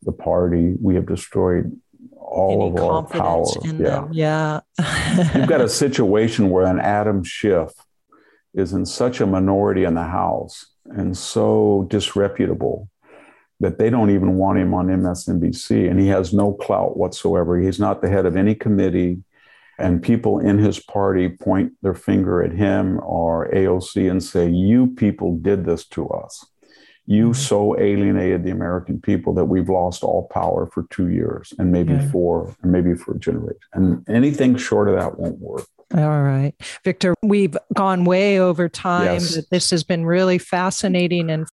the 0.01 0.11
party. 0.11 0.73
We 0.81 0.95
have 0.95 1.05
destroyed 1.05 1.77
all 2.22 2.68
of 2.68 2.84
our 2.84 3.03
power. 3.03 3.45
yeah. 3.64 4.07
Yeah. 4.11 4.60
You've 5.35 5.48
got 5.48 5.61
a 5.61 5.69
situation 5.84 6.49
where 6.49 6.65
an 6.65 6.80
Adam 6.80 7.23
Schiff 7.23 7.72
is 8.53 8.73
in 8.73 8.85
such 8.85 9.22
a 9.22 9.27
minority 9.27 9.84
in 9.84 9.95
the 9.95 10.03
House 10.03 10.68
and 10.85 11.18
so 11.18 11.88
disreputable 11.89 12.89
that 13.60 13.77
they 13.77 13.89
don't 13.89 14.10
even 14.10 14.35
want 14.35 14.57
him 14.60 14.73
on 14.73 14.88
MSNBC 14.88 15.89
and 15.89 15.99
he 15.99 16.07
has 16.07 16.34
no 16.34 16.53
clout 16.53 16.98
whatsoever. 16.98 17.60
He's 17.60 17.80
not 17.80 18.02
the 18.02 18.10
head 18.10 18.26
of 18.26 18.35
any 18.35 18.56
committee. 18.56 19.23
And 19.77 20.02
people 20.02 20.39
in 20.39 20.57
his 20.57 20.80
party 20.80 21.30
point 21.30 21.73
their 21.81 21.93
finger 21.93 22.43
at 22.43 22.52
him 22.52 22.99
or 23.03 23.49
AOC 23.52 24.10
and 24.10 24.23
say, 24.23 24.48
You 24.49 24.88
people 24.88 25.38
did 25.38 25.65
this 25.65 25.85
to 25.89 26.07
us 26.10 26.45
you 27.05 27.29
mm-hmm. 27.29 27.33
so 27.33 27.79
alienated 27.79 28.43
the 28.43 28.51
American 28.51 28.99
people 29.01 29.33
that 29.33 29.45
we've 29.45 29.69
lost 29.69 30.03
all 30.03 30.27
power 30.27 30.67
for 30.67 30.83
two 30.89 31.09
years 31.09 31.53
and 31.57 31.71
maybe 31.71 31.93
yeah. 31.93 32.11
four 32.11 32.55
and 32.61 32.71
maybe 32.71 32.93
for 32.95 33.15
a 33.15 33.19
generation. 33.19 33.59
And 33.73 34.07
anything 34.09 34.55
short 34.55 34.87
of 34.87 34.95
that 34.95 35.17
won't 35.17 35.39
work. 35.39 35.67
All 35.93 36.22
right. 36.22 36.53
Victor, 36.85 37.15
we've 37.22 37.57
gone 37.73 38.05
way 38.05 38.39
over 38.39 38.69
time, 38.69 39.13
yes. 39.13 39.35
but 39.35 39.49
this 39.49 39.72
has 39.72 39.84
been 39.84 40.05
really 40.05 40.38
fascinating. 40.38 41.30
And 41.30 41.47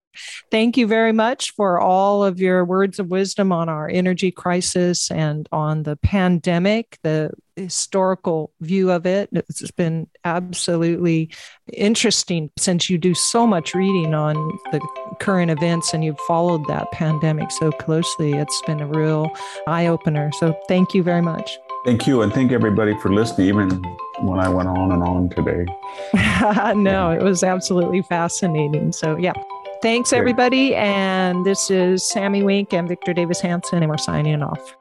thank 0.53 0.77
you 0.77 0.87
very 0.87 1.13
much 1.13 1.53
for 1.55 1.81
all 1.81 2.23
of 2.23 2.39
your 2.39 2.65
words 2.65 3.01
of 3.01 3.09
wisdom 3.09 3.51
on 3.51 3.69
our 3.69 3.89
energy 3.89 4.31
crisis 4.31 5.11
and 5.11 5.49
on 5.51 5.83
the 5.83 5.97
pandemic, 5.97 6.99
the 7.03 7.33
historical 7.57 8.53
view 8.61 8.93
of 8.93 9.07
it. 9.07 9.29
It's 9.33 9.73
been 9.73 10.09
absolutely 10.25 11.31
interesting 11.73 12.51
since 12.57 12.89
you 12.89 12.97
do 12.97 13.15
so 13.15 13.45
much 13.45 13.75
reading 13.75 14.15
on 14.15 14.37
the 14.71 14.81
current 15.19 15.51
events 15.51 15.93
and 15.93 16.05
you've 16.05 16.21
followed 16.21 16.65
that 16.69 16.93
pandemic 16.93 17.51
so 17.51 17.73
closely. 17.73 18.35
It's 18.35 18.63
been 18.67 18.81
a 18.81 18.87
real 18.87 19.33
eye 19.67 19.89
opener. 19.89 20.31
So 20.39 20.57
thank 20.69 20.95
you 20.95 21.03
very 21.03 21.23
much. 21.23 21.59
Thank 21.85 22.07
you. 22.07 22.23
And 22.23 22.33
thank 22.33 22.53
everybody 22.53 22.97
for 23.01 23.13
listening, 23.13 23.49
even 23.49 23.83
when 24.21 24.39
I 24.41 24.49
went 24.49 24.69
on 24.69 24.93
and 24.93 25.03
on 25.03 25.29
today. 25.31 25.67
no, 26.75 27.11
it 27.11 27.23
was 27.23 27.43
absolutely 27.43 28.03
fascinating. 28.03 28.93
So, 28.93 29.17
yeah. 29.17 29.33
Thanks, 29.81 30.13
everybody. 30.13 30.75
And 30.75 31.47
this 31.47 31.71
is 31.71 32.05
Sami 32.05 32.43
Winc 32.43 32.73
and 32.73 32.89
Victor 32.89 33.15
Davis 33.15 33.41
Hanson, 33.41 33.79
and 33.79 33.89
we're 33.89 33.97
signing 33.97 34.43
off. 34.43 34.77